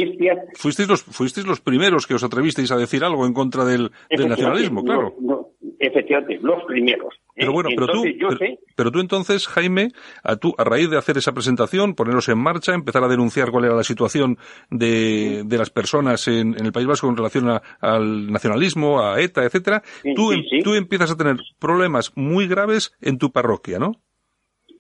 fuisteis 0.54 0.88
los, 0.88 1.02
fuisteis 1.04 1.46
los 1.46 1.60
primeros 1.60 2.06
que 2.06 2.14
os 2.14 2.24
atrevisteis 2.24 2.72
a 2.72 2.76
decir 2.76 3.04
algo 3.04 3.24
en 3.26 3.32
contra 3.32 3.64
del, 3.64 3.90
del 4.10 4.28
nacionalismo, 4.28 4.82
claro. 4.82 5.14
no, 5.20 5.48
efectivamente, 5.86 6.38
los 6.42 6.64
primeros. 6.64 7.14
¿eh? 7.14 7.18
Pero 7.36 7.52
bueno, 7.52 7.70
pero 7.74 7.86
tú, 7.88 8.02
pero, 8.02 8.36
sé, 8.38 8.58
pero 8.76 8.90
tú 8.90 9.00
entonces, 9.00 9.46
Jaime, 9.48 9.88
a, 10.22 10.36
tú, 10.36 10.54
a 10.58 10.64
raíz 10.64 10.88
de 10.90 10.96
hacer 10.98 11.16
esa 11.18 11.32
presentación, 11.32 11.94
poneros 11.94 12.28
en 12.28 12.38
marcha, 12.38 12.74
empezar 12.74 13.02
a 13.04 13.08
denunciar 13.08 13.50
cuál 13.50 13.64
era 13.64 13.74
la 13.74 13.82
situación 13.82 14.38
de, 14.70 15.42
de 15.44 15.58
las 15.58 15.70
personas 15.70 16.26
en, 16.28 16.54
en 16.58 16.66
el 16.66 16.72
País 16.72 16.86
Vasco 16.86 17.08
en 17.08 17.16
relación 17.16 17.48
a- 17.50 17.62
al 17.80 18.30
nacionalismo, 18.30 19.00
a 19.02 19.20
ETA, 19.20 19.44
etcétera, 19.44 19.82
tú, 20.14 20.32
em- 20.32 20.42
tú 20.62 20.74
empiezas 20.74 21.10
a 21.10 21.16
tener 21.16 21.36
problemas 21.58 22.12
muy 22.16 22.46
graves 22.46 22.94
en 23.00 23.18
tu 23.18 23.30
parroquia, 23.32 23.78
¿no? 23.78 23.92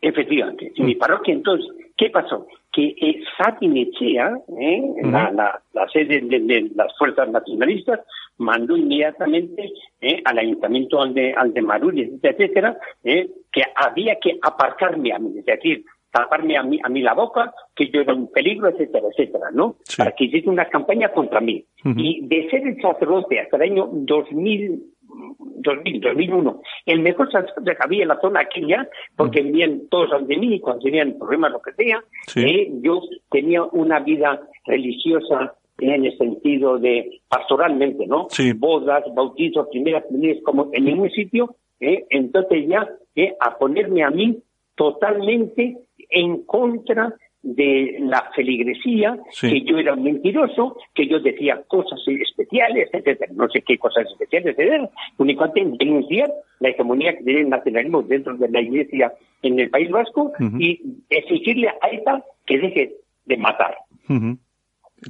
efectivamente. 0.00 0.72
En 0.76 0.86
mi 0.86 0.94
parroquia, 0.96 1.32
entonces, 1.34 1.66
¿qué 1.96 2.10
pasó? 2.10 2.46
Que 2.72 2.86
eh, 3.00 3.22
Satinechea, 3.38 4.32
¿eh? 4.60 4.82
la, 5.04 5.30
la, 5.30 5.62
la 5.72 5.88
sede 5.90 6.20
de, 6.22 6.40
de 6.40 6.70
las 6.74 6.92
fuerzas 6.98 7.28
nacionalistas, 7.30 8.00
mandó 8.42 8.76
inmediatamente 8.76 9.72
eh, 10.00 10.20
al 10.24 10.38
ayuntamiento, 10.38 11.00
al 11.00 11.14
de, 11.14 11.32
al 11.32 11.52
de 11.54 11.62
Marul, 11.62 11.98
etcétera, 12.22 12.76
eh, 13.04 13.30
que 13.50 13.62
había 13.74 14.16
que 14.20 14.38
aparcarme 14.42 15.12
a 15.12 15.18
mí, 15.18 15.38
es 15.38 15.46
decir, 15.46 15.84
taparme 16.12 16.56
a 16.56 16.62
mí, 16.62 16.78
a 16.82 16.88
mí 16.88 17.00
la 17.00 17.14
boca, 17.14 17.52
que 17.74 17.88
yo 17.88 18.02
era 18.02 18.14
un 18.14 18.30
peligro, 18.30 18.68
etcétera, 18.68 19.08
etcétera, 19.10 19.50
¿no? 19.52 19.76
Para 19.96 20.12
que 20.12 20.24
hiciese 20.24 20.48
una 20.48 20.66
campaña 20.66 21.08
contra 21.08 21.40
mí. 21.40 21.64
Y 21.84 22.26
de 22.26 22.50
ser 22.50 22.66
el 22.66 22.80
sacerdote 22.80 23.40
hasta 23.40 23.56
el 23.56 23.62
año 23.62 23.88
2000, 23.90 24.82
2000, 25.08 26.00
2001, 26.00 26.62
el 26.86 27.00
mejor 27.00 27.32
sacerdote 27.32 27.74
que 27.76 27.82
había 27.82 28.02
en 28.02 28.08
la 28.08 28.20
zona 28.20 28.40
aquella, 28.40 28.86
porque 29.16 29.42
venían 29.42 29.88
todos 29.88 30.12
ante 30.12 30.36
mí 30.36 30.60
cuando 30.60 30.82
tenían 30.82 31.16
problemas, 31.18 31.52
lo 31.52 31.62
que 31.62 31.72
sea, 31.72 32.04
eh, 32.36 32.70
yo 32.82 33.00
tenía 33.30 33.64
una 33.64 34.00
vida 34.00 34.40
religiosa 34.66 35.54
en 35.78 36.04
el 36.04 36.16
sentido 36.18 36.78
de 36.78 37.20
pastoralmente, 37.28 38.06
¿no? 38.06 38.28
Bodas, 38.52 39.04
bautizos, 39.14 39.68
primeras 39.70 40.04
comuniones, 40.04 40.42
como 40.44 40.68
en 40.72 40.84
ningún 40.84 41.10
sitio, 41.10 41.56
eh, 41.80 42.04
entonces 42.10 42.66
ya 42.68 42.88
eh, 43.16 43.34
a 43.40 43.58
ponerme 43.58 44.04
a 44.04 44.10
mí 44.10 44.38
totalmente 44.76 45.76
en 46.10 46.44
contra 46.44 47.14
de 47.42 47.96
la 47.98 48.30
feligresía, 48.36 49.18
Sí. 49.30 49.50
que 49.50 49.60
yo 49.62 49.78
era 49.78 49.94
un 49.94 50.04
mentiroso, 50.04 50.76
que 50.94 51.08
yo 51.08 51.18
decía 51.18 51.60
cosas 51.66 51.98
especiales, 52.06 52.88
etcétera, 52.92 53.32
no 53.34 53.48
sé 53.48 53.62
qué 53.62 53.78
cosas 53.78 54.06
especiales 54.06 54.56
eran, 54.58 54.88
únicamente 55.18 55.84
denunciar 55.84 56.32
la 56.60 56.68
hegemonía 56.68 57.16
que 57.18 57.24
tiene 57.24 57.40
el 57.40 57.48
nacionalismo 57.48 58.02
dentro 58.02 58.36
de 58.36 58.48
la 58.48 58.60
iglesia 58.60 59.12
en 59.42 59.58
el 59.58 59.70
País 59.70 59.90
Vasco 59.90 60.32
y 60.60 60.80
exigirle 61.10 61.68
a 61.68 61.88
ETA 61.90 62.24
que 62.46 62.58
deje 62.58 62.92
de 63.26 63.36
matar. 63.36 63.74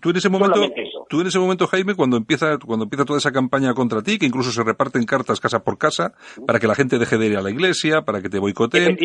Tú 0.01 0.11
en 0.11 0.17
ese 0.17 0.29
momento, 0.29 0.61
tú 1.09 1.21
en 1.21 1.27
ese 1.27 1.39
momento, 1.39 1.67
Jaime, 1.67 1.95
cuando 1.95 2.17
empieza, 2.17 2.57
cuando 2.59 2.85
empieza 2.85 3.05
toda 3.05 3.19
esa 3.19 3.31
campaña 3.33 3.75
contra 3.75 4.03
ti, 4.03 4.19
que 4.19 4.27
incluso 4.27 4.51
se 4.51 4.63
reparten 4.63 5.05
cartas 5.05 5.39
casa 5.41 5.63
por 5.65 5.77
casa 5.79 6.15
para 6.47 6.59
que 6.59 6.67
la 6.67 6.75
gente 6.75 6.99
deje 6.99 7.19
de 7.19 7.27
ir 7.27 7.37
a 7.37 7.43
la 7.43 7.51
iglesia, 7.51 8.03
para 8.03 8.23
que 8.23 8.29
te 8.31 8.39
boicoteen. 8.39 8.97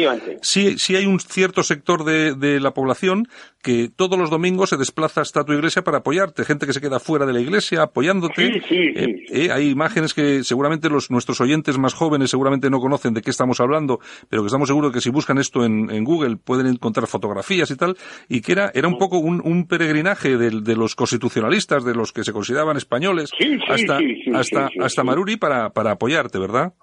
Sí, 0.41 0.77
sí 0.77 0.95
hay 0.95 1.05
un 1.05 1.19
cierto 1.19 1.63
sector 1.63 2.03
de, 2.05 2.33
de 2.35 2.59
la 2.59 2.71
población 2.73 3.27
que 3.61 3.89
todos 3.93 4.17
los 4.17 4.29
domingos 4.29 4.69
se 4.69 4.77
desplaza 4.77 5.19
hasta 5.21 5.43
tu 5.43 5.51
iglesia 5.51 5.83
para 5.83 5.97
apoyarte. 5.97 6.45
Gente 6.45 6.65
que 6.65 6.71
se 6.73 6.79
queda 6.79 6.99
fuera 7.01 7.25
de 7.25 7.33
la 7.33 7.41
iglesia 7.41 7.81
apoyándote. 7.81 8.53
Sí, 8.53 8.59
sí, 8.69 8.75
Eh, 8.95 9.25
eh, 9.29 9.51
hay 9.51 9.69
imágenes 9.69 10.13
que 10.13 10.43
seguramente 10.45 10.89
los, 10.89 11.11
nuestros 11.11 11.41
oyentes 11.41 11.77
más 11.77 11.93
jóvenes 11.93 12.29
seguramente 12.29 12.69
no 12.69 12.79
conocen 12.79 13.13
de 13.13 13.21
qué 13.21 13.29
estamos 13.29 13.59
hablando, 13.59 13.99
pero 14.29 14.41
que 14.43 14.47
estamos 14.47 14.69
seguros 14.69 14.93
que 14.93 15.01
si 15.01 15.09
buscan 15.09 15.37
esto 15.37 15.65
en, 15.65 15.89
en 15.91 16.05
Google 16.05 16.37
pueden 16.37 16.67
encontrar 16.67 17.07
fotografías 17.07 17.69
y 17.71 17.75
tal, 17.75 17.97
y 18.29 18.39
que 18.39 18.53
era, 18.53 18.71
era 18.73 18.87
un 18.87 18.97
poco 18.97 19.17
un, 19.17 19.41
un 19.43 19.67
peregrinaje 19.67 20.37
del- 20.37 20.63
de, 20.63 20.76
los 20.77 20.95
constitucionalistas, 20.95 21.83
de 21.83 21.93
los 21.95 22.13
que 22.13 22.23
se 22.23 22.31
consideraban 22.33 22.77
españoles, 22.77 23.31
Sí, 23.37 23.57
sí, 23.57 23.63
hasta, 23.67 23.97
sí, 23.97 24.23
hasta, 24.33 24.69
hasta. 24.79 25.03
Maruri 25.03 25.37
para, 25.37 25.69
para 25.71 25.91
apoyarte, 25.91 26.39
¿verdad? 26.39 26.73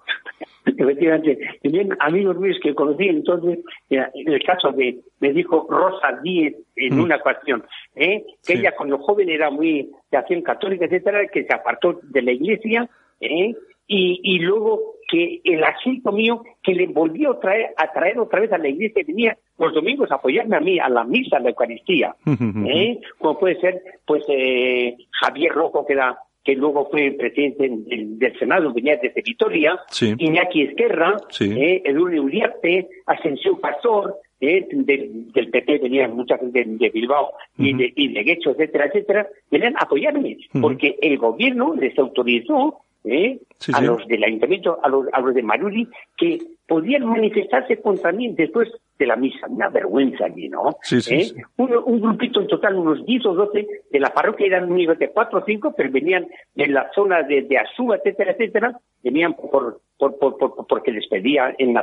Efectivamente. 0.65 1.37
También 1.63 1.89
amigos 1.99 2.37
míos 2.39 2.57
que 2.61 2.73
conocí 2.73 3.07
entonces, 3.07 3.59
eh, 3.89 4.03
en 4.13 4.33
el 4.33 4.43
caso 4.43 4.71
de, 4.71 4.99
me 5.19 5.31
dijo 5.31 5.67
Rosa 5.69 6.19
Díez 6.23 6.55
en 6.75 6.97
Mm. 6.97 7.01
una 7.03 7.15
ocasión, 7.17 7.63
¿eh? 7.95 8.23
que 8.45 8.53
ella 8.53 8.73
cuando 8.75 8.97
joven 8.97 9.29
era 9.29 9.49
muy 9.51 9.91
de 10.11 10.17
acción 10.17 10.41
católica, 10.41 10.85
etcétera, 10.85 11.27
que 11.27 11.43
se 11.43 11.53
apartó 11.53 11.99
de 12.03 12.21
la 12.21 12.31
iglesia, 12.31 12.89
¿eh? 13.21 13.53
y, 13.87 14.19
y 14.23 14.39
luego 14.39 14.95
que 15.07 15.39
el 15.43 15.63
asunto 15.63 16.11
mío, 16.11 16.43
que 16.63 16.73
le 16.73 16.87
volvió 16.87 17.33
a 17.33 17.39
traer, 17.39 17.67
a 17.77 17.91
traer 17.93 18.17
otra 18.19 18.39
vez 18.39 18.51
a 18.51 18.57
la 18.57 18.67
iglesia, 18.67 19.03
venía 19.05 19.37
los 19.57 19.73
domingos 19.73 20.11
apoyarme 20.11 20.57
a 20.57 20.59
mí, 20.61 20.79
a 20.79 20.89
la 20.89 21.03
misa, 21.03 21.37
a 21.37 21.39
la 21.39 21.49
Eucaristía, 21.49 22.15
¿eh? 22.67 22.99
como 23.17 23.39
puede 23.39 23.59
ser, 23.59 23.81
pues, 24.05 24.23
eh, 24.27 24.95
Javier 25.21 25.51
Rojo, 25.53 25.85
que 25.85 25.93
era 25.93 26.17
que 26.43 26.55
luego 26.55 26.87
fue 26.91 27.09
presidente 27.17 27.67
del, 27.67 28.19
del 28.19 28.37
Senado, 28.37 28.71
venía 28.71 28.97
desde 28.97 29.21
Vitoria, 29.23 29.79
Sí. 29.89 30.13
Iñaki 30.15 30.61
Esquerra, 30.61 31.15
Sí. 31.29 31.51
eh, 31.59 31.81
Edurne 31.83 32.19
Uriarte, 32.19 32.87
Ascensión 33.07 33.59
Pastor, 33.59 34.17
eh, 34.39 34.67
del, 34.69 35.31
del 35.31 35.49
PP 35.49 35.79
venía 35.79 36.07
mucha 36.07 36.37
gente 36.37 36.63
de, 36.63 36.75
de 36.77 36.89
Bilbao 36.89 37.31
y, 37.57 37.73
de, 37.73 37.91
y 37.95 38.09
de 38.13 38.23
Guecho, 38.23 38.51
etcétera, 38.51 38.85
etcétera, 38.87 39.27
venían 39.49 39.75
a 39.77 39.85
apoyarme, 39.85 40.37
porque 40.61 40.97
el 41.01 41.17
gobierno 41.17 41.73
les 41.73 41.97
autorizó 41.97 42.79
eh, 43.05 43.39
Sí, 43.57 43.71
a 43.73 43.81
los 43.81 44.05
del 44.07 44.23
ayuntamiento, 44.23 44.77
a 44.83 44.89
los, 44.89 45.07
a 45.13 45.21
los 45.21 45.33
de 45.33 45.41
Maruri, 45.41 45.87
que 46.17 46.39
podían 46.67 47.05
manifestarse 47.07 47.77
contra 47.81 48.11
mí 48.11 48.33
después 48.33 48.69
de 48.97 49.05
la 49.07 49.15
misa. 49.15 49.47
Una 49.49 49.69
vergüenza 49.69 50.25
allí, 50.25 50.47
¿no? 50.49 50.77
Sí, 50.81 51.01
sí, 51.01 51.15
¿Eh? 51.15 51.23
sí. 51.25 51.35
Un, 51.57 51.71
un 51.85 52.01
grupito 52.01 52.41
en 52.41 52.47
total, 52.47 52.75
unos 52.75 53.05
10 53.05 53.25
o 53.25 53.33
12 53.33 53.67
de 53.91 53.99
la 53.99 54.13
parroquia, 54.13 54.47
eran 54.47 54.71
únicos 54.71 54.97
de 54.99 55.09
4 55.09 55.39
o 55.39 55.43
5, 55.45 55.73
pero 55.75 55.91
venían 55.91 56.27
de 56.53 56.67
la 56.67 56.89
zona 56.93 57.23
de, 57.23 57.41
de 57.43 57.57
Azúa, 57.57 57.97
etcétera, 57.97 58.31
etcétera, 58.31 58.79
venían 59.03 59.33
por, 59.33 59.81
por, 59.97 60.17
por, 60.17 60.37
por- 60.37 60.67
porque 60.67 60.91
les 60.91 61.07
pedía 61.07 61.53
en 61.57 61.73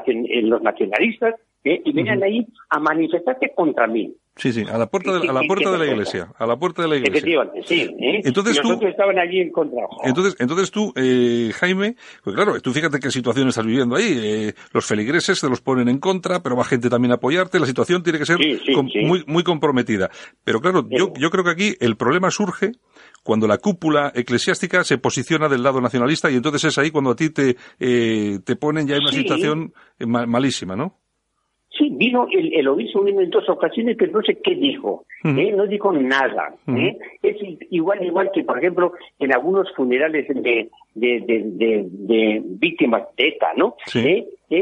los 0.51 0.63
nacionalistas, 0.63 1.35
¿eh? 1.65 1.81
y 1.85 1.93
venían 1.93 2.23
ahí 2.23 2.47
a 2.71 2.79
manifestarse 2.81 3.53
contra 3.55 3.87
mí. 3.87 4.15
Sí, 4.35 4.51
sí, 4.51 4.63
a 4.63 4.79
la 4.79 4.87
puerta 4.87 5.13
de, 5.13 5.29
a 5.29 5.33
la 5.33 5.43
puerta 5.47 5.71
de 5.71 5.77
la 5.79 5.87
iglesia, 5.87 6.33
a 6.39 6.47
la 6.47 6.57
puerta 6.57 6.81
de 6.81 6.89
la 6.89 6.97
iglesia. 6.97 7.19
Efectivamente, 7.19 7.63
sí. 7.67 7.81
¿eh? 8.01 8.21
Entonces 8.25 8.59
tú- 8.63 8.81
estaban 8.87 9.19
allí 9.19 9.41
en 9.41 9.53
contra. 9.53 9.83
Entonces, 10.05 10.37
entonces 10.39 10.71
tú, 10.71 10.91
eh, 10.97 11.51
Jaime, 11.55 11.97
pues 12.25 12.35
claro, 12.35 12.59
tú 12.63 12.73
fíjate 12.73 12.99
qué 12.99 13.11
situación 13.11 13.49
estás 13.49 13.67
viviendo 13.67 13.95
ahí. 13.95 14.19
eh, 14.25 14.55
los 14.73 14.87
feligreses 14.87 15.39
te 15.39 15.51
los 15.51 15.61
ponen 15.61 15.91
en 15.91 15.99
contra, 15.99 16.43
pero 16.43 16.57
va 16.57 16.65
gente 16.65 16.89
también 16.89 17.13
a 17.13 17.17
apoyarte. 17.17 17.61
La 17.61 17.67
situación 17.67 18.03
tiene 18.03 18.19
que 18.19 18.25
ser 18.25 18.39
Sí, 18.39 18.59
sí, 18.65 18.73
com- 18.73 18.89
sí. 18.89 19.01
muy, 19.01 19.23
muy 19.27 19.43
comprometida. 19.45 20.11
Pero 20.45 20.61
claro, 20.63 20.87
yo, 20.89 21.13
yo 21.19 21.31
creo 21.31 21.45
que 21.45 21.51
aquí 21.51 21.77
el 21.81 21.97
problema 21.99 22.31
surge 22.31 22.73
cuando 23.23 23.47
la 23.47 23.59
cúpula 23.59 24.13
eclesiástica 24.15 24.83
se 24.83 24.97
posiciona 24.97 25.49
del 25.51 25.63
lado 25.63 25.81
nacionalista 25.83 26.31
y 26.31 26.37
entonces 26.37 26.65
es 26.65 26.79
ahí 26.79 26.91
cuando 26.91 27.11
a 27.11 27.17
ti 27.17 27.29
te, 27.29 27.57
eh, 27.79 28.39
te 28.45 28.57
ponen 28.57 28.89
ya 28.89 28.97
en 28.97 29.03
una 29.03 29.13
situación 29.13 29.75
ma- 30.01 30.25
malísima, 30.27 30.75
¿no? 30.75 31.02
Sí, 31.83 31.91
vino 31.91 32.29
el, 32.31 32.55
el 32.55 32.69
obispo 32.69 33.03
vino 33.03 33.21
en 33.21 33.31
dos 33.31 33.49
ocasiones, 33.49 33.97
pero 33.99 34.13
no 34.13 34.23
sé 34.23 34.39
qué 34.41 34.55
dijo. 34.55 35.05
¿eh? 35.25 35.53
No 35.53 35.67
dijo 35.67 35.93
nada. 35.93 36.55
¿eh? 36.69 36.97
Es 37.25 37.37
igual 37.71 38.05
igual 38.05 38.31
que, 38.33 38.45
por 38.45 38.59
ejemplo, 38.59 38.93
en 39.19 39.33
algunos 39.33 39.69
funerales 39.75 40.29
de, 40.29 40.71
de, 40.95 41.21
de, 41.21 41.43
de- 41.45 41.87
de 41.89 42.43
víctimas 42.45 43.03
de 43.17 43.29
ETA, 43.29 43.53
¿no? 43.57 43.77
Sí. 43.87 43.99
¿Eh? 44.01 44.27
Eh, 44.51 44.59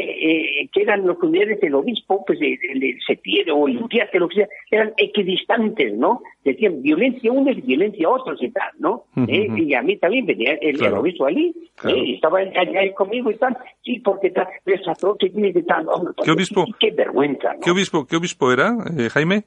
eh, 0.62 0.68
que 0.72 0.82
eran 0.82 1.04
los 1.04 1.18
funerales 1.18 1.60
del 1.60 1.74
obispo, 1.74 2.24
pues 2.24 2.40
el, 2.40 2.56
el, 2.70 2.84
el 2.84 3.00
Setiere 3.04 3.50
o 3.50 3.66
el 3.66 3.82
Uriarte, 3.82 4.20
lo 4.20 4.28
que 4.28 4.36
sea, 4.36 4.48
eran 4.70 4.92
equidistantes, 4.96 5.94
¿no? 5.94 6.22
Decían 6.44 6.80
violencia 6.80 7.32
unos 7.32 7.56
y 7.58 7.60
violencia 7.62 8.08
otros 8.08 8.40
y 8.40 8.50
tal, 8.50 8.70
¿no? 8.78 9.06
Ujú, 9.16 9.26
¿Eh? 9.28 9.48
ujú. 9.48 9.56
Y 9.58 9.74
a 9.74 9.82
mí 9.82 9.96
también 9.96 10.26
venía 10.26 10.52
el, 10.52 10.58
el 10.68 10.78
Claro. 10.78 11.00
obispo 11.00 11.26
allí, 11.26 11.52
Claro. 11.74 11.96
¿eh? 11.96 12.02
y 12.06 12.14
estaba 12.14 12.38
allá 12.38 12.94
conmigo 12.94 13.32
y 13.32 13.36
tal, 13.36 13.56
sí, 13.82 13.98
porque 13.98 14.30
tal, 14.30 14.46
el 14.64 14.78
sacerdote 14.84 15.28
tiene 15.30 15.52
que 15.52 15.62
tal, 15.64 15.88
hombre, 15.88 16.14
¿Qué 16.24 16.30
obispo? 16.30 16.64
Qué 16.78 16.92
vergüenza, 16.92 17.54
¿no? 17.54 17.60
¿Qué 17.60 17.70
obispo, 17.72 18.06
qué 18.06 18.14
obispo 18.16 18.52
era, 18.52 18.76
eh, 18.96 19.08
Jaime? 19.10 19.42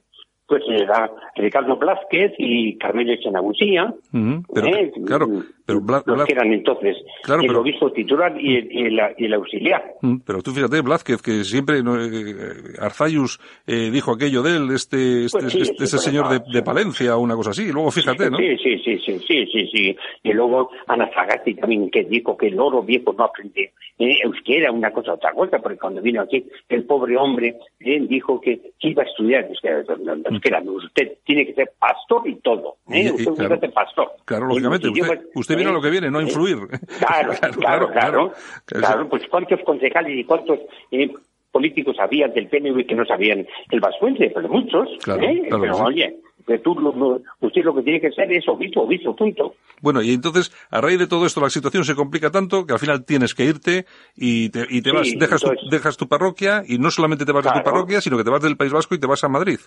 Pues 0.45 0.61
era 0.67 1.09
Ricardo 1.35 1.77
Blázquez 1.77 2.33
y 2.37 2.77
Carmelo 2.77 3.13
Echanagusía, 3.13 3.93
Ujú, 4.13 4.43
Pero, 4.53 4.67
¿eh? 4.67 4.91
claro, 5.05 5.27
pero 5.65 5.79
Bla- 5.79 6.03
los 6.05 6.25
que 6.25 6.33
eran 6.33 6.51
entonces 6.51 6.97
Claro, 7.23 7.41
el 7.41 7.47
pero- 7.47 7.61
obispo 7.61 7.91
titular 7.93 8.35
y 8.39 8.57
el, 8.57 8.71
y 8.71 8.81
el- 8.87 8.99
y 9.17 9.25
el 9.25 9.33
auxiliar. 9.35 9.93
Mm, 10.01 10.17
Pero 10.25 10.41
tú 10.41 10.51
fíjate, 10.51 10.81
Blázquez, 10.81 11.21
que 11.21 11.43
siempre 11.45 11.79
eh, 11.79 12.75
Arzayus 12.79 13.39
eh, 13.65 13.89
dijo 13.91 14.11
aquello 14.13 14.41
de 14.43 14.57
él, 14.57 14.69
este, 14.75 15.25
este, 15.25 15.39
Pues 15.39 15.53
sí, 15.53 15.61
este, 15.61 15.85
sí, 15.85 15.91
pues 15.95 16.03
señor 16.03 16.27
de, 16.29 16.41
de. 16.51 16.61
Palencia 16.63 17.15
o 17.15 17.21
una 17.21 17.35
cosa 17.35 17.51
así. 17.51 17.71
Luego 17.71 17.89
fíjate, 17.91 18.29
¿no? 18.29 18.37
Sí, 18.37 18.57
sí, 18.57 18.77
sí, 18.83 18.97
sí, 19.05 19.19
sí, 19.25 19.45
sí, 19.51 19.67
sí. 19.71 19.95
Y 20.23 20.33
luego 20.33 20.69
Ana 20.87 21.09
Sagasti 21.13 21.55
también 21.55 21.89
que 21.89 22.03
dijo 22.03 22.35
que 22.37 22.47
el 22.47 22.59
oro 22.59 22.81
viejo 22.83 23.13
no 23.17 23.23
aprende 23.25 23.71
eh, 24.03 24.19
euskera, 24.23 24.71
una 24.71 24.91
cosa 24.91 25.13
otra 25.13 25.31
cosa, 25.33 25.59
porque 25.59 25.77
cuando 25.77 26.01
vino 26.01 26.21
aquí 26.21 26.45
el 26.69 26.83
pobre 26.83 27.15
hombre 27.17 27.55
eh, 27.79 27.99
dijo 28.01 28.41
que, 28.41 28.73
iba 28.79 29.03
a 29.03 29.05
estudiar 29.05 29.45
euskera, 29.45 29.83
euskera, 30.29 30.61
usted 30.61 31.17
tiene 31.23 31.45
que 31.45 31.53
ser 31.53 31.71
pastor 31.79 32.27
y 32.27 32.35
todo, 32.35 32.77
¿eh? 32.89 33.03
y 33.03 33.11
usted 33.11 33.23
claro, 33.23 33.35
tiene 33.35 33.55
que 33.55 33.59
ser 33.61 33.73
pastor. 33.73 34.11
Claro, 34.25 34.43
En 34.43 34.49
lógicamente. 34.49 34.87
Usted, 35.35 35.55
viene 35.55 35.69
a 35.69 35.73
¿eh? 35.73 35.75
lo 35.75 35.81
que 35.81 35.89
viene, 35.89 36.11
no 36.11 36.19
a 36.19 36.21
¿eh? 36.21 36.25
influir. 36.25 36.57
Claro, 36.99 37.33
claro, 37.33 37.57
claro, 37.59 37.89
Claro, 37.91 38.33
claro, 38.65 39.09
pues 39.09 39.23
cuántos 39.29 39.61
concejales 39.61 40.17
y 40.17 40.23
cuántos 40.23 40.59
políticos 41.51 41.95
había 41.99 42.27
del 42.27 42.47
PNV 42.47 42.85
que 42.85 42.95
no 42.95 43.05
sabían 43.05 43.45
el 43.69 43.79
vascuence, 43.79 44.31
pero 44.33 44.49
muchos, 44.49 44.89
Claro, 45.03 45.21
claro 45.21 45.61
pero 45.61 45.73
sí. 45.75 45.81
oye, 45.85 46.15
que 46.45 46.59
tú, 46.59 46.75
lo- 46.75 46.93
lo- 46.95 47.21
usted 47.41 47.63
lo 47.63 47.73
que 47.75 47.81
tiene 47.83 48.01
que 48.01 48.11
ser 48.11 48.31
es 48.31 48.47
obispo, 48.47 48.81
obispo, 48.81 49.15
punto. 49.15 49.55
Bueno, 49.81 50.01
y 50.01 50.11
entonces, 50.13 50.51
a 50.71 50.79
raíz 50.79 50.97
de 50.99 51.07
todo 51.07 51.25
esto, 51.25 51.41
la 51.41 51.49
situación 51.49 51.83
se 51.83 51.95
complica 51.95 52.31
tanto 52.31 52.65
que 52.65 52.73
al 52.73 52.79
final 52.79 53.03
tienes 53.05 53.33
que 53.33 53.45
irte 53.45 53.85
y 54.15 54.49
te, 54.49 54.65
y 54.69 54.81
te 54.81 54.91
Sí, 54.91 54.95
vas, 54.95 55.07
dejas, 55.17 55.41
tu, 55.41 55.49
dejas 55.69 55.97
tu 55.97 56.07
parroquia 56.07 56.63
y 56.65 56.77
no 56.77 56.89
solamente 56.91 57.25
te 57.25 57.31
vas 57.33 57.43
de 57.43 57.51
tu 57.51 57.63
parroquia, 57.63 57.99
sino 58.01 58.17
que 58.17 58.23
te 58.23 58.29
vas 58.29 58.41
del 58.41 58.55
País 58.57 58.71
Vasco 58.71 58.95
y 58.95 58.99
te 58.99 59.07
vas 59.07 59.23
a 59.23 59.29
Madrid. 59.29 59.59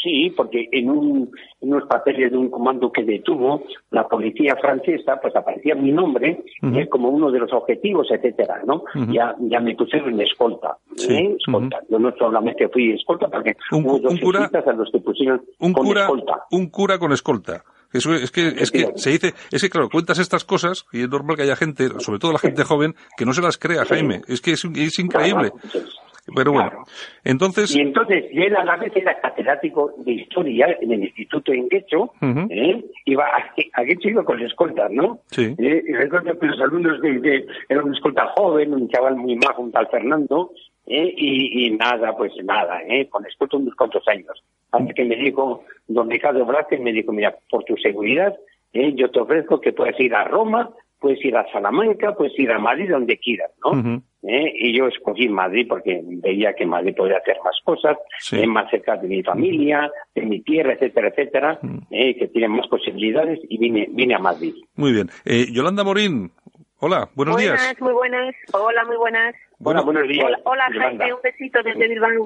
Sí, 0.00 0.32
porque 0.36 0.68
en, 0.70 0.90
un, 0.90 1.30
en 1.60 1.72
unos 1.72 1.88
papeles 1.88 2.30
de 2.30 2.38
un 2.38 2.48
comando 2.50 2.92
que 2.92 3.02
detuvo 3.02 3.64
la 3.90 4.06
policía 4.06 4.54
francesa, 4.60 5.18
pues 5.20 5.34
aparecía 5.34 5.74
mi 5.74 5.90
nombre 5.90 6.44
Ujú. 6.62 6.78
eh, 6.78 6.88
como 6.88 7.08
uno 7.08 7.32
de 7.32 7.40
los 7.40 7.52
objetivos, 7.52 8.06
etcétera, 8.10 8.62
¿no? 8.64 8.84
Ya 9.12 9.34
ya 9.40 9.58
me 9.58 9.74
pusieron 9.74 10.10
en 10.14 10.20
escolta, 10.20 10.76
Sí, 10.96 11.12
¿eh? 11.14 11.36
escolta. 11.38 11.80
Yo 11.90 11.98
no 11.98 12.12
solamente 12.16 12.68
fui 12.68 12.92
escolta, 12.92 13.26
porque 13.28 13.56
Un 13.72 13.84
hubo 13.86 13.98
dos 13.98 14.20
cura- 14.20 14.48
a 14.54 14.72
los 14.72 14.88
que 14.92 15.00
pusieron 15.00 15.42
Un 15.58 15.72
con 15.72 15.84
cura, 15.86 16.02
escolta. 16.02 16.44
un 16.52 16.66
cura 16.70 16.98
con 16.98 17.12
escolta. 17.12 17.64
Eso 17.92 18.14
es 18.14 18.30
que, 18.30 18.48
es 18.48 18.70
que 18.70 18.92
se 18.96 19.10
dice, 19.10 19.32
es 19.50 19.62
que 19.62 19.70
claro, 19.70 19.88
cuentas 19.88 20.18
estas 20.18 20.44
cosas 20.44 20.84
y 20.92 21.00
es 21.02 21.08
normal 21.08 21.36
que 21.36 21.42
haya 21.42 21.56
gente, 21.56 21.88
sobre 22.00 22.18
todo 22.20 22.32
la 22.32 22.38
gente 22.38 22.62
joven, 22.62 22.94
que 23.16 23.24
no 23.24 23.32
se 23.32 23.40
las 23.42 23.56
crea, 23.58 23.84
Jaime. 23.86 24.20
Es 24.28 24.40
que 24.42 24.52
es, 24.52 24.64
es 24.64 24.98
increíble. 24.98 25.50
Claro, 25.50 25.86
Pero 26.34 26.52
bueno, 26.52 26.70
claro. 26.70 26.84
entonces, 27.24 27.74
Y 27.74 27.80
entonces, 27.80 28.24
él 28.32 28.54
a 28.56 28.64
la 28.64 28.76
vez 28.76 28.92
era 28.94 29.18
catedrático 29.20 29.92
de 29.98 30.12
historia 30.12 30.76
en 30.80 30.92
el 30.92 31.04
Instituto 31.04 31.52
en 31.52 31.68
Guecho, 31.68 32.12
Ujú. 32.20 32.46
¿eh? 32.50 32.84
iba 33.06 33.24
a, 33.26 33.54
a 33.74 33.82
Guecho 33.82 34.08
iba 34.08 34.24
con 34.24 34.40
escoltas, 34.42 34.90
¿no? 34.90 35.20
Sí. 35.30 35.54
Eh, 35.58 35.82
y 35.86 35.92
recuerdo 35.92 36.38
que 36.38 36.46
los 36.46 36.60
alumnos 36.60 37.00
de, 37.00 37.18
de- 37.20 37.46
era 37.68 37.82
un 37.82 37.94
escolta 37.94 38.26
joven, 38.36 38.74
un 38.74 38.88
chaval 38.88 39.16
muy 39.16 39.36
majo, 39.36 39.62
un 39.62 39.72
tal 39.72 39.88
Fernando, 39.88 40.52
¿eh? 40.86 41.12
y, 41.16 41.66
y 41.66 41.70
nada, 41.72 42.16
pues 42.16 42.32
nada, 42.44 42.80
¿eh? 42.88 43.08
con 43.08 43.24
escolta 43.26 43.56
unos 43.56 43.74
cuantos 43.74 44.06
años. 44.08 44.42
Hasta 44.70 44.92
que 44.92 45.04
me 45.04 45.16
dijo, 45.16 45.64
don 45.86 46.10
Ricardo 46.10 46.44
Blázquez, 46.44 46.80
me 46.80 46.92
dijo, 46.92 47.12
mira, 47.12 47.34
por 47.50 47.64
tu 47.64 47.76
seguridad, 47.78 48.34
¿eh? 48.72 48.92
yo 48.94 49.10
te 49.10 49.20
ofrezco 49.20 49.60
que 49.60 49.72
puedas 49.72 49.98
ir 49.98 50.14
a 50.14 50.24
Roma, 50.24 50.70
puedes 51.00 51.24
ir 51.24 51.36
a 51.36 51.50
Salamanca, 51.52 52.14
puedes 52.14 52.38
ir 52.38 52.50
a 52.50 52.58
Madrid, 52.58 52.90
donde 52.90 53.18
quieras, 53.18 53.50
¿no? 53.64 54.02
¿eh? 54.22 54.52
y 54.58 54.76
yo 54.76 54.88
escogí 54.88 55.28
Madrid 55.28 55.66
porque 55.68 56.00
veía 56.04 56.52
que 56.54 56.66
Madrid 56.66 56.94
podía 56.96 57.18
hacer 57.18 57.36
más 57.44 57.56
cosas, 57.64 57.96
Sí. 58.18 58.40
es 58.40 58.46
más 58.48 58.68
cerca 58.70 58.96
de 58.96 59.06
mi 59.08 59.22
familia, 59.22 59.90
de 60.14 60.22
mi 60.22 60.40
tierra, 60.42 60.72
etcétera, 60.72 61.08
etcétera. 61.08 61.58
¿eh? 61.90 62.16
que 62.16 62.28
tiene 62.28 62.48
más 62.48 62.66
posibilidades 62.68 63.38
y 63.48 63.58
vine, 63.58 63.86
vine 63.90 64.14
a 64.14 64.18
Madrid. 64.18 64.54
muy 64.74 64.92
bien. 64.92 65.08
Eh, 65.24 65.46
Yolanda 65.52 65.84
Morín, 65.84 66.32
hola, 66.80 67.08
buenos 67.14 67.36
buenas, 67.36 67.60
días. 67.62 67.80
muy 67.80 67.92
buenas. 67.92 68.34
Hola, 68.52 68.84
muy 68.84 68.96
buenas. 68.96 69.34
Bueno, 69.60 69.80
Hola, 69.80 69.92
buenos 69.92 70.08
días. 70.08 70.24
Hola, 70.26 70.38
hola. 70.44 70.64
Jaime, 70.80 71.12
un 71.14 71.20
besito 71.22 71.62
desde 71.62 71.88
Bilbao. 71.88 72.22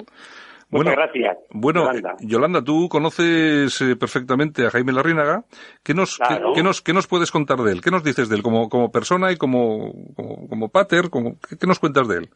Bueno, 0.73 0.91
Muchas 0.91 0.95
gracias. 1.13 1.37
Bueno, 1.51 1.85
Yolanda. 1.85 2.15
Yolanda, 2.21 2.63
tú 2.63 2.89
conoces 2.89 3.79
eh, 3.81 3.95
perfectamente 3.95 4.65
a 4.65 4.69
Jaime 4.71 4.91
Larrínaga. 4.91 5.43
¿Qué 5.83 5.93
nos, 5.93 6.17
qué- 6.17 6.25
Claro. 6.27 6.53
qué, 6.53 6.63
nos, 6.63 6.81
qué 6.81 6.93
nos 6.93 7.07
puedes 7.07 7.31
contar 7.31 7.59
de 7.59 7.71
él? 7.71 7.81
¿Qué 7.81 7.91
nos 7.91 8.03
dices 8.03 8.27
de 8.29 8.35
él 8.35 8.43
como, 8.43 8.67
como 8.69 8.91
persona 8.91 9.31
y 9.31 9.37
como, 9.37 9.91
como, 10.15 10.47
como 10.49 10.69
pater? 10.69 11.09
Como, 11.09 11.35
¿qué, 11.47 11.57
qué 11.57 11.67
nos 11.67 11.79
cuentas 11.79 12.07
de 12.07 12.17
él? 12.17 12.29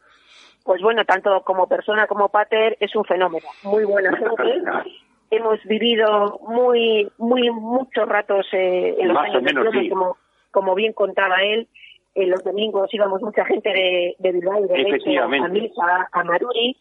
Pues 0.63 0.81
bueno, 0.81 1.03
tanto 1.05 1.41
como 1.45 1.67
persona 1.67 2.07
como 2.07 2.29
pater 2.29 2.77
es 2.79 2.95
un 2.95 3.05
fenómeno. 3.05 3.45
Muy 3.63 3.85
buena 3.85 4.11
gente. 4.17 4.91
Hemos 5.29 5.59
vivido 5.65 6.39
muy, 6.47 7.11
muy, 7.17 7.49
muchos 7.51 8.07
ratos 8.07 8.45
eh, 8.53 8.95
en 8.99 9.09
los 9.09 9.15
Más 9.15 9.29
años 9.29 9.43
menos, 9.43 9.65
sí. 9.73 9.89
como, 9.89 10.17
como 10.51 10.73
bien 10.75 10.93
contaba 10.93 11.37
él. 11.43 11.67
En 12.15 12.31
los 12.31 12.43
domingos 12.43 12.91
íbamos 12.93 13.21
mucha 13.21 13.45
gente 13.45 13.69
de, 13.69 14.15
de 14.17 14.31
Bilbao 14.31 14.65
y 14.65 14.67
de 14.69 14.77
Leche 14.89 15.19
a 15.19 15.27
misa, 15.27 16.09
a 16.11 16.23
Maruri. 16.23 16.75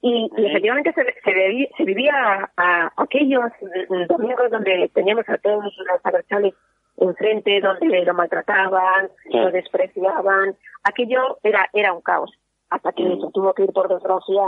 Y, 0.00 0.30
y 0.36 0.46
efectivamente 0.46 0.92
se, 0.92 1.04
se, 1.24 1.84
vivía 1.84 2.14
a, 2.14 2.50
a 2.56 2.92
aquellos 2.96 3.50
mm, 3.88 4.06
domingos 4.06 4.50
donde 4.50 4.90
teníamos 4.94 5.28
a 5.28 5.38
todos 5.38 5.64
los 5.64 6.00
abertzales 6.06 6.54
enfrente, 6.98 7.60
donde 7.60 8.04
lo 8.04 8.14
maltrataban, 8.14 9.08
Sí. 9.24 9.36
lo 9.38 9.50
despreciaban. 9.50 10.56
Aquello 10.84 11.38
era, 11.42 11.68
era 11.72 11.92
un 11.92 12.00
caos. 12.02 12.32
Hasta 12.70 12.92
que 12.92 13.02
se 13.02 13.32
tuvo 13.32 13.54
que 13.54 13.64
ir 13.64 13.72
por 13.72 13.88
desgracia 13.88 14.42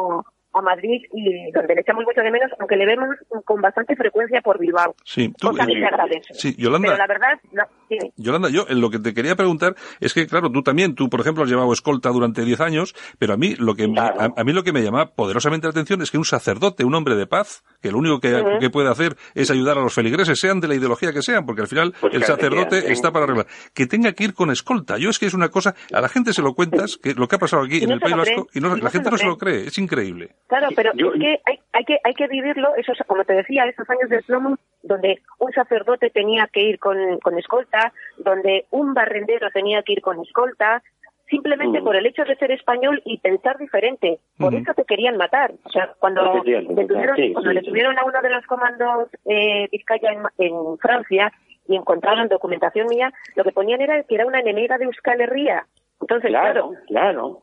a 0.53 0.61
Madrid 0.62 1.03
y 1.12 1.51
donde 1.53 1.74
le 1.74 1.80
echamos 1.82 2.05
mucho 2.05 2.20
de 2.22 2.30
menos, 2.30 2.51
aunque 2.59 2.76
le 2.76 2.86
vemos 2.86 3.09
con 3.44 3.61
bastante 3.61 3.94
frecuencia 3.96 4.40
por 4.40 4.59
Bilbao. 4.59 4.94
Sí, 5.05 5.32
tú, 5.38 5.48
cosa 5.51 5.66
que 5.66 5.72
eh, 5.72 5.80
se 5.80 5.86
agradece. 5.86 6.34
sí, 6.34 6.55
Yolanda. 6.59 6.88
Pero 6.88 6.98
la 6.98 7.07
verdad, 7.07 7.40
no, 7.53 7.62
sí. 7.88 7.98
Yolanda, 8.16 8.48
yo 8.51 8.64
en 8.68 8.80
lo 8.80 8.90
que 8.90 8.98
te 8.98 9.14
quería 9.14 9.36
preguntar 9.36 9.74
es 10.01 10.12
que, 10.14 10.26
claro, 10.26 10.51
tú 10.51 10.62
también, 10.62 10.94
tú, 10.94 11.09
por 11.09 11.20
ejemplo, 11.20 11.44
has 11.44 11.51
llevado 11.51 11.72
escolta 11.72 12.09
durante 12.11 12.44
10 12.44 12.61
años, 12.61 12.94
pero 13.18 13.34
a 13.34 13.36
mí 13.36 13.55
lo 13.57 13.74
que, 13.74 13.86
Claro. 13.90 14.20
a, 14.20 14.40
a 14.40 14.44
mí 14.44 14.53
lo 14.53 14.62
que 14.64 14.72
me 14.72 14.82
llama 14.82 15.07
poderosamente 15.11 15.66
la 15.66 15.70
atención 15.70 16.03
es 16.03 16.11
que 16.11 16.18
un 16.18 16.24
sacerdote, 16.24 16.84
un 16.84 16.94
hombre 16.94 17.14
de 17.14 17.26
paz, 17.26 17.62
que 17.81 17.91
lo 17.91 17.99
único 17.99 18.20
que, 18.20 18.43
que 18.61 18.70
puede 18.70 18.89
hacer 18.91 19.16
es 19.35 19.51
ayudar 19.51 19.78
a 19.78 19.83
los 19.83 19.95
feligreses, 19.95 20.39
sean 20.39 20.61
de 20.61 20.68
la 20.68 20.74
ideología 20.74 21.12
que 21.12 21.22
sean, 21.22 21.47
porque 21.47 21.62
al 21.62 21.68
final 21.68 21.95
Pues 22.01 22.14
el 22.14 22.24
sacerdote 22.24 22.93
está 22.93 23.11
para 23.12 23.24
arreglar. 23.24 23.47
Que 23.74 23.87
tenga 23.87 24.12
que 24.12 24.24
ir 24.24 24.35
con 24.35 24.51
escolta. 24.51 24.99
Yo 24.99 25.11
es 25.11 25.18
que 25.18 25.26
es 25.26 25.35
una 25.35 25.49
cosa, 25.49 25.74
a 25.93 26.01
la 26.01 26.09
gente 26.09 26.33
se 26.33 26.43
lo 26.43 26.55
cuentas, 26.55 26.99
que 27.03 27.14
lo 27.14 27.26
que 27.28 27.37
ha 27.37 27.39
pasado 27.39 27.62
aquí 27.64 27.78
Y 27.78 27.83
en 27.83 27.89
no 27.89 27.95
el 27.95 28.01
País 28.01 28.16
Vasco, 28.16 28.47
y 28.55 28.61
no- 28.61 28.68
y 28.68 28.70
no 28.72 28.76
la 28.76 28.91
gente 28.91 29.11
no 29.11 29.16
se 29.18 29.26
lo 29.26 29.37
cree. 29.39 29.66
es 29.66 29.78
increíble. 29.78 30.31
Claro, 30.49 30.68
pero 30.76 30.91
Yo- 30.95 31.12
es 31.14 31.20
que 31.20 31.41
hay, 31.47 31.59
hay 31.72 31.85
que 31.85 31.97
hay 32.05 32.14
que 32.14 32.26
vivirlo, 32.28 32.74
esos, 32.76 32.99
como 33.07 33.24
te 33.24 33.33
decía, 33.35 33.64
esos 33.66 33.89
años 33.91 34.09
del 34.11 34.22
plomo, 34.24 34.57
donde 34.83 35.20
un 35.39 35.53
sacerdote 35.53 36.11
tenía 36.11 36.49
que 36.53 36.61
ir 36.62 36.78
con, 36.78 36.97
con 37.22 37.39
escolta, 37.39 37.93
donde 38.18 38.66
un 38.70 38.95
barrendero 38.95 39.49
tenía 39.53 39.83
que 39.83 39.93
ir 39.95 40.01
con 40.03 40.20
escolta, 40.20 40.83
simplemente 41.31 41.81
Mm. 41.81 41.85
por 41.85 41.97
el 41.97 42.07
hecho 42.07 42.24
de 42.24 42.37
ser 42.37 42.51
español 42.51 43.01
y 43.05 43.18
pensar 43.18 43.57
diferente. 43.57 44.18
Por 44.37 44.55
eso 44.55 44.74
te 44.74 44.85
querían 44.85 45.16
matar. 45.16 45.53
O 45.64 45.70
sea, 45.70 45.95
cuando, 45.99 46.20
Efectivamente, 46.35 46.74
detuvieron, 46.83 47.16
sí, 47.16 47.33
cuando 47.33 47.51
sí, 47.51 47.55
le 47.55 47.62
tuvieron 47.62 47.99
a 47.99 48.05
uno 48.05 48.20
de 48.20 48.31
los 48.31 48.45
comandos 48.47 49.09
eh, 49.24 49.68
Vizcaya 49.70 50.11
en, 50.12 50.22
en 50.39 50.78
Francia 50.78 51.33
y 51.68 51.76
encontraron 51.76 52.28
documentación 52.28 52.89
mía, 52.89 53.12
lo 53.37 53.45
que 53.45 53.53
ponían 53.53 53.81
era 53.81 54.03
que 54.03 54.14
era 54.14 54.26
una 54.26 54.41
enemiga 54.41 54.76
de 54.76 54.87
Euskal 54.87 55.20
Herria. 55.20 55.66
Entonces, 56.01 56.31
Claro, 56.31 56.72
claro, 56.89 57.43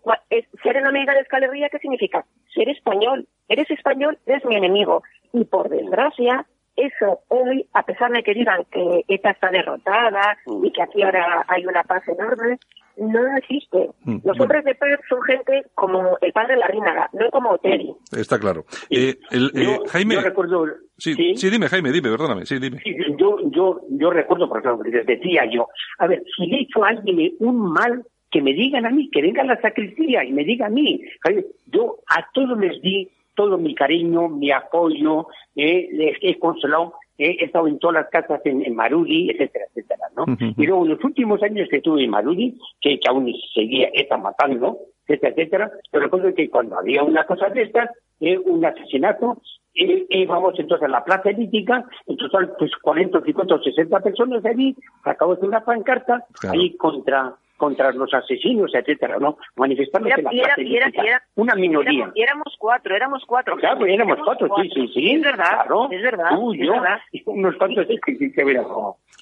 ser 0.63 0.77
enemiga 0.77 1.13
de 1.13 1.19
Euskal 1.19 1.43
Herria, 1.43 1.69
¿qué 1.69 1.79
significa? 1.79 2.25
Ser 2.53 2.67
español. 2.69 3.27
Eres 3.47 3.69
español, 3.71 4.17
eres 4.25 4.43
mi 4.45 4.55
enemigo. 4.55 5.03
Y 5.31 5.45
por 5.45 5.69
desgracia, 5.69 6.45
eso 6.75 7.21
hoy, 7.29 7.67
a 7.73 7.83
pesar 7.83 8.11
de 8.11 8.23
que 8.23 8.33
digan 8.33 8.65
que 8.71 9.03
ETA 9.07 9.31
está 9.31 9.49
derrotada 9.49 10.37
y 10.63 10.71
que 10.71 10.81
aquí 10.81 11.03
ahora 11.03 11.45
hay 11.47 11.65
una 11.65 11.83
paz 11.83 12.07
enorme, 12.07 12.57
no 12.97 13.37
existe. 13.37 13.89
Mm, 14.03 14.11
Los 14.13 14.23
bueno. 14.23 14.43
hombres 14.43 14.65
de 14.65 14.75
paz 14.75 14.89
son 15.09 15.21
gente 15.23 15.63
como 15.75 16.17
el 16.21 16.31
padre 16.33 16.57
Larrínaga, 16.57 17.09
no 17.13 17.29
como 17.31 17.51
Otegi. 17.51 17.93
Está 18.15 18.39
claro. 18.39 18.65
Eh, 18.89 19.15
el, 19.31 19.51
eh, 19.55 19.63
Yo, 19.63 19.83
Jaime, 19.89 20.15
yo 20.15 20.21
recuerdo... 20.21 20.65
sí, 20.97 21.13
¿sí? 21.13 21.35
sí, 21.35 21.49
dime, 21.49 21.67
Jaime, 21.67 21.91
dime, 21.91 22.09
perdóname, 22.09 22.45
sí, 22.45 22.59
dime. 22.59 22.79
Sí, 22.83 22.95
Yo, 23.17 23.37
yo, 23.51 23.81
yo 23.89 24.09
recuerdo, 24.09 24.49
por 24.49 24.59
ejemplo, 24.59 24.89
les 24.89 25.05
decía 25.05 25.43
yo, 25.51 25.67
a 25.99 26.07
ver, 26.07 26.23
si 26.35 26.47
le 26.47 26.57
he 26.57 26.61
hecho 26.61 26.83
a 26.83 26.89
alguien 26.89 27.33
un 27.39 27.71
mal, 27.71 28.03
que 28.29 28.41
me 28.41 28.53
digan 28.53 28.85
a 28.85 28.89
mí, 28.89 29.09
que 29.09 29.21
venga 29.21 29.41
a 29.41 29.45
la 29.45 29.61
sacristía 29.61 30.23
y 30.23 30.33
me 30.33 30.43
diga 30.43 30.65
a 30.67 30.69
mí. 30.69 31.01
Yo 31.67 31.99
a 32.07 32.27
todos 32.33 32.57
les 32.59 32.81
di 32.81 33.09
todo 33.35 33.57
mi 33.57 33.75
cariño, 33.75 34.27
mi 34.27 34.51
apoyo, 34.51 35.27
eh, 35.55 35.87
les 35.93 36.17
he 36.21 36.37
consolado, 36.39 36.87
eh, 36.87 36.91
he 37.17 37.43
estado 37.45 37.67
en 37.67 37.79
todas 37.79 37.95
las 37.95 38.09
casas 38.09 38.41
en, 38.45 38.63
en 38.65 38.75
Marudi, 38.75 39.29
etcétera, 39.31 39.65
etcétera, 39.69 40.05
¿no? 40.15 40.25
Y 40.57 40.65
luego 40.65 40.83
en 40.83 40.89
los 40.91 41.03
últimos 41.03 41.41
años 41.43 41.67
que 41.69 41.77
estuve 41.77 42.03
en 42.03 42.11
Marudi, 42.11 42.57
que, 42.81 42.99
que 42.99 43.09
aún 43.09 43.33
seguía 43.53 43.89
esta 43.93 44.17
matando, 44.17 44.77
etcétera, 45.07 45.33
etcétera, 45.35 45.71
yo 45.91 45.99
recuerdo 45.99 46.33
que 46.33 46.49
cuando 46.49 46.77
había 46.77 47.03
una 47.03 47.25
cosa 47.25 47.49
de 47.49 47.63
estas, 47.63 47.89
eh, 48.19 48.37
un 48.37 48.63
asesinato, 48.65 49.41
eh, 49.73 50.05
íbamos 50.09 50.57
entonces 50.59 50.87
a 50.87 50.91
la 50.91 51.03
plaza 51.03 51.29
elítica, 51.29 51.85
en 52.07 52.17
total 52.17 52.53
pues 52.57 52.71
40, 52.81 53.21
50 53.21 53.55
o 53.55 53.63
60 53.63 53.99
personas 53.99 54.45
allí, 54.45 54.75
sacamos 55.03 55.39
una 55.41 55.63
pancarta 55.63 56.25
Claro. 56.39 56.59
ahí 56.59 56.75
contra 56.77 57.35
contra 57.57 57.91
los 57.91 58.13
asesinos, 58.13 58.71
etcétera, 58.73 59.17
¿no? 59.19 59.37
Manifestándose 59.55 60.13
Era- 60.13 60.23
la 60.23 60.33
y 60.33 60.39
era- 60.39 60.53
y 60.57 60.75
era- 60.77 60.89
y 60.93 61.07
era- 61.07 61.23
una 61.35 61.55
minoría. 61.55 61.91
éramos, 61.91 62.13
éramos 62.15 62.55
cuatro, 62.57 62.95
éramos 62.95 63.23
cuatro. 63.25 63.55
Claro, 63.57 63.79
pues 63.79 63.91
éramos 63.93 64.17
cuatro, 64.23 64.47
sí, 64.61 64.69
sí, 64.73 64.87
sí. 64.93 65.15
Es 65.15 65.21
verdad, 65.23 65.49
Claro. 65.63 65.87
es 65.91 66.01
verdad. 66.01 66.29
Tú, 66.29 66.53
es 66.53 66.59
yo, 66.61 66.71
verdad. 66.73 66.99
y 67.11 67.23
unos 67.25 67.55
cuantos 67.57 67.85
que, 67.87 68.17
que, 68.17 68.31
que 68.31 68.43
verás. 68.43 68.65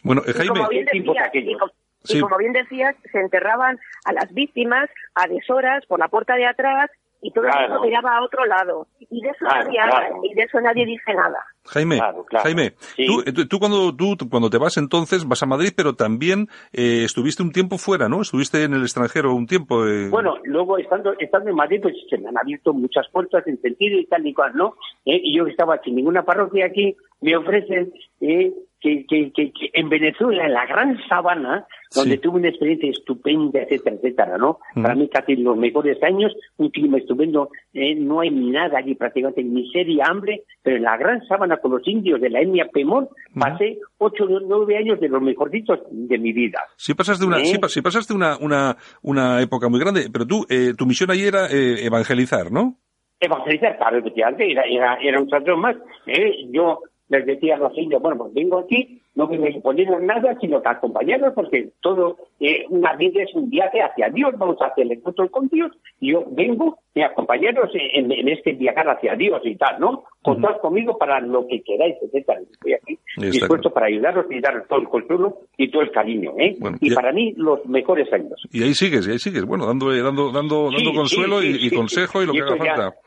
Bueno, 0.03 0.21
eh, 0.27 0.31
Y 0.31 0.33
Jaime, 0.33 0.49
como 0.57 0.69
bien 0.69 0.85
¿qué 0.85 0.91
tiempos 0.91 1.15
decías, 1.15 1.45
y 1.47 1.57
com- 1.57 1.69
y 2.03 2.07
Sí. 2.13 2.19
como 2.21 2.37
bien 2.37 2.53
decías, 2.53 2.95
se 3.11 3.19
enterraban 3.19 3.79
a 4.05 4.13
las 4.13 4.31
víctimas 4.33 4.89
a 5.15 5.27
deshoras 5.27 5.85
por 5.87 5.99
la 5.99 6.07
puerta 6.07 6.35
de 6.35 6.45
atrás 6.45 6.91
y 7.21 7.31
todo 7.31 7.45
el 7.45 7.51
Claro. 7.51 7.69
mundo 7.73 7.83
miraba 7.85 8.17
a 8.17 8.23
otro 8.23 8.45
lado. 8.45 8.87
Y 9.09 9.21
de 9.21 9.29
eso, 9.29 9.37
Claro, 9.39 9.65
nadie, 9.65 9.79
claro. 9.83 10.15
y 10.23 10.33
de 10.33 10.41
eso 10.43 10.61
nadie 10.61 10.85
dice 10.85 11.13
nada. 11.13 11.37
Jaime, 11.67 11.97
Claro, 11.97 12.23
claro. 12.25 12.43
Jaime, 12.43 12.73
Sí. 12.95 13.07
tú, 13.07 13.23
tú, 13.33 13.47
tú 13.47 13.59
cuando 13.59 13.95
tú 13.95 14.15
cuando 14.29 14.49
te 14.49 14.57
vas 14.59 14.77
entonces 14.77 15.27
vas 15.27 15.41
a 15.41 15.47
Madrid, 15.47 15.71
pero 15.75 15.93
también 15.95 16.47
eh, 16.73 17.03
estuviste 17.05 17.41
un 17.41 17.51
tiempo 17.51 17.77
fuera, 17.77 18.07
¿no? 18.07 18.21
Estuviste 18.21 18.63
en 18.63 18.73
el 18.73 18.81
extranjero 18.83 19.33
un 19.33 19.47
tiempo. 19.47 19.85
eh, 19.87 20.09
Bueno, 20.09 20.35
luego 20.43 20.77
estando, 20.77 21.13
estando 21.17 21.49
en 21.49 21.55
Madrid, 21.55 21.79
pues 21.81 21.95
se 22.09 22.17
me 22.19 22.29
han 22.29 22.37
abierto 22.37 22.73
muchas 22.73 23.07
puertas 23.11 23.45
en 23.47 23.59
sentido 23.61 23.97
y 23.99 24.05
tal 24.05 24.25
y 24.27 24.33
cual, 24.33 24.51
¿no? 24.55 24.75
Eh, 25.05 25.19
y 25.23 25.35
yo 25.37 25.45
que 25.45 25.51
estaba 25.51 25.79
sin 25.83 25.95
ninguna 25.95 26.23
parroquia 26.23 26.67
aquí, 26.67 26.95
me 27.21 27.35
ofrecen 27.35 27.91
eh, 28.21 28.53
que, 28.81 29.05
que, 29.07 29.31
que, 29.33 29.51
que 29.51 29.69
en 29.73 29.89
Venezuela, 29.89 30.45
en 30.45 30.53
la 30.53 30.65
gran 30.65 30.99
sabana, 31.07 31.65
donde 31.95 32.15
Sí. 32.15 32.21
tuve 32.21 32.37
una 32.39 32.49
experiencia 32.49 32.89
estupenda, 32.91 33.61
etcétera, 33.61 33.95
etcétera, 33.95 34.37
¿no? 34.37 34.59
Ujú. 34.73 34.81
Para 34.83 34.95
mí 34.95 35.09
casi 35.09 35.35
los 35.37 35.57
mejores 35.57 36.01
años, 36.03 36.33
un 36.57 36.69
clima 36.69 36.97
estupendo, 36.97 37.49
eh, 37.73 37.95
no 37.95 38.19
hay 38.19 38.29
nada 38.31 38.77
allí 38.79 38.93
prácticamente, 38.95 39.43
miseria, 39.43 40.05
hambre, 40.07 40.43
pero 40.61 40.77
en 40.77 40.83
la 40.83 40.97
gran 40.97 41.25
sábana 41.27 41.57
con 41.57 41.71
los 41.71 41.87
indios 41.87 42.21
de 42.21 42.29
la 42.29 42.41
etnia 42.41 42.67
Pemón, 42.71 43.07
pasé 43.39 43.79
ocho 43.97 44.25
o 44.25 44.39
nueve 44.41 44.77
años 44.77 44.99
de 44.99 45.09
los 45.09 45.21
mejorcitos 45.21 45.79
de 45.89 46.17
mi 46.17 46.31
vida. 46.33 46.59
Sí 46.75 46.93
pasaste 46.93 47.25
una, 47.25 47.39
¿Eh? 47.39 47.45
sí, 47.45 47.57
pa- 47.57 47.69
sí 47.69 47.81
pasaste 47.81 48.13
una, 48.13 48.37
una, 48.37 48.77
una 49.01 49.41
época 49.41 49.67
muy 49.69 49.79
grande, 49.79 50.09
pero 50.11 50.27
tú, 50.27 50.45
eh, 50.49 50.73
tu 50.77 50.85
misión 50.85 51.09
ahí 51.11 51.21
era 51.23 51.47
eh, 51.47 51.85
evangelizar, 51.85 52.51
¿no? 52.51 52.77
evangelizar, 53.19 53.77
claro, 53.77 53.97
efectivamente, 53.97 54.51
era, 54.51 54.63
era, 54.63 54.95
era 55.01 55.19
un 55.19 55.27
trato 55.27 55.55
más. 55.57 55.75
¿eh? 56.05 56.45
Yo 56.51 56.81
les 57.09 57.25
decía 57.25 57.55
a 57.55 57.57
los 57.59 57.77
indios, 57.77 58.01
bueno, 58.01 58.17
pues 58.17 58.33
vengo 58.33 58.59
aquí, 58.59 59.01
no 59.15 59.27
me 59.27 59.49
imponieron 59.49 60.05
nada, 60.05 60.35
sino 60.41 60.61
que 60.61 60.69
acompañarlos, 60.69 61.33
porque 61.33 61.69
todo, 61.81 62.17
eh, 62.39 62.65
una 62.69 62.95
vida 62.95 63.21
es 63.23 63.33
un 63.35 63.49
viaje 63.49 63.81
hacia 63.81 64.09
Dios, 64.09 64.33
vamos 64.37 64.57
hacia 64.59 64.83
el 64.83 64.91
encuentro 64.91 65.29
con 65.29 65.47
Dios, 65.47 65.71
y 65.99 66.11
yo 66.11 66.25
vengo 66.31 66.79
y 66.93 67.01
acompañaros 67.01 67.69
en, 67.73 68.11
en 68.11 68.27
este 68.29 68.53
viajar 68.53 68.89
hacia 68.89 69.15
Dios 69.15 69.39
y 69.43 69.55
tal, 69.55 69.79
¿no? 69.79 70.03
Contad 70.23 70.57
conmigo 70.61 70.97
para 70.97 71.19
lo 71.21 71.45
que 71.47 71.61
queráis, 71.61 71.95
etcétera. 72.01 72.39
Estoy 72.51 72.73
aquí 72.73 72.99
dispuesto 73.17 73.69
para 73.71 73.85
ayudaros 73.87 74.25
y 74.31 74.39
daros 74.41 74.67
todo 74.67 74.79
el 74.79 74.87
consuelo 74.87 75.37
y 75.57 75.69
todo 75.69 75.83
el 75.83 75.91
cariño, 75.91 76.33
¿eh? 76.39 76.55
Bueno, 76.59 76.77
y 76.81 76.89
ya- 76.89 76.95
para 76.95 77.11
mí, 77.13 77.33
los 77.37 77.63
mejores 77.67 78.11
años. 78.11 78.41
Y 78.51 78.63
ahí 78.63 78.73
sigues, 78.73 79.07
y 79.07 79.11
ahí 79.11 79.19
sigues, 79.19 79.45
bueno, 79.45 79.65
dando, 79.67 79.93
dando, 79.95 80.31
dando, 80.31 80.69
Sí, 80.71 80.75
dando 80.77 80.93
consuelo 80.93 81.41
sí, 81.41 81.57
y, 81.61 81.69
consejo 81.69 82.23
y 82.23 82.25
lo 82.25 82.33
que 82.33 82.41
haga 82.41 82.55
ya 82.65 82.75
falta. 82.75 82.97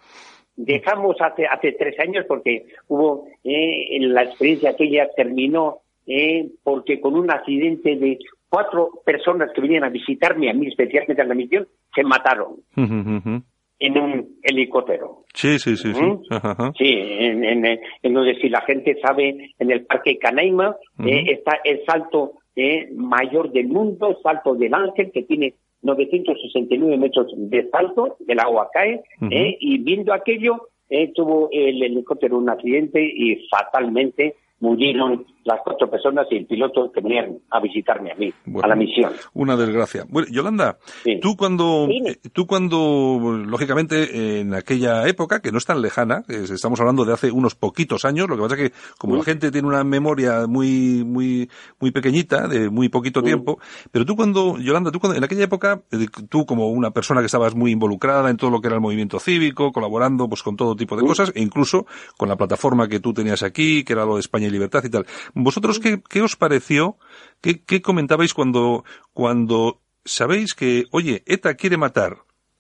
Dejamos 0.61 1.17
hace 1.21 1.47
hace 1.47 1.73
tres 1.73 1.99
años 2.01 2.25
porque 2.27 2.67
hubo 2.89 3.29
eh, 3.45 3.97
la 4.01 4.25
experiencia 4.25 4.75
que 4.77 4.85
ella 4.85 5.09
terminó 5.17 5.79
eh, 6.05 6.49
porque 6.65 7.01
con 7.01 7.15
un 7.15 7.31
accidente 7.31 7.95
de 7.95 8.19
cuatro 8.49 8.91
personas 9.05 9.51
que 9.55 9.61
venían 9.61 9.85
a 9.85 9.89
visitarme 9.89 10.51
a 10.51 10.55
mí 10.55 10.67
especialmente 10.67 11.23
a 11.23 11.27
la 11.27 11.35
misión 11.35 11.69
se 11.95 12.03
mataron 12.03 12.57
en 13.81 13.99
un 13.99 14.39
helicóptero. 14.43 15.25
Sí, 15.33 15.59
sí, 15.59 15.77
sí, 15.77 15.95
sí. 15.95 16.03
¿Mm? 16.03 16.23
Ajá. 16.31 16.73
Sí, 16.77 16.87
en, 16.89 17.45
en, 17.45 17.81
en 18.03 18.13
donde 18.13 18.35
si 18.41 18.49
la 18.49 18.63
gente 18.63 18.99
sabe, 19.01 19.53
en 19.59 19.71
el 19.71 19.87
Parque 19.87 20.19
Canaima 20.19 20.77
eh, 21.07 21.25
está 21.29 21.61
el 21.63 21.85
salto 21.85 22.33
eh, 22.57 22.89
mayor 22.93 23.53
del 23.53 23.69
mundo, 23.69 24.19
salto 24.23 24.55
del 24.57 24.75
Ángel, 24.75 25.13
que 25.13 25.23
tiene 25.23 25.55
969 25.83 26.97
metros 26.97 27.33
de 27.37 27.69
salto, 27.71 28.17
el 28.27 28.41
agua 28.41 28.69
cae, 28.73 29.03
eh, 29.31 29.57
y 29.61 29.79
viendo 29.79 30.13
aquello, 30.13 30.69
eh, 30.91 31.13
tuvo 31.15 31.49
el 31.53 31.83
helicóptero 31.83 32.39
un 32.39 32.49
accidente 32.49 33.03
y 33.03 33.47
fatalmente 33.49 34.37
murieron 34.61 35.25
las 35.45 35.61
cuatro 35.65 35.89
personas 35.89 36.27
y 36.31 36.37
el 36.37 36.47
piloto 36.47 36.93
que 36.93 37.01
venían 37.01 37.39
a 37.51 37.59
visitarme 37.61 38.13
a 38.13 38.15
mí, 38.17 38.31
Bueno, 38.45 38.67
a 38.67 38.69
la 38.69 38.75
misión. 38.77 39.13
Una 39.33 39.57
desgracia. 39.57 40.05
Bueno, 40.07 40.29
Yolanda, 40.31 40.77
tú 41.23 41.37
cuando, 41.37 41.87
Dime. 41.89 42.11
eh, 42.11 42.19
tú 42.35 42.47
cuando, 42.47 43.19
lógicamente, 43.47 44.41
en 44.41 44.53
aquella 44.53 45.09
época, 45.09 45.41
que 45.41 45.51
no 45.51 45.57
es 45.57 45.65
tan 45.65 45.81
lejana, 45.81 46.23
eh, 46.29 46.45
estamos 46.53 46.79
hablando 46.81 47.07
de 47.07 47.15
hace 47.15 47.31
unos 47.31 47.55
poquitos 47.55 48.05
años, 48.05 48.29
lo 48.29 48.37
que 48.37 48.43
pasa 48.43 48.55
es 48.57 48.71
que 48.71 48.77
como 48.99 49.17
la 49.17 49.23
gente 49.23 49.51
tiene 49.51 49.69
una 49.69 49.85
memoria 49.85 50.47
muy, 50.47 51.03
muy, 51.07 51.49
muy 51.81 51.93
pequeñita, 51.93 52.47
de 52.47 52.69
muy 52.69 52.91
poquito 52.91 53.23
tiempo, 53.23 53.59
pero 53.91 54.05
tú 54.05 54.17
cuando, 54.17 54.59
Yolanda, 54.59 54.91
tú 54.91 55.01
cuando, 55.01 55.17
en 55.17 55.25
aquella 55.25 55.45
época, 55.45 55.81
eh, 55.93 56.09
tú 56.29 56.45
como 56.45 56.69
una 56.69 56.91
persona 56.91 57.21
que 57.21 57.27
estabas 57.27 57.55
muy 57.55 57.71
involucrada 57.71 58.29
en 58.29 58.37
todo 58.37 58.51
lo 58.51 58.61
que 58.61 58.67
era 58.67 58.77
el 58.77 58.83
movimiento 58.83 59.19
cívico, 59.19 59.73
colaborando 59.73 60.29
pues 60.29 60.43
con 60.43 60.57
todo 60.57 60.77
tipo 60.77 60.95
de 60.95 61.07
cosas, 61.07 61.33
e 61.35 61.41
incluso 61.41 61.87
con 62.19 62.29
la 62.29 62.37
plataforma 62.37 62.87
que 62.87 63.01
tú 63.01 63.15
tenías 63.15 63.43
aquí, 63.43 63.83
que 63.83 63.95
era 63.95 64.05
lo 64.05 64.15
de 64.17 64.21
España 64.21 64.48
Libertad 64.51 64.85
y 64.85 64.89
tal. 64.91 65.07
¿Vosotros 65.35 65.79
qué, 65.81 66.03
qué 66.09 66.23
os 66.23 66.37
pareció? 66.37 66.97
¿Qué, 67.41 67.63
qué 67.63 67.83
comentabais 67.83 68.35
cuando, 68.35 68.85
cuando 69.13 69.81
sabéis 70.05 70.55
que, 70.55 70.85
oye, 70.91 71.23
ETA 71.27 71.55
quiere 71.55 71.77
matar 71.77 72.19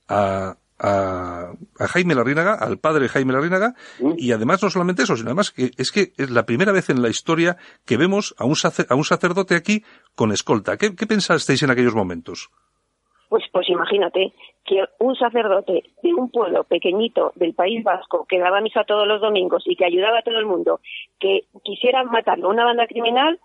a, 0.08 0.56
a, 0.78 1.52
a 1.78 1.88
Jaime 1.88 2.14
Larrínaga, 2.14 2.54
al 2.54 2.78
padre 2.78 3.08
Jaime 3.08 3.32
Larrínaga, 3.32 3.74
y 4.16 4.32
además 4.32 4.62
no 4.62 4.70
solamente 4.70 5.02
eso, 5.02 5.16
sino 5.16 5.28
además 5.30 5.50
que 5.50 5.72
es 5.76 5.90
que 5.90 6.12
es 6.16 6.30
la 6.30 6.46
primera 6.46 6.72
vez 6.72 6.88
en 6.90 7.02
la 7.02 7.08
historia 7.08 7.56
que 7.84 7.96
vemos 7.96 8.34
a 8.38 8.44
un, 8.44 8.54
sacer- 8.54 8.86
a 8.88 8.94
un 8.94 9.04
sacerdote 9.04 9.54
aquí 9.56 9.84
con 10.14 10.30
escolta. 10.32 10.76
¿Qué, 10.76 10.94
qué 10.94 11.06
pensasteis 11.06 11.62
en 11.62 11.70
aquellos 11.70 11.94
momentos? 11.94 12.50
Pues, 13.28 13.44
pues 13.52 13.68
imagínate 13.68 14.32
que 14.64 14.84
un 14.98 15.14
sacerdote 15.14 15.84
de 16.02 16.14
un 16.14 16.30
pueblo 16.30 16.64
pequeñito 16.64 17.32
del 17.34 17.54
País 17.54 17.84
Vasco 17.84 18.26
que 18.28 18.38
daba 18.38 18.60
misa 18.60 18.84
todos 18.84 19.06
los 19.06 19.20
domingos 19.20 19.64
y 19.66 19.76
que 19.76 19.84
ayudaba 19.84 20.20
a 20.20 20.22
todo 20.22 20.38
el 20.38 20.46
mundo, 20.46 20.80
que 21.20 21.42
quisiera 21.62 22.04
matarlo 22.04 22.48
a 22.48 22.52
una 22.52 22.64
banda 22.64 22.86
criminal, 22.86 23.38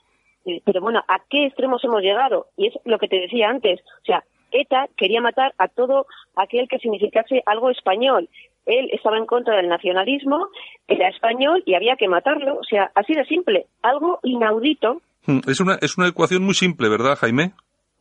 eh, 0.45 0.61
pero 0.65 0.81
bueno, 0.81 1.03
¿a 1.07 1.21
qué 1.29 1.45
extremos 1.45 1.83
hemos 1.83 2.01
llegado? 2.01 2.47
Y 2.55 2.67
es 2.67 2.73
lo 2.85 2.97
que 2.97 3.07
te 3.07 3.19
decía 3.19 3.49
antes, 3.49 3.81
o 4.01 4.05
sea, 4.05 4.23
ETA 4.51 4.87
quería 4.95 5.19
matar 5.19 5.53
a 5.57 5.67
todo 5.67 6.05
aquel 6.35 6.67
que 6.67 6.79
significase 6.79 7.41
algo 7.45 7.69
español. 7.69 8.29
Él 8.65 8.89
estaba 8.93 9.17
en 9.17 9.25
contra 9.25 9.57
del 9.57 9.67
nacionalismo, 9.67 10.47
era 10.87 11.09
español 11.09 11.63
y 11.65 11.73
había 11.73 11.97
que 11.97 12.07
matarlo, 12.07 12.59
o 12.59 12.63
sea, 12.63 12.91
así 12.95 13.13
de 13.13 13.25
simple, 13.25 13.65
algo 13.81 14.19
inaudito, 14.23 15.01
Hmm, 15.25 15.39
Es 15.47 15.61
una, 15.61 15.75
es 15.81 15.97
una 15.97 16.07
ecuación 16.07 16.43
muy 16.43 16.53
simple, 16.53 16.89
¿verdad, 16.89 17.15
Jaime? 17.15 17.53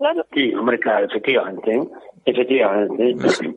Claro. 0.03 0.27
Sí, 0.35 0.53
hombre, 0.55 0.79
claro, 0.79 1.07
efectivamente, 1.07 1.71
¿eh? 1.75 1.83
efectivamente. 2.27 3.17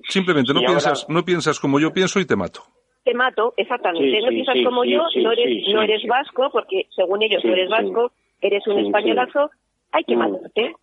Simplemente 0.09 0.53
no 0.53 0.61
Y 0.61 0.65
ahora- 0.65 0.73
piensas, 0.79 1.09
no 1.09 1.23
piensas 1.25 1.59
como 1.59 1.79
yo 1.79 1.91
pienso 1.91 2.19
y 2.19 2.25
te 2.25 2.35
mato. 2.35 2.61
te 3.03 3.13
mato, 3.13 3.53
exactamente. 3.57 4.09
Sí, 4.17 4.21
no 4.23 4.29
sí, 4.29 4.33
piensas 4.35 4.55
sí, 4.55 4.63
como 4.63 4.83
sí, 4.83 4.91
yo, 4.91 5.01
sí, 5.13 5.21
no 5.23 5.31
eres, 5.31 5.45
sí, 5.65 5.73
no 5.73 5.81
eres 5.83 6.01
sí. 6.01 6.07
vasco, 6.07 6.49
porque 6.51 6.87
según 6.95 7.21
ellos 7.21 7.41
Sí, 7.41 7.47
no 7.47 7.53
eres 7.53 7.67
sí. 7.67 7.71
vasco, 7.71 8.11
eres 8.41 8.67
un 8.67 8.75
Sí, 8.75 8.81
sí. 8.81 8.87
españolazo, 8.87 9.51
hay 9.91 10.03
que 10.05 10.15
Mm. 10.15 10.19
matarte. 10.19 10.75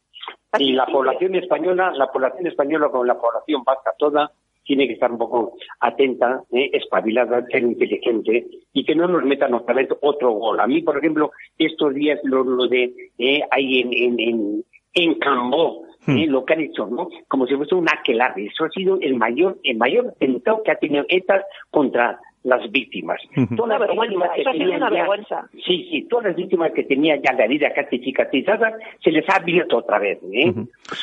Así 0.52 0.64
Y 0.64 0.72
la 0.72 0.86
población 0.86 1.34
española, 1.34 1.92
la 1.96 2.06
población 2.12 2.46
española 2.46 2.88
con 2.90 3.06
la 3.06 3.18
población 3.18 3.64
vasca 3.64 3.92
toda, 3.98 4.30
tiene 4.64 4.86
que 4.86 4.92
estar 4.92 5.10
un 5.10 5.18
poco 5.18 5.56
atenta, 5.80 6.42
eh, 6.52 6.70
espabilada, 6.74 7.44
ser 7.50 7.62
inteligente 7.64 8.46
y 8.72 8.84
que 8.84 8.94
no 8.94 9.08
nos 9.08 9.24
metan 9.24 9.52
otra 9.54 9.74
vez 9.74 9.88
otro 10.02 10.30
gol. 10.32 10.60
A 10.60 10.68
mí, 10.68 10.80
por 10.82 10.96
ejemplo, 10.98 11.32
estos 11.58 11.92
días 11.94 12.20
lo, 12.22 12.44
lo 12.44 12.68
de 12.68 12.94
eh, 13.18 13.40
ahí 13.50 13.80
en, 13.80 13.92
en, 13.92 14.20
en, 14.20 14.64
en 14.94 15.14
Cambó, 15.18 15.84
eh, 16.06 16.26
lo 16.26 16.44
que 16.44 16.54
han 16.54 16.60
hecho, 16.60 16.86
¿no? 16.86 17.08
Como 17.28 17.46
si 17.46 17.54
fuese 17.56 17.74
un 17.74 17.88
aquelarre. 17.88 18.46
Eso 18.46 18.64
ha 18.64 18.70
sido 18.70 18.98
el 19.00 19.14
mayor, 19.16 19.58
el 19.62 19.76
mayor 19.76 20.08
atentado 20.08 20.62
que 20.64 20.72
ha 20.72 20.76
tenido 20.76 21.04
ETA 21.08 21.44
contra 21.70 22.18
las 22.44 22.68
víctimas. 22.72 23.20
Una 23.36 23.78
las 23.78 23.86
vergüenza, 23.86 24.02
víctimas 24.02 24.30
que 24.34 24.40
eso 24.40 24.50
ha 24.50 24.52
sido 24.52 24.64
tenían 24.64 24.80
ya-. 24.80 24.88
Sí, 25.64 25.88
sí, 25.90 26.06
todas 26.10 26.26
las 26.26 26.36
víctimas 26.36 26.72
que 26.72 26.82
tenían 26.82 27.22
ya 27.22 27.32
la 27.34 27.44
herida 27.44 27.72
casi 27.72 27.98
cicatrizada 28.00 28.76
se 29.02 29.12
les 29.12 29.24
ha 29.28 29.36
abierto 29.36 29.76
otra 29.76 30.00
vez. 30.00 30.18
¿eh? 30.32 30.52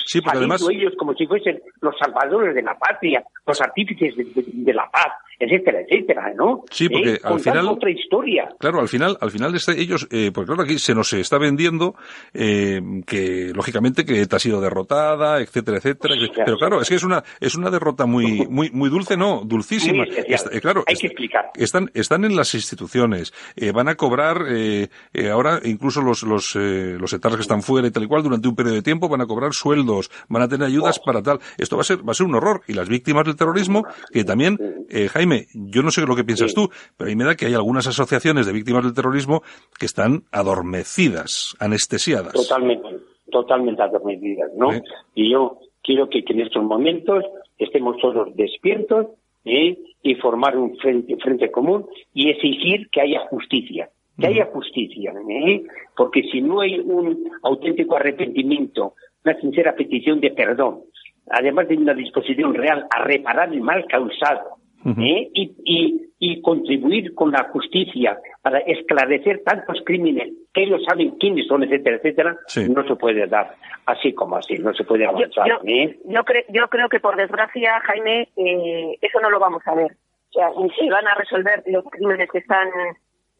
Sí, 0.05 0.19
porque 0.21 0.37
además- 0.39 0.67
ellos 0.69 0.93
como 0.97 1.13
si 1.13 1.25
fuesen 1.27 1.61
los 1.79 1.95
salvadores 1.97 2.53
de 2.53 2.61
la 2.61 2.77
patria, 2.77 3.23
los 3.47 3.61
artífices 3.61 4.17
de, 4.17 4.25
de- 4.25 4.43
de 4.51 4.73
la 4.73 4.89
paz, 4.91 5.13
etcétera, 5.39 5.79
etcétera, 5.87 6.33
¿no? 6.35 6.63
Sí, 6.69 6.89
porque 6.89 7.13
¿Eh? 7.13 7.19
al 7.23 7.39
final- 7.39 7.67
otra 7.69 7.89
historia. 7.89 8.49
Claro, 8.59 8.79
al 8.81 8.87
final, 8.89 9.17
al 9.21 9.31
final 9.31 9.55
este- 9.55 9.79
ellos, 9.79 10.07
eh, 10.11 10.31
porque 10.33 10.47
claro, 10.47 10.63
aquí 10.63 10.77
se 10.79 10.93
nos 10.93 11.11
está 11.13 11.37
vendiendo 11.37 11.95
eh, 12.33 12.81
que 13.07 13.51
lógicamente 13.55 14.05
que 14.05 14.21
ETA 14.21 14.35
ha 14.35 14.39
sido 14.39 14.61
derrotada, 14.61 15.39
etcétera, 15.41 15.77
etcétera. 15.77 16.15
pero 16.45 16.57
claro, 16.57 16.81
es 16.81 16.89
que 16.89 16.95
es 16.95 17.03
una 17.03 17.23
es 17.39 17.55
una 17.55 17.69
derrota 17.69 18.05
muy 18.05 18.45
muy 18.49 18.69
muy 18.71 18.89
dulce, 18.89 19.17
no, 19.17 19.41
dulcísima. 19.45 19.99
Muy 20.03 20.09
especial. 20.09 20.35
Está- 20.35 20.59
claro, 20.61 20.83
Hay 20.87 20.95
que 20.95 21.07
explicar. 21.07 21.45
están 21.55 21.89
están 21.93 22.25
en 22.25 22.35
las 22.35 22.53
instituciones, 22.53 23.33
eh, 23.55 23.71
van 23.71 23.87
a 23.87 23.95
cobrar 23.95 24.43
eh, 24.49 24.89
eh, 25.13 25.29
ahora 25.29 25.59
incluso 25.63 26.01
los 26.01 26.23
los 26.23 26.55
eh, 26.55 26.97
los 26.99 27.13
etarras 27.13 27.37
que 27.37 27.41
están 27.43 27.61
fuera 27.61 27.87
y 27.87 27.91
tal 27.91 28.03
y 28.03 28.07
cual 28.07 28.23
durante 28.23 28.47
un 28.47 28.55
periodo 28.55 28.75
de 28.75 28.81
tiempo 28.81 29.07
van 29.09 29.21
a 29.21 29.25
cobrar 29.25 29.53
sueldos, 29.53 30.11
van 30.27 30.43
a 30.43 30.47
tener 30.47 30.67
ayudas 30.67 30.99
para 30.99 31.21
tal. 31.23 31.39
Esto 31.57 31.75
va 31.77 31.81
a 31.81 31.85
ser 31.85 32.07
va 32.07 32.11
a 32.11 32.15
ser 32.15 32.25
un 32.25 32.35
horror 32.35 32.61
y 32.67 32.73
las 32.73 32.89
víctimas 32.89 33.25
del 33.25 33.35
terrorismo 33.35 33.85
que 34.11 34.23
también 34.23 34.57
eh, 34.89 35.07
Yo 35.53 35.81
no 35.83 35.91
sé 35.91 36.01
lo 36.05 36.15
que 36.15 36.23
piensas 36.23 36.53
tú, 36.53 36.69
pero 36.97 37.09
a 37.09 37.11
mí 37.11 37.15
me 37.15 37.25
da 37.25 37.35
que 37.35 37.45
hay 37.45 37.53
algunas 37.53 37.87
asociaciones 37.87 38.45
de 38.45 38.53
víctimas 38.53 38.83
del 38.83 38.93
terrorismo 38.93 39.41
que 39.79 39.85
están 39.85 40.23
adormecidas, 40.31 41.55
anestesiadas. 41.59 42.33
Totalmente, 42.33 42.87
totalmente 43.31 43.81
adormecidas, 43.81 44.51
¿no? 44.55 44.69
Y 45.15 45.31
yo 45.31 45.59
quiero 45.83 46.09
que, 46.09 46.23
que 46.23 46.33
en 46.33 46.41
estos 46.41 46.63
momentos 46.63 47.23
estemos 47.57 47.97
todos 47.97 48.35
despiertos 48.35 49.07
¿eh? 49.45 49.77
y 50.01 50.15
formar 50.15 50.57
un 50.57 50.77
frente, 50.77 51.15
frente 51.17 51.51
común 51.51 51.85
y 52.13 52.29
exigir 52.29 52.89
que 52.89 53.01
haya 53.01 53.21
justicia, 53.29 53.89
que 54.17 54.27
haya 54.27 54.45
justicia, 54.47 55.13
¿eh? 55.29 55.63
porque 55.95 56.23
si 56.23 56.41
no 56.41 56.61
hay 56.61 56.79
un 56.79 57.31
auténtico 57.43 57.95
arrepentimiento, 57.95 58.95
una 59.23 59.39
sincera 59.39 59.75
petición 59.75 60.19
de 60.19 60.31
perdón, 60.31 60.81
además 61.29 61.67
de 61.67 61.77
una 61.77 61.93
disposición 61.93 62.53
real 62.53 62.85
a 62.89 63.03
reparar 63.03 63.53
el 63.53 63.61
mal 63.61 63.85
causado, 63.87 64.58
¿eh? 64.85 65.29
y, 65.33 65.55
y, 65.65 66.09
y 66.19 66.41
contribuir 66.41 67.13
con 67.15 67.31
la 67.31 67.43
justicia 67.51 68.19
para 68.41 68.59
esclarecer 68.59 69.41
tantos 69.43 69.81
crímenes 69.85 70.29
que 70.53 70.63
ellos 70.63 70.81
saben 70.87 71.11
quiénes 71.19 71.47
son, 71.47 71.63
etcétera, 71.63 71.97
etcétera, 71.97 72.37
no 72.69 72.87
se 72.87 72.95
puede 72.95 73.27
dar 73.27 73.55
así 73.85 74.13
como 74.13 74.35
así, 74.37 74.55
no 74.57 74.73
se 74.73 74.83
puede 74.83 75.05
avanzar. 75.05 75.47
yo, 75.47 75.59
¿eh? 75.65 75.99
yo, 76.05 76.21
cre- 76.23 76.45
yo 76.49 76.67
creo 76.69 76.89
que 76.89 76.99
por 76.99 77.15
desgracia, 77.15 77.79
Jaime, 77.81 78.29
eh, 78.35 78.97
eso 79.01 79.19
no 79.21 79.29
lo 79.29 79.39
vamos 79.39 79.61
a 79.65 79.75
ver. 79.75 79.91
O 80.29 80.31
sea, 80.33 80.49
ni 80.61 80.69
se 80.71 80.89
van 80.89 81.07
a 81.07 81.15
resolver 81.15 81.63
los 81.65 81.83
crímenes 81.85 82.29
que 82.31 82.37
están 82.39 82.69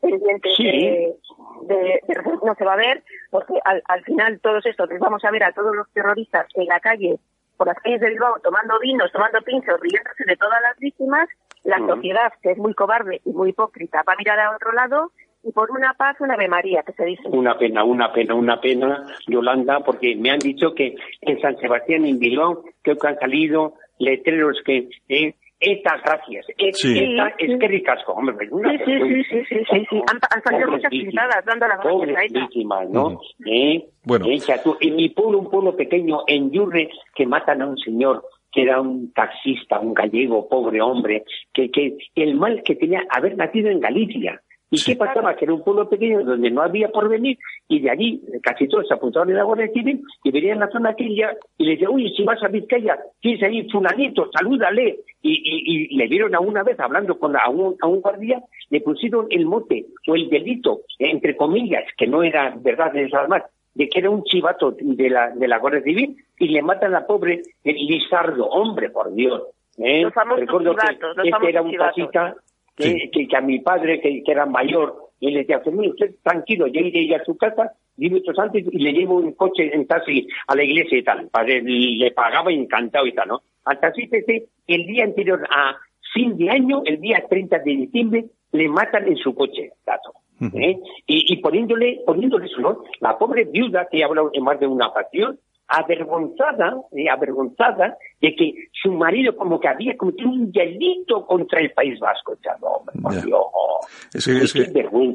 pendientes 0.02 0.54
Sí. 0.56 0.64
de, 0.64 1.14
de- 1.68 2.02
no 2.44 2.56
se 2.56 2.66
va 2.66 2.74
a 2.74 2.78
ver, 2.78 3.04
porque 3.30 3.54
al, 3.66 3.82
al 3.88 4.04
final 4.04 4.40
todos 4.42 4.66
estos, 4.66 4.90
les 4.90 5.00
vamos 5.00 5.24
a 5.24 5.32
ver 5.32 5.44
a 5.44 5.52
todos 5.52 5.76
los 5.76 5.90
terroristas 5.92 6.48
en 6.56 6.66
la 6.66 6.80
calle, 6.80 7.18
por 7.60 7.68
las 7.68 7.78
calles 7.84 8.00
de 8.00 8.12
Bilbao, 8.12 8.40
tomando 8.42 8.80
vinos, 8.80 9.12
tomando 9.12 9.42
pinchos, 9.42 9.78
riéndose 9.82 10.24
de 10.26 10.38
todas 10.38 10.62
las 10.62 10.80
víctimas, 10.80 11.28
la 11.66 11.78
sociedad, 11.80 12.32
que 12.42 12.52
es 12.52 12.58
muy 12.58 12.74
cobarde 12.74 13.20
y 13.26 13.32
muy 13.32 13.50
hipócrita, 13.50 14.02
va 14.08 14.14
a 14.14 14.16
mirar 14.16 14.40
a 14.40 14.56
otro 14.56 14.72
lado, 14.72 15.12
y 15.44 15.52
por 15.52 15.70
una 15.72 15.94
paz, 15.94 16.16
una 16.22 16.36
Ave 16.36 16.48
María, 16.48 16.84
que 16.84 16.94
se 16.94 17.04
dice. 17.04 17.24
Una 17.28 17.58
pena, 17.58 17.84
una 17.84 18.14
pena, 18.14 18.34
una 18.34 18.62
pena, 18.62 19.06
Yolanda, 19.28 19.82
porque 19.82 20.16
me 20.16 20.32
han 20.32 20.40
dicho 20.40 20.74
que 20.74 20.96
en 21.20 21.42
San 21.42 21.58
Sebastián, 21.58 22.06
en 22.06 22.18
Bilbao, 22.18 22.64
creo 22.82 22.98
que 22.98 23.08
han 23.08 23.20
salido 23.20 23.74
letreros 23.98 24.62
que, 24.66 24.88
eh, 25.10 25.36
estas 25.60 26.02
gracias, 26.04 26.46
eh, 26.58 26.72
Sí. 26.74 26.98
es 27.38 27.60
que 27.60 27.68
ricasco, 27.68 28.14
hombre, 28.14 28.48
una 28.52 28.72
Sí, 28.72 28.78
sí, 28.86 28.94
sí, 29.00 29.24
sí, 29.24 29.44
sí, 29.50 29.56
sí, 29.70 29.86
sí. 29.90 29.96
Han, 30.10 30.20
han 30.34 30.44
salido 30.44 30.72
muchas 30.72 30.90
pintadas 30.90 31.44
dando 31.46 31.68
las 31.68 31.78
gracias 31.80 31.94
pobres 31.94 32.18
a 32.18 32.24
ETA. 32.24 32.40
víctimas, 32.40 32.90
¿no? 32.90 33.20
¿Eh? 33.46 33.86
Bueno. 34.04 34.26
Eh, 34.28 34.40
que 34.46 34.54
a 34.54 34.64
tu- 34.64 34.78
en 34.80 34.96
mi 34.96 35.10
pueblo, 35.10 35.40
un 35.40 35.50
pueblo 35.50 35.76
pequeño, 35.76 36.20
en 36.28 36.52
Yurre, 36.52 36.90
que 37.16 37.26
matan 37.26 37.62
a 37.62 37.68
un 37.68 37.78
señor 37.78 38.24
que 38.52 38.64
era 38.64 38.82
un 38.82 39.14
taxista, 39.14 39.80
un 39.80 39.94
gallego, 39.94 40.50
pobre 40.50 40.82
hombre, 40.82 41.24
que, 41.54 41.70
que 41.70 41.98
el 42.16 42.34
mal 42.36 42.64
que 42.64 42.76
tenía 42.76 43.04
haber 43.12 43.38
nacido 43.38 43.70
en 43.70 43.80
Galicia. 43.80 44.42
¿Y 44.72 44.84
qué 44.84 44.96
pasaba? 44.96 45.36
Que 45.36 45.46
era 45.46 45.54
un 45.54 45.64
pueblo 45.64 45.90
pequeño 45.90 46.24
donde 46.24 46.52
no 46.52 46.62
había 46.62 46.90
porvenir 46.90 47.38
y 47.68 47.80
de 47.80 47.90
allí 47.90 48.22
casi 48.44 48.68
todos 48.68 48.88
se 48.88 48.94
apuntaban 48.94 49.30
en 49.30 49.38
la 49.38 49.44
Guardia 49.44 49.68
Civil 49.74 50.02
y 50.24 50.32
venían 50.32 50.60
la 50.60 50.70
zona 50.70 50.92
aquella 50.92 51.36
y 51.58 51.66
le 51.66 51.72
decían, 51.72 51.92
oye, 51.92 52.12
si 52.16 52.24
vas 52.24 52.42
a 52.44 52.48
Vizcaya, 52.50 52.98
tienes 53.20 53.42
ahí 53.44 53.68
fulanito, 53.70 54.30
salúdale. 54.32 55.00
Y, 55.22 55.32
y, 55.34 55.94
y 55.94 55.98
le 55.98 56.08
vieron 56.08 56.34
a 56.36 56.40
una 56.40 56.64
vez 56.64 56.80
hablando 56.80 57.18
con 57.20 57.36
a 57.36 57.50
un, 57.50 57.76
a 57.82 57.88
un 57.88 58.00
guardia, 58.02 58.42
le 58.70 58.82
pusieron 58.82 59.28
el 59.32 59.46
mote 59.46 59.86
o 60.08 60.16
el 60.16 60.30
delito, 60.30 60.82
entre 61.00 61.36
comillas, 61.36 61.84
que 61.98 62.08
no 62.08 62.24
era 62.24 62.56
verdad 62.62 62.94
de 62.94 63.04
esas 63.06 63.28
más, 63.28 63.44
de 63.74 63.90
que 63.90 64.00
era 64.00 64.10
un 64.10 64.24
chivato 64.24 64.72
de 64.80 65.10
la, 65.10 65.32
de 65.32 65.48
la 65.48 65.58
Guardia 65.58 65.82
Civil 65.82 66.16
y 66.38 66.48
le 66.50 66.62
matan 66.62 66.94
a 66.94 67.02
la 67.02 67.08
pobre 67.08 67.42
el 67.64 67.76
Lizardo, 67.76 68.46
hombre, 68.48 68.90
por 68.92 69.14
Dios. 69.14 69.44
¿eh? 69.78 70.04
Los 70.04 70.14
famosos 70.14 70.42
Recuerdo 70.42 70.76
que 70.76 70.94
los 71.16 71.26
este 71.26 71.50
era 71.50 71.62
un 71.62 71.72
chivatos. 71.72 71.96
taxista 71.96 72.36
que, 72.80 73.10
que, 73.12 73.28
que 73.28 73.38
a 73.38 73.42
mi 73.42 73.60
padre, 73.60 74.00
que, 74.02 74.24
que 74.24 74.32
era 74.32 74.46
mayor, 74.46 75.10
y 75.20 75.32
le 75.32 75.40
decía, 75.40 75.60
"Fermín, 75.60 75.92
usted 75.92 76.16
tranquilo, 76.24 76.68
ya 76.68 76.82
iré 76.82 77.14
a 77.16 77.24
su 77.26 77.38
casa, 77.38 77.74
minutos 77.98 78.38
antes, 78.40 78.66
y 78.72 78.80
le 78.80 78.94
llevo 78.94 79.18
un 79.18 79.34
coche 79.34 79.74
en 79.74 79.86
taxi 79.86 80.28
a 80.48 80.56
la 80.56 80.64
iglesia 80.64 80.98
y 80.98 81.04
tal. 81.04 81.28
Padre, 81.28 81.62
le 81.62 82.12
pagaba 82.12 82.52
encantado 82.52 83.06
y 83.06 83.14
tal, 83.14 83.28
¿no? 83.28 83.42
Taxista 83.82 84.18
este, 84.18 84.48
el 84.68 84.86
día 84.88 85.04
anterior 85.04 85.46
a 85.50 85.76
fin 86.14 86.38
de 86.38 86.50
año, 86.50 86.82
el 86.86 87.00
día 87.00 87.24
30 87.30 87.60
de 87.60 87.72
diciembre, 87.72 88.26
le 88.52 88.68
matan 88.68 89.08
en 89.08 89.18
su 89.18 89.36
coche, 89.36 89.74
gato. 89.86 90.14
¿eh? 90.54 90.78
y, 91.06 91.34
y 91.34 91.38
poniéndole, 91.38 92.00
poniéndole 92.06 92.46
eso, 92.46 92.62
¿no? 92.62 92.84
La 93.02 93.18
pobre 93.18 93.44
viuda 93.44 93.88
que 93.92 94.02
ha 94.02 94.08
hablado 94.08 94.32
en 94.34 94.44
más 94.44 94.60
de 94.60 94.68
una 94.68 94.88
ocasión, 94.88 95.38
avergonzada, 95.70 96.76
eh, 96.92 97.10
avergonzada 97.10 97.98
de 98.22 98.36
que 98.36 98.54
su 98.82 98.92
marido 98.92 99.36
como 99.36 99.60
que 99.60 99.68
había 99.68 99.96
cometido 99.96 100.30
un 100.30 100.52
delito 100.52 101.26
contra 101.26 101.60
el 101.62 101.72
País 101.72 102.00
Vasco. 102.00 102.34
Hombre, 102.62 102.96
por 103.02 103.14
Ya. 103.14 103.22
Dios. 103.22 103.40
Es 104.14 104.26
que, 104.26 104.38
es, 104.38 104.54
que, 104.54 104.62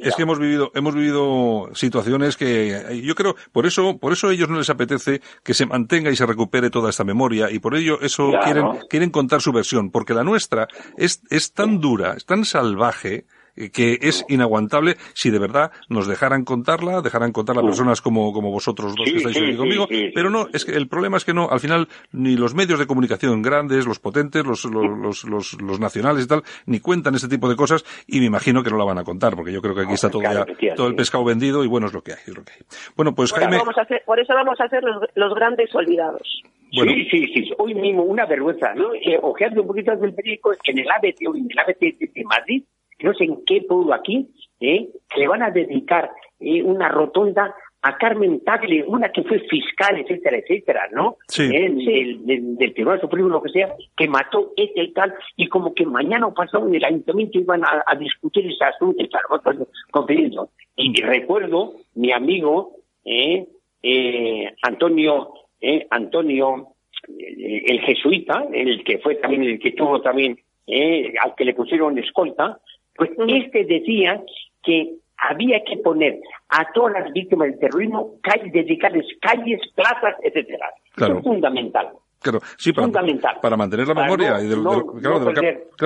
es 0.03 0.17
que 0.17 0.23
hemos 0.23 0.39
vivido, 0.39 0.71
hemos 0.75 0.95
vivido 0.95 1.69
situaciones 1.75 2.37
que 2.37 3.01
yo 3.05 3.15
creo, 3.15 3.35
por 3.53 3.67
eso, 3.67 3.99
por 3.99 4.13
eso 4.13 4.29
a 4.29 4.33
ellos 4.33 4.49
no 4.49 4.57
les 4.59 4.71
apetece 4.71 5.21
que 5.43 5.55
se 5.55 5.67
mantenga 5.67 6.11
y 6.11 6.17
se 6.17 6.27
recupere 6.27 6.71
toda 6.71 6.91
esta 6.91 7.05
memoria 7.05 7.51
y 7.51 7.59
por 7.59 7.75
ello 7.75 7.99
eso 8.01 8.31
Claro. 8.31 8.45
quieren, 8.45 8.65
quieren 8.89 9.11
contar 9.11 9.41
su 9.41 9.53
versión, 9.53 9.91
porque 9.91 10.15
la 10.15 10.25
nuestra 10.25 10.69
es, 10.97 11.23
es 11.31 11.53
tan 11.53 11.81
dura, 11.81 12.15
es 12.17 12.25
tan 12.25 12.45
salvaje 12.45 13.25
que 13.73 13.99
es 14.03 14.25
inaguantable 14.29 14.97
si 15.15 15.31
de 15.31 15.39
verdad 15.39 15.71
nos 15.89 16.07
dejaran 16.07 16.45
contarla, 16.45 17.01
dejaran 17.03 17.33
contarla 17.33 17.63
personas 17.63 18.01
como, 18.01 18.33
como 18.33 18.51
vosotros 18.51 18.95
dos 18.97 19.05
que 19.11 19.17
estáis 19.19 19.37
aquí 19.37 19.57
conmigo, 19.57 19.87
pero 20.15 20.31
no, 20.31 20.49
es 20.53 20.65
que 20.65 20.73
el 20.73 20.89
problema 20.89 21.17
es 21.17 21.25
que 21.25 21.35
no, 21.35 21.49
al 21.51 21.61
final 21.61 21.89
ni 22.13 22.37
los 22.37 22.55
medios 22.55 22.79
de 22.79 22.87
comunicación 22.87 23.43
grandes, 23.43 23.87
los 23.87 23.99
potentes, 24.01 24.45
los, 24.45 24.65
los, 24.65 24.99
los, 24.99 25.25
los- 25.25 25.63
los 25.63 25.81
nacionales 25.81 26.25
y 26.25 26.29
tal, 26.29 26.43
ni 26.67 26.81
cuentan 26.81 27.15
este 27.15 27.29
tipo 27.29 27.49
de 27.49 27.57
cosas 27.57 27.85
y 28.07 28.21
me 28.21 28.27
imagino 28.27 28.63
que 28.63 28.71
no 28.71 28.77
la 28.77 28.85
van 28.85 28.99
a 28.99 29.05
contar, 29.05 29.35
porque 29.37 29.53
yo 29.53 29.63
creo 29.63 29.75
que 29.75 29.83
aquí 29.83 29.95
está 29.95 30.11
todo 30.11 30.23
ya, 30.23 30.45
todo 30.75 30.89
el 30.89 30.95
pescado 30.97 31.25
vendido 31.25 31.63
y 31.65 31.69
bueno, 31.69 31.87
es 31.87 31.93
lo 31.93 32.03
que 32.03 32.13
hay, 32.13 32.19
es 32.27 32.37
lo 32.37 32.45
que 32.45 32.53
hay. 32.53 32.59
Bueno, 32.97 33.15
pues 33.15 33.31
Por 33.31 33.39
eso 33.41 33.49
Jaime, 33.49 33.59
vamos 33.59 33.79
a 33.79 33.85
ser, 33.87 34.03
por 34.05 34.19
eso 34.19 34.35
vamos 34.35 34.61
a 34.61 34.69
ser 34.69 34.83
los, 34.83 35.03
los 35.15 35.35
grandes 35.35 35.75
olvidados. 35.75 36.43
Bueno. 36.77 36.91
Sí, 36.93 37.07
sí, 37.11 37.27
sí. 37.33 37.51
Hoy 37.59 37.73
mismo 37.75 38.03
una 38.03 38.27
vergüenza, 38.27 38.75
¿no? 38.75 38.93
Eh, 38.95 39.17
ojeando 39.23 39.61
un 39.63 39.69
poquito 39.69 39.95
del 39.97 40.13
periódico, 40.13 40.53
en 40.65 40.79
el 40.81 40.91
ABC, 40.91 41.21
en 41.23 41.47
el 41.49 41.59
ABC 41.59 41.81
de 42.13 42.25
Madrid, 42.25 42.65
no 43.05 43.15
sé 43.15 43.25
en 43.25 43.45
qué 43.45 43.63
pueblo 43.63 43.95
aquí, 43.95 44.29
¿eh? 44.61 44.89
que 45.11 45.21
le 45.21 45.29
van 45.29 45.43
a 45.43 45.51
dedicar 45.51 46.11
eh, 46.41 46.63
una 46.63 46.89
rotonda 46.89 47.55
a 47.87 47.99
Carmen 47.99 48.41
Tagle, 48.43 48.83
una 48.85 49.13
que 49.13 49.23
fue 49.25 49.41
fiscal, 49.41 49.99
etcétera, 49.99 50.39
etcétera, 50.39 50.89
¿no? 50.93 51.19
Sí. 51.29 51.43
¿Eh? 51.43 51.69
Del, 51.71 52.25
del- 52.25 52.57
del 52.57 52.73
Tribunal 52.73 52.99
Supremo, 53.01 53.29
lo 53.29 53.43
que 53.43 53.51
sea, 53.51 53.75
que 53.95 54.09
mató 54.09 54.53
este 54.57 54.83
y 54.85 54.93
tal, 54.95 55.13
y 55.37 55.49
como 55.49 55.75
que 55.75 55.85
mañana 55.85 56.27
o 56.27 56.33
pasado 56.33 56.67
en 56.67 56.75
el 56.77 56.85
ayuntamiento 56.85 57.39
iban 57.39 57.63
a, 57.63 57.85
a 57.87 57.95
discutir 57.97 58.47
ese 58.51 58.65
asunto, 58.65 59.03
y 59.05 59.09
pues, 59.43 59.59
confiriendo. 59.91 60.49
Y 60.77 60.99
recuerdo 61.03 61.75
mi 61.95 62.11
amigo, 62.11 62.77
¿eh? 63.05 63.47
Eh, 63.83 64.51
Antonio, 64.63 65.35
eh, 65.61 65.87
Antonio, 65.91 66.69
el 67.07 67.81
jesuita, 67.81 68.47
el 68.51 68.83
que 68.83 68.97
fue 68.99 69.17
también, 69.17 69.43
el 69.43 69.59
que 69.59 69.73
tuvo 69.73 70.01
también, 70.01 70.39
eh, 70.67 71.13
al 71.23 71.35
que 71.35 71.45
le 71.45 71.53
pusieron 71.53 71.99
escolta, 71.99 72.59
pues 72.97 73.11
este 73.29 73.65
decía 73.65 74.23
que 74.63 74.95
había 75.17 75.63
que 75.65 75.77
poner 75.79 76.21
a 76.49 76.71
todas 76.73 76.93
las 76.95 77.13
víctimas 77.13 77.49
del 77.51 77.59
terrorismo 77.59 78.15
calles, 78.23 78.53
dedicarles 78.53 79.07
calles, 79.21 79.61
plazas, 79.75 80.15
etcétera. 80.23 80.67
Claro. 80.95 81.15
Eso 81.15 81.19
es 81.21 81.25
fundamental. 81.27 81.89
claro, 82.21 82.41
sí, 82.57 82.73
para, 82.73 82.87
fundamental. 82.87 83.37
para 83.41 83.57
mantener 83.57 83.87
la 83.89 83.95
Para 83.95 84.07
memoria 84.07 84.31
no- 84.33 84.43
y 84.43 84.47
de, 84.49 84.57
lo- 84.57 84.63
no- 84.63 84.87
claro, 84.95 85.19
no 85.21 85.31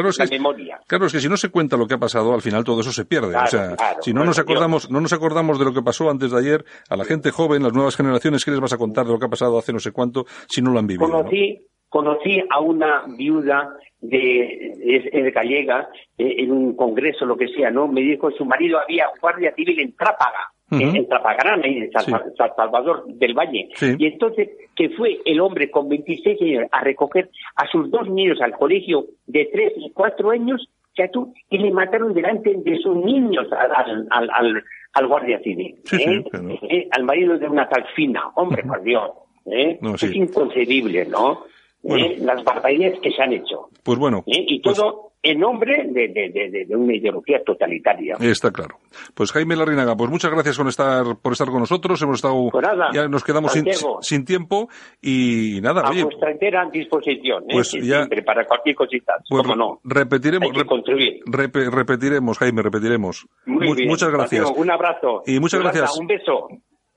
es 0.08 0.18
la 0.18 0.26
que, 0.26 0.30
memoria. 0.38 0.80
claro, 0.86 1.06
es 1.06 1.12
que 1.12 1.20
si 1.20 1.28
no 1.28 1.36
se 1.36 1.50
cuenta 1.50 1.76
lo 1.76 1.86
que 1.86 1.94
ha 1.94 1.98
pasado, 1.98 2.32
al 2.34 2.42
final 2.42 2.64
todo 2.64 2.80
eso 2.80 2.92
se 2.92 3.04
pierde. 3.04 3.30
Claro, 3.30 3.44
o 3.44 3.48
sea, 3.50 3.76
claro, 3.76 4.02
si 4.02 4.12
no 4.12 4.24
nos 4.24 4.38
acordamos, 4.38 4.90
no 4.90 5.00
nos 5.00 5.12
acordamos 5.12 5.58
de 5.58 5.64
lo 5.64 5.72
que 5.74 5.82
pasó 5.82 6.10
antes 6.10 6.30
de 6.30 6.38
ayer, 6.38 6.64
a 6.90 6.96
la 6.96 7.04
gente 7.04 7.30
joven, 7.30 7.62
las 7.62 7.72
nuevas 7.74 7.96
generaciones, 7.96 8.44
¿qué 8.44 8.50
les 8.52 8.60
vas 8.60 8.72
a 8.72 8.78
contar 8.78 9.04
de 9.06 9.12
lo 9.12 9.18
que 9.18 9.26
ha 9.26 9.30
pasado 9.30 9.58
hace 9.58 9.72
no 9.72 9.78
sé 9.80 9.92
cuánto 9.92 10.26
si 10.48 10.62
no 10.62 10.70
lo 10.70 10.78
han 10.78 10.86
vivido? 10.86 11.06
¿no? 11.08 11.18
Conocí, 11.18 11.58
conocí 11.88 12.42
a 12.50 12.60
una 12.60 13.04
viuda 13.16 13.74
de, 14.00 14.72
es, 14.80 15.04
es 15.12 15.34
gallega 15.34 15.88
eh, 16.16 16.36
en 16.38 16.52
un 16.52 16.76
congreso, 16.76 17.26
lo 17.26 17.36
que 17.36 17.48
sea, 17.48 17.70
¿no? 17.70 17.88
Me 17.88 18.00
dijo 18.00 18.28
que 18.28 18.36
su 18.36 18.44
marido 18.44 18.78
había 18.78 19.06
guardia 19.20 19.52
civil 19.54 19.80
en 19.80 19.94
Trápaga, 19.96 20.52
en, 20.70 20.94
en 20.96 21.08
Trapagarán, 21.08 21.64
en 21.64 21.90
San, 21.90 22.04
Sí. 22.04 22.12
San 22.36 22.50
Salvador 22.56 23.04
del 23.06 23.34
Valle. 23.34 23.68
Sí. 23.74 23.94
Y 23.98 24.06
entonces, 24.06 24.50
que 24.76 24.90
fue 24.90 25.18
el 25.24 25.40
hombre 25.40 25.70
con 25.70 25.88
26 25.88 26.40
años 26.42 26.64
a 26.70 26.82
recoger 26.82 27.30
a 27.56 27.66
sus 27.68 27.90
dos 27.90 28.08
niños 28.08 28.40
al 28.40 28.52
colegio 28.52 29.06
de 29.26 29.48
3 29.52 29.72
y 29.78 29.90
4 29.90 30.30
años, 30.30 30.68
ya 30.96 31.08
tú, 31.10 31.32
y 31.48 31.58
le 31.58 31.70
mataron 31.70 32.12
delante 32.12 32.54
de 32.54 32.78
sus 32.78 32.96
niños 32.96 33.46
al, 33.52 34.06
al, 34.10 34.62
al, 34.92 35.06
guardia 35.06 35.38
civil. 35.40 35.76
Sí, 35.84 36.02
¿eh? 36.02 36.24
Eh, 36.68 36.88
Al 36.90 37.04
marido 37.04 37.38
de 37.38 37.48
una 37.48 37.68
tal 37.68 37.84
fina. 37.94 38.22
Hombre, 38.34 38.62
por 38.64 38.82
Dios. 38.82 39.10
¿eh? 39.46 39.78
No. 39.80 39.94
Es 39.94 40.14
inconcebible, 40.14 41.06
¿no? 41.06 41.44
Bueno. 41.82 42.06
¿Eh? 42.06 42.16
Las 42.20 42.42
barbaridades 42.44 42.98
que 43.00 43.10
se 43.10 43.22
han 43.22 43.32
hecho. 43.32 43.68
Pues 43.82 43.98
bueno, 43.98 44.24
¿eh? 44.26 44.44
Y 44.48 44.60
pues- 44.60 44.76
todo 44.76 45.12
en 45.20 45.40
nombre 45.40 45.84
de, 45.90 46.08
de, 46.08 46.30
de, 46.30 46.64
de- 46.66 46.76
una 46.76 46.94
ideología 46.94 47.42
totalitaria. 47.44 48.16
Está 48.20 48.52
claro. 48.52 48.76
Pues 49.14 49.32
Jaime 49.32 49.56
Larrinaga, 49.56 49.96
pues 49.96 50.08
muchas 50.10 50.30
gracias 50.30 50.56
con 50.56 50.68
estar, 50.68 51.04
por 51.20 51.32
estar 51.32 51.48
con 51.48 51.58
nosotros. 51.60 52.00
Hemos 52.02 52.16
estado, 52.16 52.48
Pues 52.52 52.64
nada, 52.64 52.90
ya 52.92 53.08
nos 53.08 53.24
quedamos 53.24 53.52
sin, 53.52 53.64
sin 54.00 54.24
tiempo 54.24 54.68
y 55.02 55.58
nada, 55.60 55.82
a 55.82 55.90
oye, 55.90 56.04
vuestra 56.04 56.30
entera 56.30 56.68
disposición, 56.72 57.42
¿eh? 57.44 57.52
Pues 57.52 57.72
ya- 57.72 57.96
siempre, 57.98 58.22
para 58.22 58.44
cualquier 58.46 58.76
cosita. 58.76 59.14
pues 59.28 59.42
¿Cómo 59.42 59.56
no? 59.56 59.80
repetiremos, 59.84 60.48
Hay 60.50 60.54
que 60.54 61.20
rep- 61.26 61.70
repetiremos, 61.70 62.38
Jaime, 62.38 62.62
repetiremos. 62.62 63.26
Muy 63.46 63.68
Mu- 63.68 63.74
bien. 63.74 63.88
Muchas 63.88 64.10
gracias. 64.10 64.50
Un 64.56 64.70
abrazo. 64.70 65.22
Y 65.26 65.40
muchas 65.40 65.58
Yolanda, 65.60 65.78
gracias. 65.80 65.98
Un 66.00 66.06
beso. 66.06 66.48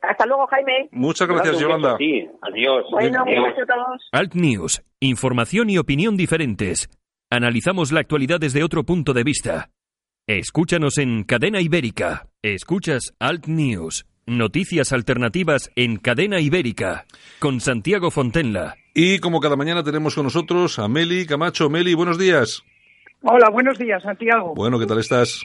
Hasta 0.02 0.26
luego, 0.26 0.48
Jaime. 0.48 0.90
Muchas 0.92 1.28
gracias, 1.28 1.60
Yolanda, 1.60 1.96
Sí, 1.98 2.28
adiós. 2.42 2.86
Bueno, 2.92 3.24
Adiós. 3.26 3.46
beso 3.50 3.62
a 3.62 3.66
todos. 3.66 4.10
Alt 4.12 4.34
News, 4.34 4.82
información 5.00 5.70
y 5.70 5.78
opinión 5.78 6.18
diferentes. 6.18 6.90
Analizamos 7.30 7.92
la 7.92 8.00
actualidad 8.02 8.40
desde 8.40 8.64
otro 8.64 8.84
punto 8.84 9.14
de 9.14 9.24
vista. 9.24 9.70
Escúchanos 10.28 10.98
en 10.98 11.24
Cadena 11.24 11.62
Ibérica. 11.62 12.28
Escuchas 12.42 13.14
Alt 13.20 13.46
News, 13.48 14.06
noticias 14.26 14.92
alternativas 14.92 15.72
en 15.76 15.98
Cadena 15.98 16.40
Ibérica, 16.40 17.06
con 17.40 17.60
Santiago 17.60 18.12
Fontenla. 18.12 18.76
Y 18.94 19.20
como 19.20 19.40
cada 19.40 19.56
mañana 19.56 19.84
tenemos 19.84 20.16
con 20.16 20.26
nosotros 20.26 20.80
a 20.80 20.88
Meli 20.88 21.26
Camacho. 21.26 21.70
Meli, 21.70 21.94
buenos 21.94 22.18
días. 22.18 22.64
Hola, 23.24 23.50
buenos 23.52 23.78
días, 23.78 24.02
Santiago. 24.04 24.54
Bueno, 24.56 24.80
¿qué 24.80 24.86
tal 24.88 25.00
estás? 25.00 25.42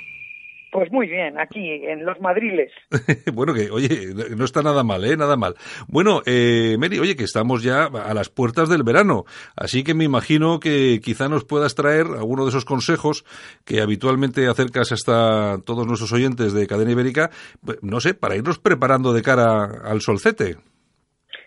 Pues 0.76 0.92
muy 0.92 1.08
bien, 1.08 1.40
aquí 1.40 1.70
en 1.86 2.04
los 2.04 2.20
Madriles. 2.20 2.70
bueno, 3.32 3.54
que, 3.54 3.70
oye, 3.70 4.12
no 4.36 4.44
está 4.44 4.60
nada 4.60 4.84
mal, 4.84 5.02
¿eh? 5.06 5.16
Nada 5.16 5.34
mal. 5.34 5.54
Bueno, 5.88 6.20
eh, 6.26 6.76
Mary, 6.78 6.98
oye, 6.98 7.16
que 7.16 7.24
estamos 7.24 7.62
ya 7.62 7.84
a 7.86 8.12
las 8.12 8.28
puertas 8.28 8.68
del 8.68 8.82
verano, 8.82 9.24
así 9.56 9.82
que 9.84 9.94
me 9.94 10.04
imagino 10.04 10.60
que 10.60 11.00
quizá 11.02 11.30
nos 11.30 11.46
puedas 11.46 11.74
traer 11.76 12.04
alguno 12.04 12.42
de 12.44 12.50
esos 12.50 12.66
consejos 12.66 13.24
que 13.64 13.80
habitualmente 13.80 14.46
acercas 14.48 14.92
hasta 14.92 15.56
todos 15.64 15.86
nuestros 15.86 16.12
oyentes 16.12 16.52
de 16.52 16.66
Cadena 16.66 16.92
Ibérica, 16.92 17.30
pues, 17.64 17.78
no 17.82 17.98
sé, 18.00 18.12
para 18.12 18.36
irnos 18.36 18.58
preparando 18.58 19.14
de 19.14 19.22
cara 19.22 19.80
al 19.82 20.02
solcete. 20.02 20.56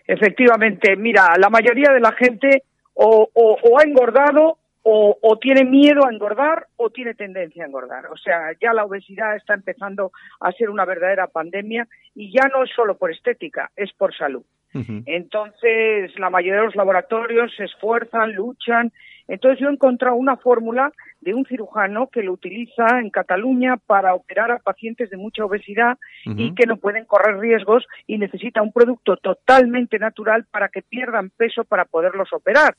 Efectivamente, 0.08 0.96
mira, 0.96 1.34
la 1.38 1.50
mayoría 1.50 1.92
de 1.92 2.00
la 2.00 2.10
gente 2.18 2.64
o, 2.94 3.28
o- 3.32 3.58
o 3.62 3.78
ha 3.78 3.84
engordado 3.84 4.58
o, 4.82 5.16
o 5.20 5.38
tiene 5.38 5.64
miedo 5.64 6.06
a 6.06 6.12
engordar 6.12 6.66
o 6.76 6.90
tiene 6.90 7.14
tendencia 7.14 7.64
a 7.64 7.66
engordar. 7.66 8.06
O 8.06 8.16
sea, 8.16 8.52
ya 8.60 8.72
la 8.72 8.84
obesidad 8.84 9.36
está 9.36 9.54
empezando 9.54 10.12
a 10.40 10.52
ser 10.52 10.70
una 10.70 10.84
verdadera 10.84 11.26
pandemia 11.26 11.86
y 12.14 12.32
ya 12.32 12.48
no 12.48 12.64
es 12.64 12.70
solo 12.74 12.96
por 12.96 13.10
estética, 13.10 13.70
es 13.76 13.92
por 13.92 14.14
salud. 14.14 14.44
Entonces, 14.72 16.16
la 16.16 16.30
mayoría 16.30 16.60
de 16.60 16.66
los 16.66 16.76
laboratorios 16.76 17.52
se 17.56 17.64
esfuerzan, 17.64 18.32
luchan. 18.34 18.92
Entonces, 19.30 19.60
yo 19.60 19.68
he 19.68 19.72
encontrado 19.72 20.16
una 20.16 20.36
fórmula 20.36 20.92
de 21.20 21.34
un 21.34 21.46
cirujano 21.46 22.08
que 22.08 22.24
lo 22.24 22.32
utiliza 22.32 22.98
en 22.98 23.10
Cataluña 23.10 23.76
para 23.76 24.14
operar 24.14 24.50
a 24.50 24.58
pacientes 24.58 25.08
de 25.08 25.16
mucha 25.16 25.44
obesidad 25.44 25.98
y 26.24 26.52
que 26.54 26.66
no 26.66 26.78
pueden 26.78 27.04
correr 27.04 27.38
riesgos 27.38 27.86
y 28.08 28.18
necesita 28.18 28.60
un 28.60 28.72
producto 28.72 29.16
totalmente 29.18 30.00
natural 30.00 30.46
para 30.50 30.68
que 30.68 30.82
pierdan 30.82 31.30
peso 31.30 31.62
para 31.62 31.84
poderlos 31.84 32.32
operar. 32.32 32.74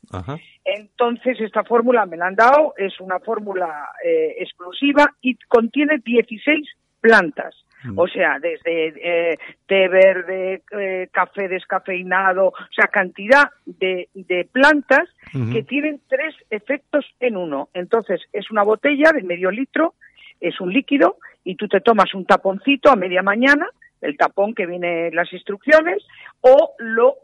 Entonces, 0.66 1.40
esta 1.40 1.64
fórmula 1.64 2.06
me 2.06 2.18
la 2.18 2.28
han 2.28 2.36
dado, 2.36 2.74
es 2.76 3.00
una 3.00 3.20
fórmula 3.22 3.90
eh, 4.04 4.36
exclusiva 4.40 5.10
y 5.22 5.36
contiene 5.48 6.00
16 6.04 6.68
plantas. 7.00 7.56
O 7.96 8.08
sea, 8.08 8.40
desde 8.40 8.88
eh, 8.88 9.38
té 9.68 9.88
verde, 9.88 10.62
eh, 10.72 11.08
café 11.12 11.48
descafeinado, 11.48 12.48
o 12.48 12.74
sea, 12.76 12.88
cantidad 12.88 13.50
de, 13.66 14.10
de 14.14 14.48
plantas 14.52 15.10
que 15.52 15.64
tienen 15.64 16.02
tres 16.10 16.36
efectos 16.50 17.06
en 17.20 17.38
uno. 17.38 17.70
Entonces, 17.74 18.22
es 18.34 18.52
una 18.52 18.64
botella 18.64 19.12
de 19.14 19.24
medio 19.24 19.50
litro, 19.50 19.96
es 20.40 20.60
un 20.60 20.74
líquido, 20.74 21.18
y 21.44 21.56
tú 21.56 21.68
te 21.68 21.82
tomas 21.82 22.14
un 22.14 22.26
taponcito 22.26 22.92
a 22.92 22.96
media 22.96 23.24
mañana, 23.24 23.68
el 24.02 24.18
tapón 24.18 24.54
que 24.54 24.66
viene 24.66 25.08
en 25.08 25.16
las 25.16 25.32
instrucciones, 25.32 26.06
o 26.42 26.74
lo 26.80 27.16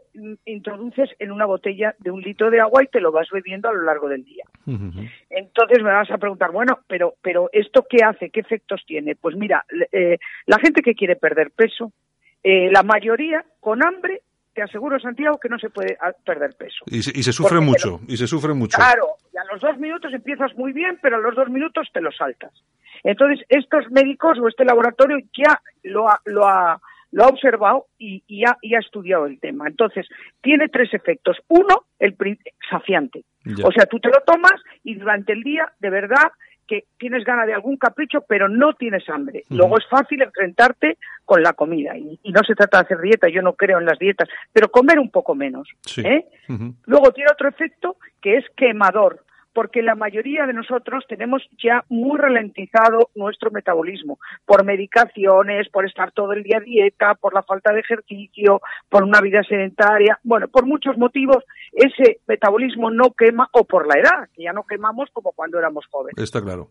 introduces 0.46 1.10
en 1.18 1.30
una 1.30 1.46
botella 1.46 1.94
de 1.98 2.10
un 2.10 2.20
litro 2.22 2.50
de 2.50 2.60
agua 2.60 2.82
y 2.82 2.88
te 2.88 3.00
lo 3.00 3.12
vas 3.12 3.28
bebiendo 3.30 3.68
a 3.68 3.72
lo 3.72 3.82
largo 3.82 4.08
del 4.08 4.24
día. 4.24 4.44
Entonces 5.30 5.82
me 5.82 5.92
vas 5.92 6.10
a 6.10 6.18
preguntar, 6.18 6.50
bueno, 6.50 6.80
pero, 6.86 7.14
pero 7.22 7.48
¿esto 7.52 7.86
qué 7.88 8.04
hace? 8.04 8.30
¿Qué 8.30 8.40
efectos 8.40 8.82
tiene? 8.86 9.14
Pues 9.14 9.36
mira, 9.36 9.64
eh, 9.92 10.18
la 10.46 10.58
gente 10.58 10.82
que 10.82 10.94
quiere 10.94 11.16
perder 11.16 11.50
peso, 11.50 11.92
eh, 12.42 12.70
la 12.70 12.82
mayoría 12.82 13.44
con 13.60 13.84
hambre, 13.84 14.22
te 14.58 14.64
aseguro, 14.64 14.98
Santiago, 14.98 15.38
que 15.38 15.48
no 15.48 15.56
se 15.56 15.70
puede 15.70 15.96
ah, 16.00 16.10
perder 16.26 16.56
peso. 16.58 16.84
Y 16.86 17.00
se, 17.00 17.16
y 17.16 17.22
se 17.22 17.32
sufre 17.32 17.58
Porque 17.58 17.64
mucho, 17.64 18.00
y 18.08 18.16
se 18.16 18.26
sufre 18.26 18.54
mucho. 18.54 18.76
Claro, 18.76 19.06
y 19.32 19.36
a 19.38 19.44
los 19.52 19.60
dos 19.60 19.78
minutos 19.78 20.12
empiezas 20.12 20.52
muy 20.56 20.72
bien, 20.72 20.98
pero 21.00 21.14
a 21.14 21.20
los 21.20 21.36
dos 21.36 21.48
minutos 21.48 21.86
te 21.92 22.00
lo 22.00 22.10
saltas. 22.10 22.50
Entonces, 23.04 23.46
estos 23.48 23.88
médicos 23.92 24.36
o 24.40 24.48
este 24.48 24.64
laboratorio 24.64 25.18
ya 25.32 25.62
lo 25.84 26.08
ha, 26.08 26.20
lo 26.24 26.44
ha, 26.44 26.80
lo 27.12 27.24
ha 27.24 27.28
observado 27.28 27.86
y, 27.98 28.24
y, 28.26 28.44
ha, 28.46 28.56
y 28.60 28.74
ha 28.74 28.80
estudiado 28.80 29.26
el 29.26 29.38
tema. 29.38 29.68
Entonces, 29.68 30.08
tiene 30.40 30.68
tres 30.68 30.92
efectos. 30.92 31.36
Uno, 31.46 31.84
el 32.00 32.16
saciante. 32.68 33.22
Ya. 33.44 33.64
O 33.64 33.70
sea, 33.70 33.86
tú 33.86 34.00
te 34.00 34.08
lo 34.08 34.20
tomas 34.26 34.60
y 34.82 34.96
durante 34.96 35.34
el 35.34 35.44
día, 35.44 35.72
de 35.78 35.90
verdad, 35.90 36.32
que 36.68 36.84
tienes 36.98 37.24
ganas 37.24 37.46
de 37.46 37.54
algún 37.54 37.76
capricho, 37.78 38.20
pero 38.28 38.48
no 38.48 38.74
tienes 38.74 39.08
hambre. 39.08 39.44
Luego 39.48 39.78
es 39.78 39.86
fácil 39.88 40.22
enfrentarte 40.22 40.98
con 41.24 41.42
la 41.42 41.54
comida. 41.54 41.96
Y, 41.96 42.20
y 42.22 42.30
no 42.30 42.42
se 42.46 42.54
trata 42.54 42.78
de 42.78 42.84
hacer 42.84 43.00
dieta, 43.00 43.28
yo 43.28 43.42
no 43.42 43.54
creo 43.54 43.78
en 43.78 43.86
las 43.86 43.98
dietas, 43.98 44.28
pero 44.52 44.70
comer 44.70 44.98
un 44.98 45.10
poco 45.10 45.34
menos. 45.34 45.68
Sí. 45.80 46.02
¿eh? 46.02 46.26
Luego 46.86 47.10
tiene 47.12 47.30
otro 47.32 47.48
efecto 47.48 47.96
que 48.20 48.36
es 48.36 48.44
quemador, 48.54 49.24
porque 49.58 49.82
la 49.82 49.96
mayoría 49.96 50.46
de 50.46 50.52
nosotros 50.52 51.04
tenemos 51.08 51.42
ya 51.60 51.84
muy 51.88 52.16
ralentizado 52.16 53.10
nuestro 53.16 53.50
metabolismo 53.50 54.20
por 54.46 54.64
medicaciones, 54.64 55.68
por 55.70 55.84
estar 55.84 56.12
todo 56.12 56.32
el 56.32 56.44
día 56.44 56.58
a 56.58 56.60
dieta, 56.60 57.16
por 57.16 57.34
la 57.34 57.42
falta 57.42 57.72
de 57.72 57.80
ejercicio, 57.80 58.60
por 58.88 59.02
una 59.02 59.20
vida 59.20 59.42
sedentaria, 59.42 60.16
bueno, 60.22 60.46
por 60.46 60.64
muchos 60.64 60.96
motivos 60.96 61.42
ese 61.72 62.20
metabolismo 62.28 62.92
no 62.92 63.10
quema 63.18 63.48
o 63.50 63.64
por 63.64 63.88
la 63.88 63.98
edad, 63.98 64.28
que 64.32 64.44
ya 64.44 64.52
no 64.52 64.62
quemamos 64.62 65.10
como 65.12 65.32
cuando 65.32 65.58
éramos 65.58 65.86
jóvenes. 65.90 66.22
Está 66.22 66.40
claro. 66.40 66.68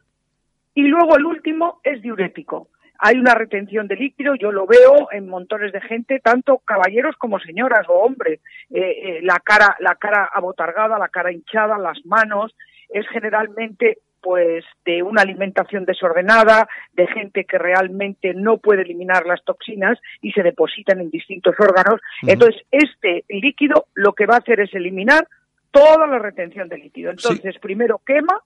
Y 0.74 0.84
luego 0.84 1.18
el 1.18 1.26
último 1.26 1.82
es 1.84 2.02
diurético. 2.02 2.70
Hay 3.00 3.18
una 3.18 3.36
retención 3.36 3.88
de 3.88 3.98
líquido, 3.98 4.36
yo 4.36 4.54
lo 4.54 4.66
veo 4.66 5.10
en 5.12 5.28
montones 5.28 5.74
de 5.74 5.82
gente, 5.82 6.22
tanto 6.24 6.60
caballeros 6.60 7.18
como 7.18 7.38
señoras 7.40 7.86
o 7.90 7.96
hombres. 7.96 8.40
Eh, 8.70 8.80
eh, 8.80 9.20
la 9.24 9.40
cara, 9.44 9.76
la 9.82 9.96
cara 9.96 10.30
abotargada, 10.34 10.98
la 10.98 11.10
cara 11.10 11.34
hinchada, 11.34 11.78
las 11.78 12.04
manos, 12.06 12.56
es 12.90 13.08
generalmente 13.10 14.00
pues 14.22 14.66
de 14.84 15.04
una 15.04 15.22
alimentación 15.22 15.86
desordenada, 15.86 16.68
de 16.94 17.08
gente 17.08 17.46
que 17.46 17.58
realmente 17.58 18.34
no 18.34 18.58
puede 18.58 18.82
eliminar 18.82 19.26
las 19.26 19.44
toxinas 19.44 19.98
y 20.22 20.32
se 20.32 20.44
depositan 20.44 21.00
en 21.00 21.10
distintos 21.10 21.56
órganos. 21.60 22.02
Entonces, 22.24 22.62
este 22.72 23.24
líquido 23.30 23.86
lo 23.94 24.14
que 24.14 24.26
va 24.26 24.36
a 24.36 24.40
hacer 24.40 24.60
es 24.60 24.74
eliminar 24.74 25.28
toda 25.72 26.08
la 26.08 26.20
retención 26.20 26.68
de 26.68 26.78
líquido. 26.78 27.12
Entonces, 27.12 27.58
primero 27.60 28.02
quema, 28.06 28.42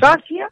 sacia 0.00 0.50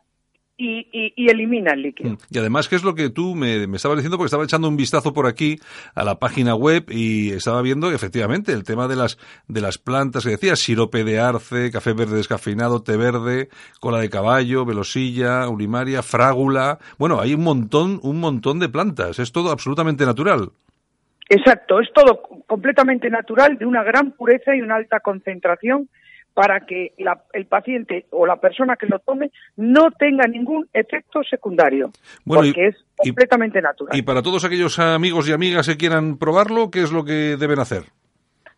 y, 0.58 0.88
y- 0.92 1.12
y 1.16 1.28
elimina 1.30 1.72
el 1.72 1.82
líquido. 1.82 2.16
Y 2.30 2.38
además, 2.38 2.68
¿qué 2.68 2.76
es 2.76 2.82
lo 2.82 2.94
que 2.94 3.10
tú 3.10 3.34
me, 3.34 3.66
me 3.66 3.76
estabas 3.76 3.98
diciendo? 3.98 4.16
Porque 4.16 4.26
estaba 4.28 4.44
echando 4.44 4.68
un 4.68 4.76
vistazo 4.76 5.12
por 5.12 5.26
aquí 5.26 5.58
a 5.94 6.02
la 6.04 6.18
página 6.18 6.54
web 6.54 6.84
y 6.90 7.30
estaba 7.32 7.60
viendo 7.62 7.90
efectivamente 7.92 8.52
el 8.52 8.64
tema 8.64 8.88
de 8.88 8.96
las, 8.96 9.18
de 9.48 9.60
las 9.60 9.76
plantas 9.78 10.24
que 10.24 10.30
decías, 10.30 10.58
sirope 10.58 11.04
de 11.04 11.18
arce, 11.20 11.70
café 11.70 11.92
verde 11.92 12.16
descafeinado, 12.16 12.82
té 12.82 12.96
verde, 12.96 13.48
cola 13.80 13.98
de 13.98 14.08
caballo, 14.08 14.64
velosilla, 14.64 15.48
ulimaria, 15.48 16.02
frágula. 16.02 16.78
Bueno, 16.98 17.20
hay 17.20 17.34
un 17.34 17.42
montón, 17.42 18.00
un 18.02 18.18
montón 18.20 18.58
de 18.58 18.68
plantas. 18.68 19.18
Es 19.18 19.32
todo 19.32 19.50
absolutamente 19.50 20.06
natural. 20.06 20.50
Exacto, 21.28 21.80
es 21.80 21.88
todo 21.92 22.22
completamente 22.46 23.10
natural, 23.10 23.58
de 23.58 23.66
una 23.66 23.82
gran 23.82 24.12
pureza 24.12 24.54
y 24.54 24.60
una 24.60 24.76
alta 24.76 25.00
concentración 25.00 25.88
para 26.36 26.60
que 26.66 26.92
la- 26.98 27.22
el 27.32 27.46
paciente 27.46 28.04
o 28.10 28.26
la 28.26 28.36
persona 28.36 28.76
que 28.76 28.84
lo 28.86 28.98
tome 28.98 29.30
no 29.56 29.90
tenga 29.98 30.28
ningún 30.28 30.68
efecto 30.74 31.22
secundario, 31.28 31.90
Bueno, 32.26 32.44
y- 32.44 32.48
porque 32.52 32.66
es 32.68 32.76
y- 33.02 33.08
completamente 33.08 33.62
natural. 33.62 33.96
Y 33.96 34.02
para 34.02 34.20
todos 34.20 34.44
aquellos 34.44 34.78
amigos 34.78 35.26
y 35.28 35.32
amigas 35.32 35.66
que 35.66 35.78
quieran 35.78 36.18
probarlo, 36.18 36.70
¿qué 36.70 36.82
es 36.82 36.92
lo 36.92 37.04
que 37.06 37.36
deben 37.38 37.58
hacer? 37.58 37.84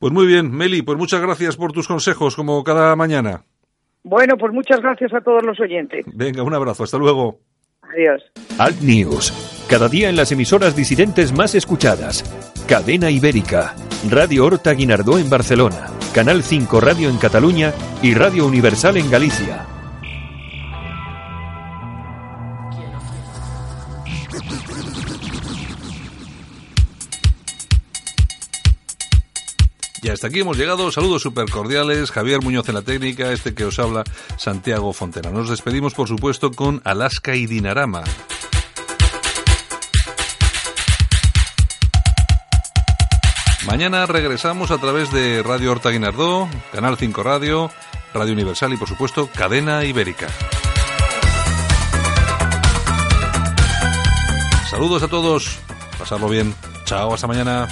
Pues 0.00 0.12
muy 0.12 0.26
bien, 0.26 0.50
Meli, 0.50 0.82
pues 0.82 0.98
muchas 0.98 1.20
gracias 1.20 1.56
por 1.56 1.70
tus 1.70 1.86
consejos 1.86 2.34
como 2.34 2.64
cada 2.64 2.96
mañana. 2.96 3.44
Bueno, 4.02 4.36
pues 4.36 4.52
muchas 4.52 4.80
gracias 4.80 5.14
a 5.14 5.20
todos 5.20 5.44
los 5.44 5.60
oyentes. 5.60 6.04
Venga, 6.12 6.42
un 6.42 6.54
abrazo, 6.54 6.82
hasta 6.82 6.98
luego. 6.98 7.38
Adiós. 7.82 8.20
Alt 8.58 8.80
News. 8.80 9.30
Cada 9.70 9.88
día 9.88 10.08
en 10.08 10.16
las 10.16 10.32
emisoras 10.32 10.74
disidentes 10.74 11.32
más 11.32 11.54
escuchadas. 11.54 12.24
Cadena 12.66 13.10
Ibérica. 13.10 13.76
Radio 14.10 14.44
Horta 14.44 14.72
Guinardó 14.72 15.18
en 15.18 15.30
Barcelona. 15.30 15.86
Canal 16.12 16.42
5 16.42 16.80
Radio 16.80 17.08
en 17.08 17.16
Cataluña 17.16 17.72
y 18.02 18.12
Radio 18.14 18.44
Universal 18.44 18.96
en 18.96 19.08
Galicia. 19.08 19.66
Y 30.02 30.08
hasta 30.08 30.26
aquí 30.26 30.40
hemos 30.40 30.58
llegado. 30.58 30.90
Saludos 30.90 31.22
súper 31.22 31.48
cordiales. 31.48 32.10
Javier 32.10 32.42
Muñoz 32.42 32.68
en 32.68 32.74
la 32.74 32.82
técnica, 32.82 33.30
este 33.30 33.54
que 33.54 33.64
os 33.64 33.78
habla, 33.78 34.02
Santiago 34.38 34.92
Fontena. 34.92 35.30
Nos 35.30 35.48
despedimos, 35.48 35.94
por 35.94 36.08
supuesto, 36.08 36.50
con 36.50 36.80
Alaska 36.84 37.36
y 37.36 37.46
Dinarama. 37.46 38.02
Mañana 43.66 44.06
regresamos 44.06 44.70
a 44.70 44.78
través 44.78 45.10
de 45.10 45.42
Radio 45.42 45.72
Horta 45.72 45.90
Guinardó, 45.90 46.48
Canal 46.72 46.96
5 46.96 47.22
Radio, 47.24 47.70
Radio 48.14 48.32
Universal 48.32 48.72
y, 48.72 48.76
por 48.76 48.88
supuesto, 48.88 49.28
Cadena 49.34 49.84
Ibérica. 49.84 50.28
Saludos 54.70 55.02
a 55.02 55.08
todos. 55.08 55.58
Pasarlo 55.98 56.28
bien. 56.28 56.54
Chao, 56.84 57.12
hasta 57.12 57.26
mañana. 57.26 57.68